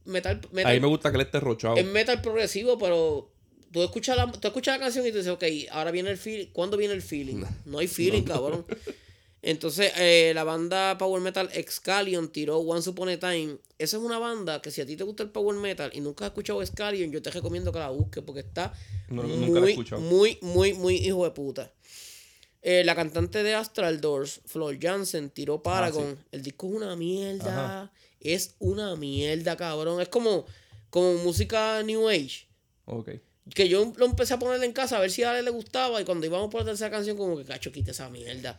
metal, 0.04 0.40
metal, 0.52 0.70
A 0.70 0.74
mí 0.74 0.80
me 0.80 0.86
gusta 0.86 1.10
que 1.10 1.16
él 1.16 1.22
esté 1.22 1.40
rochado. 1.40 1.76
es 1.76 1.84
metal 1.84 2.20
progresivo, 2.22 2.78
pero 2.78 3.32
tú 3.72 3.82
escuchas, 3.82 4.16
la, 4.16 4.30
tú 4.30 4.46
escuchas 4.46 4.76
la 4.78 4.84
canción 4.84 5.04
y 5.06 5.10
tú 5.10 5.16
dices, 5.18 5.32
ok, 5.32 5.44
ahora 5.72 5.90
viene 5.90 6.10
el 6.10 6.18
feeling. 6.18 6.46
¿Cuándo 6.52 6.76
viene 6.76 6.94
el 6.94 7.02
feeling? 7.02 7.42
No, 7.64 7.78
hay 7.80 7.88
feeling, 7.88 8.22
cabrón. 8.24 8.64
Entonces, 9.42 9.92
eh, 9.96 10.32
la 10.34 10.44
banda 10.44 10.98
Power 10.98 11.20
Metal 11.22 11.48
Excalion 11.52 12.28
tiró 12.32 12.58
Once 12.58 12.90
Upon 12.90 13.10
a 13.10 13.18
Time. 13.18 13.58
Esa 13.78 13.96
es 13.96 14.02
una 14.02 14.18
banda 14.18 14.60
que 14.60 14.70
si 14.70 14.80
a 14.80 14.86
ti 14.86 14.96
te 14.96 15.04
gusta 15.04 15.22
el 15.22 15.30
Power 15.30 15.56
Metal 15.56 15.90
y 15.94 16.00
nunca 16.00 16.24
has 16.24 16.30
escuchado 16.30 16.62
Excalion, 16.62 17.12
yo 17.12 17.22
te 17.22 17.30
recomiendo 17.30 17.70
que 17.72 17.78
la 17.78 17.90
busques 17.90 18.24
porque 18.24 18.40
está 18.40 18.72
No, 19.08 19.22
muy, 19.22 19.76
muy, 20.00 20.38
muy, 20.42 20.74
muy 20.74 20.96
hijo 20.96 21.24
de 21.24 21.30
puta. 21.30 21.72
Eh, 22.62 22.82
la 22.82 22.96
cantante 22.96 23.44
de 23.44 23.54
Astral 23.54 24.00
Doors, 24.00 24.40
Flor 24.46 24.76
Jansen, 24.80 25.30
tiró 25.30 25.62
Paragon. 25.62 26.18
El 26.32 26.42
disco 26.42 26.66
es 26.66 26.72
una 26.74 26.96
mierda. 26.96 27.64
Ajá. 27.64 27.92
Es 28.18 28.56
una 28.58 28.96
mierda, 28.96 29.56
cabrón. 29.56 30.00
Es 30.00 30.08
como, 30.08 30.46
como 30.90 31.14
música 31.18 31.80
New 31.84 32.08
Age. 32.08 32.48
Ok. 32.86 33.10
Que 33.54 33.68
yo 33.68 33.92
lo 33.96 34.06
empecé 34.06 34.34
a 34.34 34.40
poner 34.40 34.60
en 34.64 34.72
casa 34.72 34.96
a 34.96 35.00
ver 35.00 35.12
si 35.12 35.22
a 35.22 35.30
Ale 35.30 35.42
le 35.42 35.50
gustaba. 35.50 36.00
Y 36.00 36.04
cuando 36.04 36.26
íbamos 36.26 36.50
por 36.50 36.62
la 36.62 36.66
tercera 36.66 36.90
canción, 36.90 37.16
como 37.16 37.36
que 37.36 37.44
cacho, 37.44 37.70
quita 37.70 37.92
esa 37.92 38.10
mierda. 38.10 38.58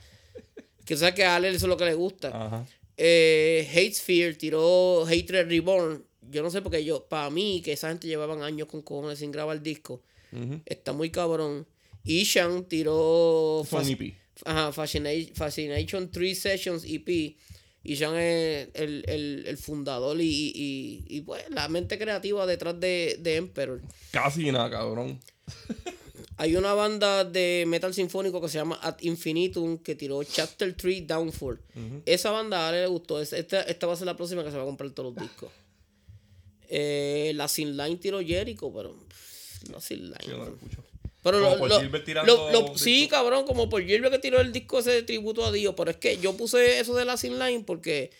Que 0.88 0.98
sabes 0.98 1.14
que 1.14 1.24
a 1.24 1.36
Ale 1.36 1.50
eso 1.50 1.58
es 1.66 1.70
lo 1.70 1.78
que 1.78 1.86
le 1.86 1.94
gusta. 1.94 2.30
Ajá. 2.30 2.66
Eh, 2.98 3.68
Hate 3.72 3.94
Sphere 3.94 4.34
tiró 4.34 5.06
Hatred 5.06 5.48
Reborn. 5.48 6.04
Yo 6.32 6.42
no 6.42 6.50
sé 6.50 6.62
porque 6.64 6.84
yo, 6.84 7.06
para 7.08 7.30
mí, 7.30 7.62
que 7.64 7.74
esa 7.74 7.90
gente 7.90 8.08
llevaban 8.08 8.42
años 8.42 8.68
con 8.68 8.82
cojones 8.82 9.20
sin 9.20 9.32
grabar 9.32 9.62
disco. 9.62 10.02
Ujú. 10.32 10.62
Está 10.66 10.94
muy 10.94 11.10
cabrón. 11.12 11.68
Ishan 12.04 12.66
tiró 12.68 13.64
Fue 13.70 13.80
un 13.82 13.86
Fasc- 13.86 13.92
EP. 14.02 14.14
ajá, 14.46 14.72
Fascina- 14.72 15.34
Fascination 15.36 16.10
3 16.10 16.40
Sessions 16.40 16.84
EP. 16.86 17.36
Ishan 17.84 18.16
es 18.18 18.70
el, 18.74 19.04
el, 19.08 19.44
el 19.48 19.58
fundador 19.58 20.20
y, 20.20 20.26
y, 20.26 21.04
y, 21.08 21.18
y, 21.18 21.22
pues 21.22 21.44
la 21.50 21.70
mente 21.70 21.98
creativa 21.98 22.46
detrás 22.46 22.78
de, 22.80 23.18
de 23.22 23.36
Emperor. 23.38 23.82
Casi 24.12 24.52
nada, 24.52 24.70
cabrón. 24.70 25.20
Hay 26.40 26.56
una 26.56 26.74
banda 26.76 27.24
de 27.26 27.64
metal 27.68 27.94
sinfónico 27.96 28.40
que 28.40 28.48
se 28.50 28.58
llama 28.60 28.80
Ad 28.84 28.98
Infinitum 29.02 29.80
que 29.80 29.96
tiró 29.96 30.24
Chapter 30.24 30.74
3 30.76 31.08
Downfall. 31.08 31.60
Esa 32.06 32.30
banda 32.32 32.66
a 32.66 32.70
Ale 32.70 32.82
le 32.82 32.88
gustó. 32.88 33.20
Es- 33.20 33.34
Esta, 33.34 33.62
esta 33.64 33.88
va 33.88 33.94
a 33.94 33.96
ser 33.96 34.06
la 34.06 34.16
próxima 34.16 34.44
que 34.44 34.52
se 34.52 34.58
va 34.58 34.64
a 34.64 34.66
comprar 34.68 34.92
todos 34.92 35.14
los 35.16 35.24
discos. 35.24 35.50
Eh, 36.70 37.32
la 37.36 37.48
Sin 37.48 37.76
Line 37.78 37.96
tiró 37.98 38.20
Jericho, 38.22 38.72
pero. 38.74 38.94
pff, 39.08 39.70
La 39.72 39.80
Sin 39.82 40.04
Line. 40.06 40.18
Sí, 40.24 40.30
no. 40.32 40.46
Pero 41.24 41.40
Como 41.42 41.54
lo- 41.56 41.60
por 41.60 41.70
lo- 41.92 42.04
tirando 42.04 42.78
sí, 42.78 43.08
cabrón, 43.10 43.46
como 43.46 43.70
por 43.70 43.84
Gilbert 43.84 44.14
que 44.14 44.20
tiró 44.20 44.40
el 44.40 44.52
disco 44.54 44.80
ese 44.80 44.92
de 44.92 45.04
tributo 45.04 45.44
a 45.46 45.52
Dios. 45.52 45.74
Pero 45.76 45.92
es 45.92 45.98
que 45.98 46.18
yo 46.20 46.38
puse 46.38 46.80
eso 46.80 46.94
de 46.96 47.04
la 47.06 47.18
Sin 47.18 47.40
Line 47.40 47.64
porque 47.66 48.12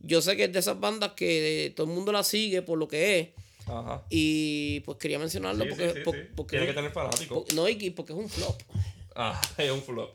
yo 0.00 0.22
sé 0.22 0.36
que 0.36 0.44
es 0.44 0.52
de 0.52 0.58
esas 0.60 0.78
bandas 0.78 1.12
que 1.12 1.72
todo 1.76 1.86
el 1.86 1.92
mundo 1.92 2.12
la 2.12 2.22
sigue 2.22 2.62
por 2.62 2.78
lo 2.78 2.86
que 2.88 3.18
es. 3.18 3.28
Ajá. 3.66 4.04
Y 4.10 4.80
pues 4.80 4.98
quería 4.98 5.18
mencionarlo 5.18 5.64
Sí, 5.64 5.70
porque, 5.70 5.88
sí, 5.90 5.94
sí, 5.98 6.00
por- 6.04 6.14
sí. 6.14 6.20
porque 6.36 6.50
Tiene 6.56 6.66
que 6.66 6.72
tener 6.74 6.92
fanáticos. 6.92 7.44
por- 7.44 7.54
no, 7.54 7.68
y 7.68 7.90
porque 7.90 8.12
es 8.12 8.18
un 8.18 8.28
flop. 8.28 8.60
Ah, 9.18 9.40
es 9.56 9.70
un 9.70 9.82
flop. 9.82 10.10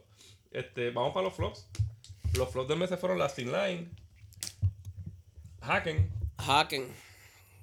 Este, 0.52 0.92
vamos 0.92 1.12
para 1.14 1.24
los 1.26 1.34
flops. 1.36 1.66
Los 2.36 2.50
flops 2.52 2.68
del 2.70 2.78
mes 2.78 2.90
fueron 3.00 3.18
Last 3.18 3.40
in 3.40 3.52
Line, 3.52 3.90
Haken 5.62 6.10
Haken, 6.38 6.88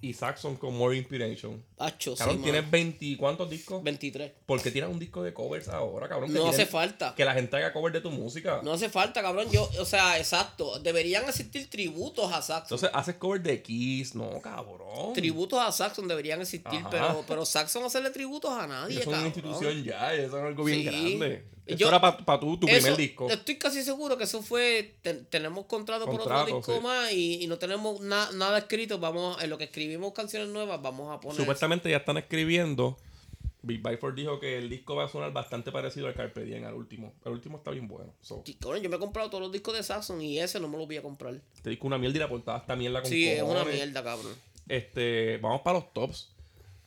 y 0.01 0.15
Saxon 0.15 0.57
con 0.57 0.77
More 0.77 0.97
Inspiration. 0.97 1.63
Hacho, 1.79 2.13
sí, 2.13 2.19
Cabrón, 2.19 2.41
mano. 2.41 2.53
¿tienes 2.53 2.71
20 2.71 3.17
cuántos 3.19 3.51
discos? 3.51 3.83
23. 3.83 4.33
¿Por 4.47 4.63
qué 4.63 4.71
tiras 4.71 4.91
un 4.91 4.99
disco 4.99 5.23
de 5.23 5.35
covers 5.35 5.69
ahora, 5.69 6.09
cabrón? 6.09 6.33
Que 6.33 6.39
No 6.39 6.49
hace 6.49 6.67
falta. 6.67 7.15
Que 7.17 7.25
la 7.25 7.35
gente 7.35 7.57
haga 7.57 7.73
covers 7.73 7.95
de 7.95 8.01
tu 8.01 8.11
música. 8.11 8.61
No 8.63 8.73
hace 8.73 8.89
falta, 8.89 9.23
cabrón. 9.23 9.51
Yo, 9.51 9.69
o 9.81 9.85
sea, 9.85 10.17
exacto. 10.19 10.79
Deberían 10.79 11.25
existir 11.29 11.69
tributos 11.69 12.33
a 12.33 12.41
Saxon. 12.43 12.77
Entonces 12.77 12.91
haces 12.95 13.17
covers 13.17 13.43
de 13.43 13.61
Kiss. 13.63 14.15
No, 14.15 14.41
cabrón. 14.41 15.13
tributos 15.15 15.59
a 15.59 15.73
Saxon 15.73 16.07
deberían 16.07 16.41
existir, 16.41 16.79
Ajá. 16.81 16.91
pero, 16.91 17.25
pero 17.27 17.45
Saxon 17.45 17.83
hacerle 17.85 18.11
tributos 18.11 18.51
a 18.53 18.67
nadie, 18.67 19.01
Eso 19.01 19.11
es 19.11 19.17
una 19.19 19.27
institución 19.27 19.83
ya, 19.85 20.15
eso 20.15 20.39
es 20.39 20.45
algo 20.45 20.65
bien 20.65 20.79
Sí. 20.79 20.85
grande. 20.85 21.45
Eso 21.69 21.77
Yo- 21.77 21.89
era 21.89 22.01
para 22.01 22.41
tu, 22.41 22.57
tu 22.59 22.67
primer 22.67 22.97
disco. 22.97 23.29
Estoy 23.31 23.57
casi 23.59 23.83
seguro 23.83 24.17
que 24.17 24.25
eso 24.25 24.43
fue. 24.43 24.95
ten- 25.03 25.27
tenemos 25.27 25.67
contrato, 25.67 26.07
por 26.07 26.17
Contrato, 26.19 26.43
otro 26.45 26.57
disco 26.57 26.75
sí. 26.77 26.81
más 26.83 27.13
y, 27.13 27.43
y 27.45 27.47
no 27.47 27.59
tenemos 27.59 28.01
na- 28.01 28.31
nada 28.33 28.59
escrito. 28.59 28.99
Vamos, 28.99 29.43
en 29.43 29.51
lo 29.51 29.59
que 29.59 29.65
escribimos 29.65 30.13
canciones 30.13 30.49
nuevas, 30.49 30.81
vamos 30.81 31.15
a 31.15 31.21
poner. 31.21 31.37
Supuestamente 31.37 31.91
ya 31.91 31.99
están 31.99 32.17
escribiendo. 32.17 32.97
Big 33.61 33.83
Byford 33.83 34.15
dijo 34.15 34.39
que 34.41 34.57
el 34.57 34.71
disco 34.71 34.95
va 34.95 35.05
a 35.07 35.09
sonar 35.09 35.33
bastante 35.33 35.73
parecido 35.73 36.07
al 36.07 36.15
Carpe 36.15 36.45
Diem, 36.45 36.65
al 36.65 36.75
último. 36.75 37.13
El 37.25 37.33
último 37.33 37.59
está 37.59 37.71
bien 37.73 37.87
bueno. 37.89 38.15
So, 38.23 38.43
yo 38.45 38.89
me 38.89 38.97
he 38.97 38.99
comprado 38.99 39.29
todos 39.29 39.43
los 39.43 39.53
discos 39.53 39.75
de 39.75 39.83
Saxon 39.83 40.23
y 40.23 40.39
ese 40.39 40.61
no 40.61 40.69
me 40.69 40.79
lo 40.79 40.87
voy 40.87 40.97
a 40.97 41.03
comprar. 41.03 41.35
este 41.55 41.71
disco 41.71 41.87
una 41.87 41.99
mierda 41.99 42.17
y 42.17 42.21
la 42.21 42.29
portada 42.29 42.59
está 42.59 42.77
mierda 42.77 43.03
con 43.03 43.11
Sí, 43.11 43.29
es 43.29 43.43
una 43.43 43.65
mierda, 43.65 44.03
cabrón. 44.03 44.33
Este, 44.69 45.39
vamos 45.39 45.61
para 45.63 45.81
los 45.81 45.93
tops. 45.93 46.31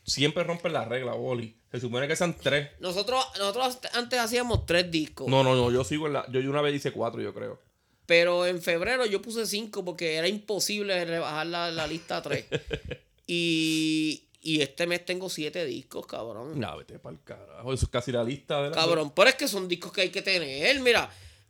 Siempre 0.04 0.44
rompen 0.44 0.74
la 0.74 0.86
regla, 0.86 1.14
Boli. 1.14 1.56
Se 1.72 1.80
supone 1.80 2.08
que 2.08 2.16
sean 2.16 2.36
tres. 2.36 2.70
Nosotros, 2.80 3.24
nosotros 3.40 3.80
antes 3.94 4.20
hacíamos 4.20 4.66
tres 4.66 4.92
discos. 4.92 5.28
No, 5.28 5.44
no, 5.44 5.56
no, 5.56 5.72
yo 5.72 5.84
sigo 5.84 6.08
en 6.08 6.14
la. 6.14 6.30
Yo 6.32 6.40
una 6.50 6.62
vez 6.62 6.76
hice 6.76 6.92
cuatro, 6.92 7.22
yo 7.22 7.34
creo. 7.34 7.60
Pero 8.06 8.46
en 8.46 8.62
febrero 8.62 9.06
yo 9.06 9.22
puse 9.22 9.46
5 9.46 9.86
porque 9.86 10.16
era 10.16 10.28
imposible 10.28 11.06
rebajar 11.06 11.48
la, 11.48 11.72
la 11.72 11.88
lista 11.88 12.18
a 12.18 12.22
3. 12.22 12.46
y, 13.28 14.28
y 14.42 14.62
este 14.62 14.86
mes 14.88 15.06
tengo 15.06 15.30
7 15.30 15.66
discos, 15.66 16.06
cabrón. 16.08 16.60
No, 16.60 16.78
vete 16.78 17.00
para 17.00 17.16
el 17.16 17.24
carajo. 17.24 17.74
Eso 17.74 17.86
es 17.86 17.92
casi 17.92 18.12
la 18.12 18.24
lista 18.24 18.62
de 18.64 18.70
la. 18.72 18.76
Cabrón, 18.76 19.12
pero 19.16 19.30
es 19.30 19.36
que 19.36 19.48
son 19.48 19.68
discos 19.68 19.94
que 19.94 20.02
hay 20.02 20.10
que 20.10 20.22
tener. 20.22 20.80
Mira, 20.82 21.10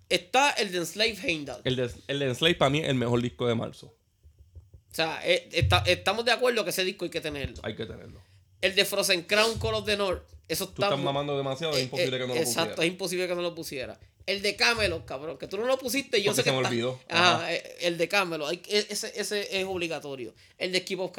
está 0.10 0.52
el 0.52 0.72
de 0.72 0.80
Enslave 0.80 1.18
Heimdall. 1.24 1.62
El 1.64 1.76
de, 1.76 1.90
el 2.08 2.20
de 2.20 2.26
Enslave 2.28 2.56
para 2.56 2.70
mí 2.70 2.80
es 2.80 2.90
el 2.90 2.96
mejor 2.96 3.22
disco 3.22 3.48
de 3.48 3.56
marzo. 3.56 3.88
O 3.88 4.94
sea, 4.94 5.20
eh, 5.26 5.50
está- 5.54 5.84
estamos 5.88 6.26
de 6.26 6.32
acuerdo 6.32 6.64
que 6.64 6.70
ese 6.72 6.84
disco 6.84 7.06
hay 7.06 7.12
que 7.12 7.22
tenerlo. 7.22 7.58
Hay 7.64 7.76
que 7.76 7.86
tenerlo. 7.86 8.22
El 8.62 8.76
de 8.76 8.86
Frozen 8.86 9.24
Crown 9.24 9.58
Call 9.60 9.76
of 9.76 9.86
the 9.86 9.98
North. 9.98 10.24
Eso 10.48 10.66
Tú 10.68 10.74
está. 10.84 10.88
estás 10.88 11.00
mamando 11.04 11.38
demasiado, 11.38 11.74
es 11.74 11.80
eh, 11.80 11.84
imposible 11.84 12.18
eh, 12.18 12.20
que 12.20 12.28
no 12.28 12.34
lo 12.36 12.40
Exacto, 12.40 12.70
pusiera. 12.72 12.84
es 12.86 12.92
imposible 12.92 13.28
que 13.28 13.36
no 13.36 13.42
lo 13.42 13.56
pusiera. 13.56 14.00
El 14.28 14.42
de 14.42 14.56
Camelot, 14.56 15.06
cabrón, 15.06 15.38
que 15.38 15.48
tú 15.48 15.58
no 15.58 15.66
lo 15.66 15.78
pusiste 15.80 16.22
yo 16.22 16.32
Porque 16.32 16.36
sé 16.36 16.44
que 16.44 16.50
se 16.50 16.56
me 16.56 16.58
está- 16.62 16.70
olvidó. 16.70 17.00
Ajá, 17.10 17.36
Ajá. 17.38 17.54
eh, 17.56 17.78
el 17.82 17.98
de 17.98 18.08
Camelot, 18.08 18.52
ese, 18.70 19.12
ese 19.20 19.60
es 19.60 19.66
obligatorio. 19.66 20.34
El 20.58 20.72
de 20.72 20.84
Keep 20.84 21.00
of. 21.00 21.12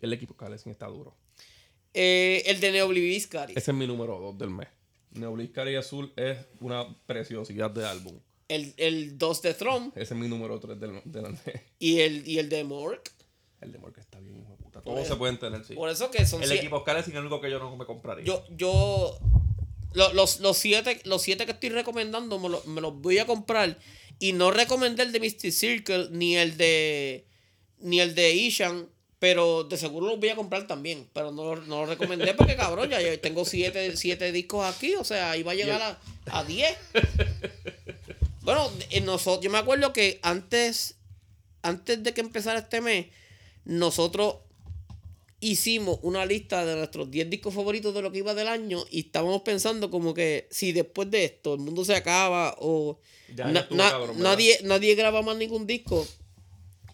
El 0.00 0.12
equipo 0.12 0.34
Calesín 0.36 0.72
está 0.72 0.86
duro. 0.88 1.16
Eh, 1.94 2.42
el 2.46 2.60
de 2.60 2.72
Neobliviscaris. 2.72 3.56
Ese 3.56 3.70
es 3.70 3.76
mi 3.76 3.86
número 3.86 4.18
2 4.18 4.38
del 4.38 4.50
mes. 4.50 4.68
Neobliskari 5.12 5.76
Azul 5.76 6.12
es 6.16 6.38
una 6.60 6.86
preciosidad 7.06 7.70
de 7.70 7.86
álbum. 7.86 8.18
El, 8.48 8.74
el 8.76 9.18
2 9.18 9.42
de 9.42 9.54
Throne. 9.54 9.92
Ese 9.94 10.14
es 10.14 10.20
mi 10.20 10.26
número 10.28 10.58
3 10.58 10.78
del, 10.80 11.00
del 11.04 11.22
mes. 11.32 11.40
Y 11.78 12.00
el, 12.00 12.26
y 12.26 12.38
el 12.38 12.48
de 12.48 12.64
Mork. 12.64 13.10
El 13.60 13.72
de 13.72 13.78
Morque 13.78 14.00
está 14.00 14.18
bien. 14.20 14.44
Todos 14.84 15.06
se 15.06 15.16
pueden 15.16 15.38
tener, 15.38 15.64
sí. 15.64 15.74
Por 15.74 15.88
eso 15.90 16.10
que 16.10 16.24
son 16.26 16.42
El 16.42 16.52
equipo 16.52 16.82
Calesín 16.84 17.12
es 17.12 17.16
el 17.18 17.22
único 17.26 17.40
que 17.40 17.50
yo 17.50 17.58
no 17.58 17.74
me 17.76 17.84
compraría. 17.86 18.24
Yo, 18.24 18.44
yo. 18.50 19.18
lo- 19.94 20.12
los, 20.12 20.40
los, 20.40 20.56
siete, 20.58 21.00
los 21.04 21.22
siete 21.22 21.44
que 21.46 21.52
estoy 21.52 21.68
recomendando 21.70 22.38
me, 22.38 22.48
lo- 22.48 22.62
me 22.64 22.80
los 22.80 22.94
voy 23.00 23.18
a 23.18 23.26
comprar. 23.26 23.78
Y 24.18 24.32
no 24.32 24.50
recomendé 24.50 25.02
el 25.02 25.12
de 25.12 25.20
Mystic 25.20 25.52
Circle 25.52 26.08
ni 26.10 26.36
el 26.36 26.56
de. 26.56 27.26
Ni 27.80 28.00
el 28.00 28.14
de 28.14 28.32
Ishan. 28.34 28.88
Pero 29.18 29.62
de 29.62 29.76
seguro 29.76 30.08
los 30.08 30.18
voy 30.18 30.30
a 30.30 30.34
comprar 30.36 30.66
también. 30.66 31.08
Pero 31.12 31.30
no, 31.30 31.54
no 31.54 31.80
los 31.82 31.88
recomendé 31.88 32.34
porque, 32.34 32.56
cabrón, 32.56 32.90
ya 32.90 33.00
yo 33.00 33.18
tengo 33.20 33.44
siete, 33.44 33.96
siete 33.96 34.32
discos 34.32 34.66
aquí. 34.66 34.94
O 34.96 35.04
sea, 35.04 35.36
iba 35.36 35.52
a 35.52 35.54
llegar 35.54 35.80
a, 35.80 36.00
a 36.38 36.42
10. 36.44 36.76
Bueno, 38.42 38.68
en 38.90 39.04
nosotros, 39.04 39.44
yo 39.44 39.50
me 39.50 39.58
acuerdo 39.58 39.92
que 39.92 40.18
antes, 40.22 40.96
antes 41.62 42.02
de 42.02 42.12
que 42.12 42.20
empezara 42.20 42.58
este 42.58 42.80
mes, 42.80 43.06
nosotros 43.64 44.36
hicimos 45.42 45.98
una 46.02 46.24
lista 46.24 46.64
de 46.64 46.74
nuestros 46.76 47.10
10 47.10 47.28
discos 47.28 47.52
favoritos 47.54 47.92
de 47.94 48.00
lo 48.00 48.10
que 48.10 48.18
iba 48.18 48.32
del 48.34 48.48
año 48.48 48.78
y 48.90 49.00
estábamos 49.00 49.42
pensando 49.42 49.90
como 49.90 50.14
que 50.14 50.46
si 50.50 50.72
después 50.72 51.10
de 51.10 51.24
esto 51.24 51.54
el 51.54 51.60
mundo 51.60 51.84
se 51.84 51.94
acaba 51.94 52.54
o 52.60 52.98
Ya, 53.34 53.46
na- 53.46 53.52
ya 53.52 53.60
estuvo 53.60 53.78
na- 53.78 53.90
cabrón, 53.90 54.18
nadie, 54.22 54.58
nadie 54.62 54.94
graba 54.94 55.20
más 55.22 55.36
ningún 55.36 55.66
disco, 55.66 56.06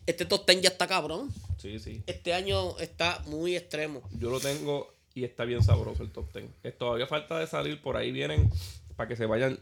este 0.07 0.25
top 0.25 0.47
10 0.49 0.63
ya 0.63 0.69
está 0.71 0.87
cabrón. 0.87 1.31
Sí, 1.61 1.79
sí. 1.79 2.03
Este 2.07 2.33
año 2.35 2.79
está 2.79 3.23
muy 3.27 3.57
extremo. 3.57 4.03
Yo 4.19 4.31
lo 4.31 4.41
tengo 4.41 4.95
y 5.15 5.25
está 5.25 5.45
bien 5.45 5.63
sabroso 5.63 6.03
el 6.03 6.11
top 6.11 6.33
10. 6.33 6.47
Es, 6.63 6.79
todavía 6.79 7.07
falta 7.07 7.39
de 7.39 7.47
salir, 7.47 7.83
por 7.83 7.97
ahí 7.97 8.11
vienen 8.13 8.49
para 8.97 9.09
que 9.09 9.17
se 9.17 9.27
vayan. 9.27 9.59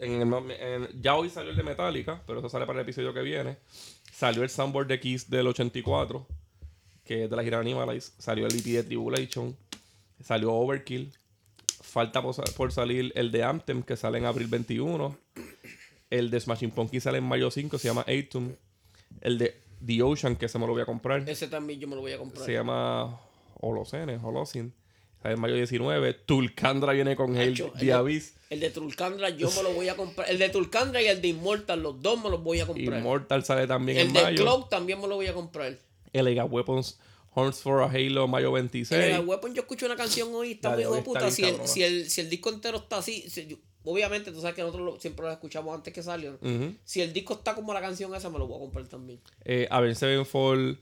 En 0.00 0.22
el- 0.22 0.50
en- 0.52 1.02
ya 1.02 1.16
hoy 1.16 1.28
salió 1.30 1.50
el 1.50 1.56
de 1.56 1.62
Metallica, 1.64 2.22
pero 2.26 2.38
eso 2.38 2.48
sale 2.48 2.66
para 2.66 2.78
el 2.78 2.84
episodio 2.84 3.12
que 3.12 3.22
viene. 3.22 3.56
Salió 4.14 4.42
el 4.44 4.50
Soundboard 4.50 4.86
de 4.86 5.00
Kiss 5.00 5.28
del 5.28 5.46
84, 5.48 6.26
que 7.08 7.24
es 7.24 7.30
de 7.30 7.34
la 7.36 7.42
gira 7.42 7.58
Animalize. 7.58 8.12
Salió 8.18 8.46
el 8.46 8.54
EP 8.54 8.64
de 8.64 8.82
Tribulation. 8.84 9.56
Salió 10.22 10.52
Overkill. 10.52 11.10
Falta 11.82 12.20
por, 12.22 12.34
sa- 12.34 12.44
por 12.56 12.70
salir 12.70 13.12
el 13.16 13.32
de 13.32 13.42
Anthem, 13.42 13.82
que 13.82 13.96
sale 13.96 14.18
en 14.18 14.26
abril 14.26 14.46
21. 14.48 15.16
El 16.10 16.30
de 16.30 16.38
Smashing 16.40 16.70
Pumpkins 16.70 17.04
sale 17.04 17.18
en 17.18 17.24
mayo 17.24 17.50
5, 17.50 17.78
se 17.78 17.88
llama 17.88 18.02
Atum. 18.06 18.52
El 19.22 19.38
de 19.38 19.60
The 19.84 20.02
Ocean, 20.02 20.36
que 20.36 20.48
se 20.48 20.58
me 20.58 20.66
lo 20.66 20.72
voy 20.72 20.82
a 20.82 20.86
comprar. 20.86 21.26
Ese 21.28 21.48
también 21.48 21.80
yo 21.80 21.88
me 21.88 21.94
lo 21.96 22.02
voy 22.02 22.12
a 22.12 22.18
comprar. 22.18 22.44
Se 22.44 22.52
llama 22.52 23.18
Holocene, 23.60 24.18
Holocene. 24.22 24.70
Sale 25.22 25.34
en 25.34 25.40
mayo 25.40 25.54
19. 25.54 26.12
Tulcandra 26.14 26.92
viene 26.92 27.16
con 27.16 27.36
el 27.36 27.54
de- 27.78 27.92
Abyss. 27.92 28.34
El 28.50 28.60
de 28.60 28.70
Tulcandra 28.70 29.30
yo 29.30 29.50
me 29.50 29.62
lo 29.62 29.72
voy 29.72 29.88
a 29.88 29.96
comprar. 29.96 30.30
El 30.30 30.38
de 30.38 30.48
Tulcandra 30.48 31.02
y 31.02 31.06
el 31.06 31.20
de 31.20 31.28
Immortal, 31.28 31.82
los 31.82 32.00
dos 32.00 32.22
me 32.22 32.30
los 32.30 32.42
voy 32.42 32.60
a 32.60 32.66
comprar. 32.66 32.98
Immortal 33.00 33.44
sale 33.44 33.66
también 33.66 33.98
el 33.98 34.06
en 34.08 34.12
de 34.14 34.22
mayo. 34.22 34.42
Cloak 34.42 34.68
también 34.70 35.00
me 35.00 35.08
lo 35.08 35.16
voy 35.16 35.26
a 35.26 35.34
comprar. 35.34 35.76
Elega 36.12 36.44
Weapons, 36.44 36.98
Horns 37.34 37.60
for 37.60 37.82
a 37.82 37.86
Halo, 37.86 38.26
mayo 38.28 38.50
26. 38.52 39.00
En 39.00 39.14
el 39.16 39.26
Weapon 39.26 39.54
yo 39.54 39.62
escucho 39.62 39.86
una 39.86 39.96
canción 39.96 40.28
hoy 40.34 40.52
está 40.52 40.70
muy 40.70 40.82
hijo 40.82 41.04
puta. 41.04 41.30
Si 41.30 41.44
el, 41.44 41.66
si, 41.66 41.82
el, 41.82 42.10
si 42.10 42.20
el 42.22 42.30
disco 42.30 42.50
entero 42.50 42.78
está 42.78 42.98
así, 42.98 43.24
si- 43.28 43.46
yo- 43.46 43.56
obviamente 43.84 44.32
tú 44.32 44.40
sabes 44.40 44.54
que 44.56 44.62
nosotros 44.62 44.84
lo- 44.94 45.00
siempre 45.00 45.24
lo 45.26 45.32
escuchamos 45.32 45.74
antes 45.74 45.92
que 45.94 46.02
salió. 46.02 46.38
Si 46.84 47.00
el 47.00 47.12
disco 47.12 47.34
está 47.34 47.54
como 47.54 47.72
la 47.72 47.80
canción 47.80 48.14
esa, 48.14 48.28
me 48.30 48.38
lo 48.38 48.46
voy 48.46 48.56
a 48.56 48.60
comprar 48.60 48.86
también. 48.86 49.20
Eh, 49.44 49.66
Avenged 49.70 49.98
Sevenfold 49.98 50.78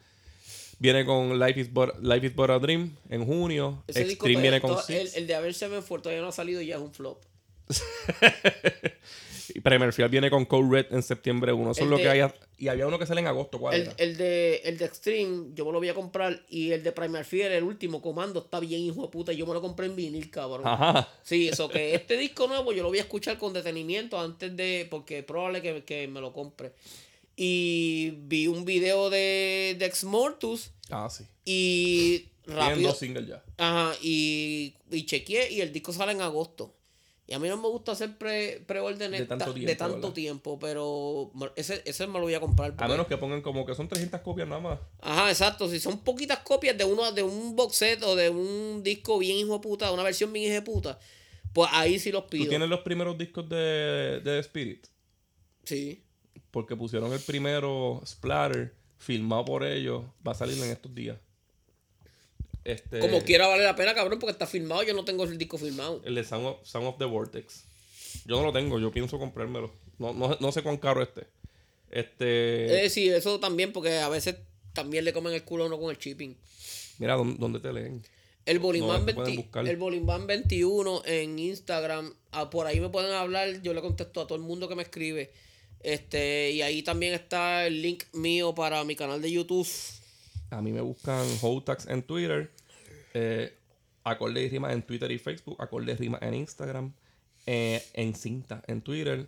viene 0.78 1.04
con 1.04 1.38
Life 1.38 1.60
is, 1.60 1.72
But, 1.72 1.98
Life 2.02 2.26
is 2.26 2.34
But 2.34 2.50
a 2.50 2.58
Dream 2.58 2.96
en 3.10 3.24
junio. 3.26 3.82
Ese 3.86 4.04
disco 4.04 4.26
viene 4.26 4.60
con 4.60 4.76
el, 4.88 5.26
de 5.26 5.34
Haber 5.34 5.54
Sevenfold 5.54 6.02
todavía 6.02 6.22
no 6.22 6.28
ha 6.28 6.32
salido 6.32 6.60
y 6.62 6.66
ya 6.66 6.76
es 6.76 6.80
un 6.80 6.92
flop. 6.92 7.22
Y 9.54 9.60
Primer 9.60 9.92
Field 9.92 10.10
viene 10.10 10.30
con 10.30 10.44
Code 10.44 10.68
Red 10.70 10.86
en 10.94 11.02
septiembre 11.02 11.52
1. 11.52 11.70
Eso 11.72 11.80
El 11.80 11.86
es 11.86 11.90
lo 11.90 11.96
de- 11.98 12.02
que 12.02 12.08
hay. 12.08 12.30
Y 12.58 12.68
había 12.68 12.86
uno 12.86 12.98
que 12.98 13.06
sale 13.06 13.20
en 13.20 13.26
agosto. 13.26 13.58
¿Cuál 13.58 13.74
El, 13.74 13.92
el 13.98 14.16
de, 14.16 14.56
el 14.64 14.78
de 14.78 14.84
Extreme, 14.86 15.48
yo 15.54 15.66
me 15.66 15.72
lo 15.72 15.78
voy 15.78 15.88
a 15.88 15.94
comprar. 15.94 16.44
Y 16.48 16.72
el 16.72 16.82
de 16.82 16.92
Primal 16.92 17.24
Fear, 17.24 17.52
el 17.52 17.64
último 17.64 18.00
comando, 18.00 18.40
está 18.40 18.60
bien, 18.60 18.80
hijo 18.80 19.02
de 19.02 19.08
puta. 19.08 19.32
y 19.32 19.36
Yo 19.36 19.46
me 19.46 19.52
lo 19.54 19.60
compré 19.60 19.86
en 19.86 19.96
vinil, 19.96 20.30
cabrón. 20.30 20.62
Ajá. 20.66 21.08
Sí, 21.22 21.48
eso 21.48 21.68
que 21.68 21.94
este 21.94 22.16
disco 22.16 22.46
nuevo 22.48 22.72
yo 22.72 22.82
lo 22.82 22.88
voy 22.88 22.98
a 22.98 23.02
escuchar 23.02 23.36
con 23.38 23.52
detenimiento 23.52 24.18
antes 24.18 24.56
de. 24.56 24.86
Porque 24.90 25.18
es 25.18 25.24
probable 25.24 25.60
que, 25.62 25.84
que 25.84 26.08
me 26.08 26.20
lo 26.20 26.32
compre. 26.32 26.72
Y 27.36 28.12
vi 28.22 28.46
un 28.46 28.64
video 28.64 29.10
de, 29.10 29.76
de 29.78 29.84
Ex 29.86 30.04
Mortus 30.04 30.70
Ah, 30.90 31.08
sí. 31.10 31.24
y 31.44 32.18
Tienen 32.44 32.62
rápido. 32.62 32.88
dos 32.88 32.98
singles 32.98 33.26
ya. 33.26 33.42
Ajá, 33.58 33.94
y, 34.02 34.74
y 34.90 35.04
chequeé 35.04 35.52
y 35.52 35.60
el 35.60 35.72
disco 35.72 35.92
sale 35.92 36.12
en 36.12 36.22
agosto. 36.22 36.72
Y 37.28 37.34
a 37.34 37.40
mí 37.40 37.48
no 37.48 37.56
me 37.56 37.66
gusta 37.68 37.90
hacer 37.92 38.16
pre- 38.18 38.62
pre-ordenes 38.68 39.18
De 39.20 39.26
tanto 39.26 39.46
ta- 39.46 39.52
tiempo, 39.54 39.68
de 39.68 39.76
tanto 39.76 39.96
¿verdad? 39.96 40.12
tiempo, 40.12 40.58
pero 40.60 41.32
ese, 41.56 41.82
ese 41.84 42.06
me 42.06 42.14
lo 42.20 42.20
voy 42.26 42.34
a 42.34 42.40
comprar. 42.40 42.74
A 42.78 42.86
menos 42.86 43.08
que 43.08 43.16
pongan 43.16 43.42
como 43.42 43.66
que 43.66 43.74
son 43.74 43.88
300 43.88 44.20
copias 44.20 44.46
nada 44.46 44.60
más. 44.60 44.78
Ajá, 45.00 45.28
exacto. 45.28 45.68
Si 45.68 45.80
son 45.80 45.98
poquitas 46.04 46.38
copias 46.40 46.78
de 46.78 46.84
uno 46.84 47.10
de 47.10 47.24
un 47.24 47.56
box 47.56 47.74
set 47.76 48.02
o 48.04 48.14
de 48.14 48.30
un 48.30 48.82
disco 48.84 49.18
bien 49.18 49.36
hijo 49.38 49.54
de 49.54 49.58
puta, 49.60 49.90
una 49.90 50.04
versión 50.04 50.32
bien 50.32 50.46
hijo 50.46 50.54
de 50.54 50.62
puta, 50.62 50.98
Pues 51.52 51.68
ahí 51.72 51.98
sí 51.98 52.12
los 52.12 52.24
¿Tú 52.26 52.30
pido. 52.30 52.48
tienes 52.48 52.68
los 52.68 52.80
primeros 52.80 53.18
discos 53.18 53.48
de, 53.48 54.20
de 54.22 54.38
Spirit? 54.40 54.86
Sí. 55.64 56.04
Porque 56.52 56.76
pusieron 56.76 57.12
el 57.12 57.20
primero, 57.20 58.02
Splatter, 58.06 58.72
filmado 58.98 59.44
por 59.44 59.64
ellos. 59.64 60.04
Va 60.26 60.30
a 60.32 60.34
salir 60.36 60.62
en 60.62 60.70
estos 60.70 60.94
días. 60.94 61.18
Este, 62.66 62.98
Como 62.98 63.22
quiera 63.22 63.46
vale 63.46 63.62
la 63.62 63.76
pena, 63.76 63.94
cabrón, 63.94 64.18
porque 64.18 64.32
está 64.32 64.44
filmado. 64.44 64.82
Yo 64.82 64.92
no 64.92 65.04
tengo 65.04 65.22
el 65.22 65.38
disco 65.38 65.56
filmado. 65.56 66.02
El 66.04 66.16
de 66.16 66.24
Sound 66.24 66.46
of, 66.46 66.66
Sound 66.66 66.88
of 66.88 66.98
the 66.98 67.04
Vortex. 67.04 67.62
Yo 68.24 68.36
no 68.38 68.46
lo 68.46 68.52
tengo, 68.52 68.80
yo 68.80 68.90
pienso 68.90 69.20
comprármelo. 69.20 69.72
No, 69.98 70.12
no, 70.12 70.36
no 70.40 70.50
sé 70.50 70.64
cuán 70.64 70.76
caro 70.76 71.00
este. 71.00 71.28
Este. 71.92 72.84
Eh, 72.84 72.90
sí, 72.90 73.08
eso 73.08 73.38
también, 73.38 73.72
porque 73.72 73.98
a 73.98 74.08
veces 74.08 74.34
también 74.72 75.04
le 75.04 75.12
comen 75.12 75.32
el 75.32 75.44
culo 75.44 75.62
a 75.62 75.66
uno 75.68 75.78
con 75.78 75.90
el 75.90 75.98
shipping. 75.98 76.36
Mira, 76.98 77.14
¿dónde, 77.14 77.60
te 77.60 77.72
leen? 77.72 78.02
El 78.46 78.58
Bolimán, 78.58 79.00
No, 79.00 79.06
te 79.06 79.14
pueden 79.14 79.36
20 79.36 79.42
buscar. 79.42 79.68
el 79.68 79.76
Bolimán 79.76 80.26
21 80.26 81.02
en 81.04 81.38
Instagram. 81.38 82.14
ah, 82.32 82.50
por 82.50 82.66
ahí 82.66 82.80
me 82.80 82.88
pueden 82.88 83.12
hablar. 83.12 83.62
Yo 83.62 83.74
le 83.74 83.80
contesto 83.80 84.20
a 84.22 84.26
todo 84.26 84.36
el 84.36 84.42
mundo 84.42 84.68
que 84.68 84.74
me 84.74 84.82
escribe. 84.82 85.30
Este, 85.80 86.50
y 86.50 86.62
ahí 86.62 86.82
también 86.82 87.14
está 87.14 87.64
el 87.64 87.80
link 87.80 88.02
mío 88.12 88.56
para 88.56 88.82
mi 88.82 88.96
canal 88.96 89.22
de 89.22 89.30
YouTube. 89.30 89.68
A 90.50 90.60
mí 90.62 90.72
me 90.72 90.80
buscan 90.80 91.24
Hotax 91.42 91.86
en 91.88 92.02
Twitter. 92.02 92.50
Eh, 93.14 93.52
acorde 94.04 94.42
y 94.42 94.48
rima 94.48 94.72
en 94.72 94.82
Twitter 94.82 95.10
y 95.10 95.18
Facebook. 95.18 95.56
Acorde 95.60 95.92
y 95.92 95.96
rima 95.96 96.18
en 96.22 96.34
Instagram. 96.34 96.92
eh, 97.46 97.82
en 97.94 98.14
cinta 98.14 98.62
en 98.66 98.80
Twitter. 98.82 99.24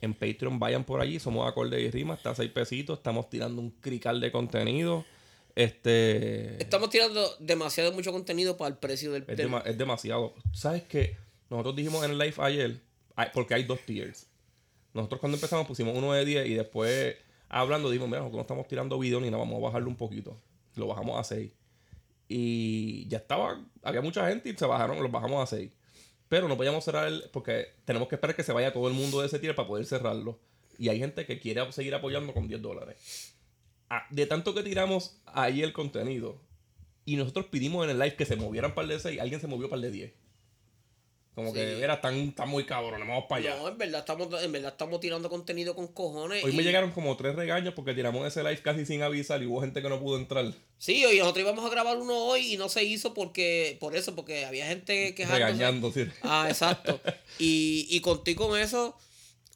En 0.00 0.14
Patreon 0.14 0.58
vayan 0.58 0.84
por 0.84 1.00
allí. 1.00 1.18
Somos 1.20 1.46
acorde 1.48 1.80
y 1.80 1.90
rima. 1.90 2.14
Está 2.14 2.30
a 2.30 2.34
6 2.34 2.50
pesitos. 2.50 2.98
Estamos 2.98 3.28
tirando 3.30 3.60
un 3.60 3.70
crical 3.70 4.20
de 4.20 4.32
contenido. 4.32 5.04
Este. 5.54 6.60
Estamos 6.62 6.90
tirando 6.90 7.28
demasiado 7.38 7.92
mucho 7.92 8.10
contenido 8.12 8.56
para 8.56 8.68
el 8.70 8.76
precio 8.78 9.12
del, 9.12 9.22
Es, 9.28 9.36
del- 9.36 9.48
dema- 9.48 9.62
es 9.66 9.76
demasiado. 9.78 10.34
¿Sabes 10.52 10.82
qué? 10.84 11.16
Nosotros 11.50 11.76
dijimos 11.76 12.04
en 12.04 12.12
el 12.12 12.18
live 12.18 12.34
ayer, 12.38 12.80
porque 13.34 13.54
hay 13.54 13.64
dos 13.64 13.80
tiers. 13.80 14.26
Nosotros 14.94 15.20
cuando 15.20 15.36
empezamos 15.36 15.66
pusimos 15.66 15.96
uno 15.96 16.12
de 16.14 16.24
10 16.24 16.46
y 16.46 16.54
después 16.54 17.16
hablando 17.52 17.90
dijimos, 17.90 18.08
mira, 18.08 18.20
nosotros 18.20 18.38
no 18.38 18.42
estamos 18.42 18.66
tirando 18.66 18.98
video 18.98 19.20
ni 19.20 19.30
nada, 19.30 19.38
vamos 19.38 19.58
a 19.58 19.66
bajarlo 19.66 19.88
un 19.88 19.96
poquito. 19.96 20.40
Lo 20.74 20.86
bajamos 20.88 21.20
a 21.20 21.24
6. 21.24 21.52
Y 22.28 23.06
ya 23.08 23.18
estaba, 23.18 23.60
había 23.82 24.00
mucha 24.00 24.28
gente 24.28 24.48
y 24.48 24.56
se 24.56 24.66
bajaron, 24.66 25.02
los 25.02 25.12
bajamos 25.12 25.42
a 25.42 25.46
6. 25.54 25.70
Pero 26.28 26.48
no 26.48 26.56
podíamos 26.56 26.82
cerrar 26.82 27.08
el, 27.08 27.24
porque 27.32 27.66
tenemos 27.84 28.08
que 28.08 28.14
esperar 28.14 28.34
que 28.34 28.42
se 28.42 28.52
vaya 28.52 28.72
todo 28.72 28.88
el 28.88 28.94
mundo 28.94 29.20
de 29.20 29.26
ese 29.26 29.38
tier 29.38 29.54
para 29.54 29.68
poder 29.68 29.84
cerrarlo. 29.84 30.40
Y 30.78 30.88
hay 30.88 30.98
gente 30.98 31.26
que 31.26 31.38
quiere 31.38 31.70
seguir 31.72 31.94
apoyando 31.94 32.32
con 32.32 32.48
10 32.48 32.62
dólares. 32.62 33.34
Ah, 33.90 34.06
De 34.10 34.26
tanto 34.26 34.54
que 34.54 34.62
tiramos 34.62 35.20
ahí 35.26 35.62
el 35.62 35.74
contenido, 35.74 36.40
y 37.04 37.16
nosotros 37.16 37.46
pedimos 37.46 37.84
en 37.84 37.90
el 37.90 37.98
live 37.98 38.16
que 38.16 38.24
se 38.24 38.36
movieran 38.36 38.74
par 38.74 38.86
de 38.86 38.98
6, 38.98 39.20
alguien 39.20 39.40
se 39.40 39.46
movió 39.46 39.68
par 39.68 39.80
de 39.80 39.90
10. 39.90 40.12
Como 41.34 41.50
que 41.54 41.82
era 41.82 41.98
tan, 42.02 42.32
tan 42.32 42.46
muy 42.50 42.66
cabrón, 42.66 43.00
vamos 43.00 43.24
para 43.26 43.40
allá. 43.40 43.56
No, 43.56 43.68
en 43.68 43.78
verdad 43.78 44.00
estamos, 44.00 44.42
en 44.42 44.52
verdad 44.52 44.72
estamos 44.72 45.00
tirando 45.00 45.30
contenido 45.30 45.74
con 45.74 45.88
cojones. 45.88 46.44
Hoy 46.44 46.52
me 46.52 46.62
llegaron 46.62 46.90
como 46.90 47.16
tres 47.16 47.34
regaños 47.34 47.72
porque 47.72 47.94
tiramos 47.94 48.26
ese 48.26 48.42
live 48.42 48.60
casi 48.60 48.84
sin 48.84 49.02
avisar 49.02 49.42
y 49.42 49.46
hubo 49.46 49.62
gente 49.62 49.80
que 49.80 49.88
no 49.88 49.98
pudo 49.98 50.18
entrar. 50.18 50.52
Sí, 50.76 51.02
y 51.10 51.18
nosotros 51.18 51.42
íbamos 51.42 51.64
a 51.64 51.70
grabar 51.70 51.96
uno 51.96 52.14
hoy 52.14 52.52
y 52.52 52.58
no 52.58 52.68
se 52.68 52.84
hizo 52.84 53.14
porque, 53.14 53.78
por 53.80 53.96
eso, 53.96 54.14
porque 54.14 54.44
había 54.44 54.66
gente 54.66 55.14
quejándose. 55.14 55.44
Regañando, 55.44 55.90
sí. 55.90 56.06
Ah, 56.22 56.46
exacto. 56.48 57.00
Y, 57.38 57.86
y 57.88 58.00
contigo 58.00 58.46
con 58.46 58.60
eso, 58.60 58.94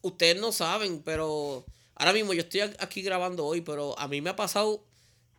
ustedes 0.01 0.41
no 0.41 0.51
saben, 0.51 1.03
pero 1.03 1.63
ahora 1.93 2.11
mismo 2.11 2.33
yo 2.33 2.41
estoy 2.41 2.61
aquí 2.61 3.03
grabando 3.03 3.45
hoy, 3.45 3.61
pero 3.61 3.97
a 3.99 4.07
mí 4.07 4.19
me 4.19 4.31
ha 4.31 4.35
pasado 4.35 4.83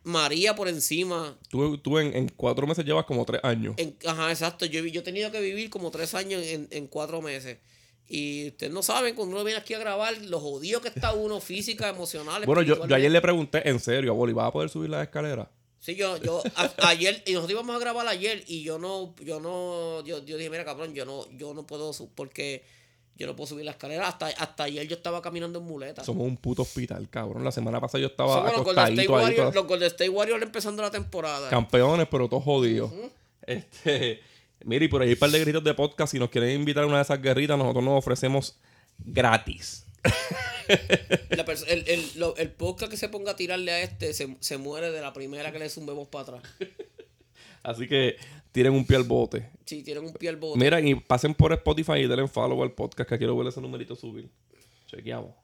María 0.03 0.55
por 0.55 0.67
encima. 0.67 1.37
Tú, 1.49 1.77
tú 1.77 1.99
en, 1.99 2.15
en 2.15 2.29
cuatro 2.29 2.65
meses 2.65 2.85
llevas 2.85 3.05
como 3.05 3.25
tres 3.25 3.41
años. 3.43 3.75
En- 3.77 3.95
ajá, 4.05 4.31
exacto. 4.31 4.65
Yo, 4.65 4.85
yo 4.85 5.01
he 5.01 5.03
tenido 5.03 5.31
que 5.31 5.41
vivir 5.41 5.69
como 5.69 5.91
tres 5.91 6.13
años 6.13 6.41
en, 6.43 6.67
en 6.71 6.87
cuatro 6.87 7.21
meses. 7.21 7.57
Y 8.07 8.47
ustedes 8.47 8.73
no 8.73 8.81
saben, 8.81 9.13
cuando 9.13 9.35
uno 9.35 9.43
viene 9.43 9.59
aquí 9.59 9.75
a 9.75 9.79
grabar, 9.79 10.17
lo 10.23 10.39
jodido 10.39 10.81
que 10.81 10.87
está 10.87 11.13
uno, 11.13 11.39
física, 11.39 11.89
emocional. 11.89 12.43
Bueno, 12.45 12.63
yo, 12.63 12.87
yo 12.87 12.95
ayer 12.95 13.11
le 13.11 13.21
pregunté 13.21 13.69
en 13.69 13.79
serio 13.79 14.11
a 14.11 14.15
Boli, 14.15 14.33
¿vas 14.33 14.47
a 14.47 14.51
poder 14.51 14.69
subir 14.69 14.89
las 14.89 15.03
escaleras? 15.03 15.47
Sí, 15.79 15.95
yo, 15.95 16.17
yo, 16.17 16.41
a- 16.55 16.87
ayer, 16.89 17.21
y 17.27 17.33
nosotros 17.33 17.51
íbamos 17.51 17.75
a 17.75 17.79
grabar 17.79 18.07
ayer, 18.07 18.43
y 18.47 18.63
yo 18.63 18.79
no, 18.79 19.13
yo 19.23 19.39
no, 19.39 20.03
yo, 20.05 20.25
yo 20.25 20.37
dije, 20.37 20.49
mira, 20.49 20.65
cabrón, 20.65 20.95
yo 20.95 21.05
no, 21.05 21.29
yo 21.37 21.53
no 21.53 21.67
puedo, 21.67 21.91
porque 22.15 22.63
yo 23.19 23.27
no 23.27 23.35
puedo 23.35 23.47
subir 23.47 23.65
la 23.65 23.71
escalera. 23.71 24.07
Hasta, 24.07 24.27
hasta 24.27 24.63
ayer 24.63 24.87
yo 24.87 24.95
estaba 24.95 25.21
caminando 25.21 25.59
en 25.59 25.65
muleta. 25.65 26.03
Somos 26.03 26.25
un 26.25 26.37
puto 26.37 26.61
hospital, 26.63 27.07
cabrón. 27.09 27.43
La 27.43 27.51
semana 27.51 27.79
pasada 27.79 28.01
yo 28.01 28.07
estaba 28.07 28.35
Somos 28.35 28.53
los 28.53 28.63
Golden, 28.63 28.93
State. 28.93 29.07
Warriors, 29.09 29.55
los 29.55 29.67
Golden 29.67 29.87
State 29.87 30.09
Warriors 30.09 30.41
empezando 30.41 30.81
la 30.81 30.89
temporada. 30.89 31.49
Campeones, 31.49 32.07
pero 32.09 32.27
todos 32.29 32.43
jodidos. 32.43 32.91
Este, 33.45 34.21
mire, 34.63 34.85
y 34.85 34.87
por 34.87 35.01
ahí 35.01 35.09
hay 35.09 35.13
un 35.13 35.19
par 35.19 35.29
de 35.31 35.39
gritos 35.39 35.63
de 35.63 35.73
podcast. 35.73 36.11
Si 36.13 36.19
nos 36.19 36.29
quieren 36.29 36.51
invitar 36.51 36.83
a 36.83 36.87
una 36.87 36.95
de 36.97 37.03
esas 37.03 37.21
guerritas, 37.21 37.57
nosotros 37.57 37.83
nos 37.83 37.97
ofrecemos 37.99 38.57
gratis. 38.99 39.85
La 41.29 41.43
perso- 41.45 41.65
el, 41.67 41.83
el, 41.87 42.09
lo- 42.15 42.35
el 42.37 42.51
podcast 42.51 42.91
que 42.91 42.97
se 42.97 43.09
ponga 43.09 43.31
a 43.31 43.35
tirarle 43.35 43.71
a 43.71 43.81
este 43.81 44.13
se, 44.13 44.37
se 44.39 44.57
muere 44.57 44.91
de 44.91 45.01
la 45.01 45.13
primera 45.13 45.51
que 45.51 45.59
le 45.59 45.69
zumbemos 45.69 46.07
para 46.07 46.21
atrás. 46.37 46.43
Así 47.63 47.87
que 47.87 48.15
tiren 48.51 48.73
un 48.73 48.85
pie 48.85 48.97
al 48.97 49.03
bote. 49.03 49.49
Si 49.65 49.83
tienen 49.83 50.05
un 50.05 50.13
pie 50.13 50.29
al 50.29 50.37
bote. 50.37 50.59
Mira, 50.59 50.81
y 50.81 50.95
pasen 50.95 51.33
por 51.33 51.53
Spotify 51.53 51.93
y 51.93 52.07
denle 52.07 52.27
follow 52.27 52.61
al 52.63 52.71
podcast 52.71 53.09
que 53.09 53.17
quiero 53.17 53.37
ver 53.37 53.47
ese 53.47 53.61
numerito 53.61 53.95
subir. 53.95 54.29
Chequeamos. 54.87 55.35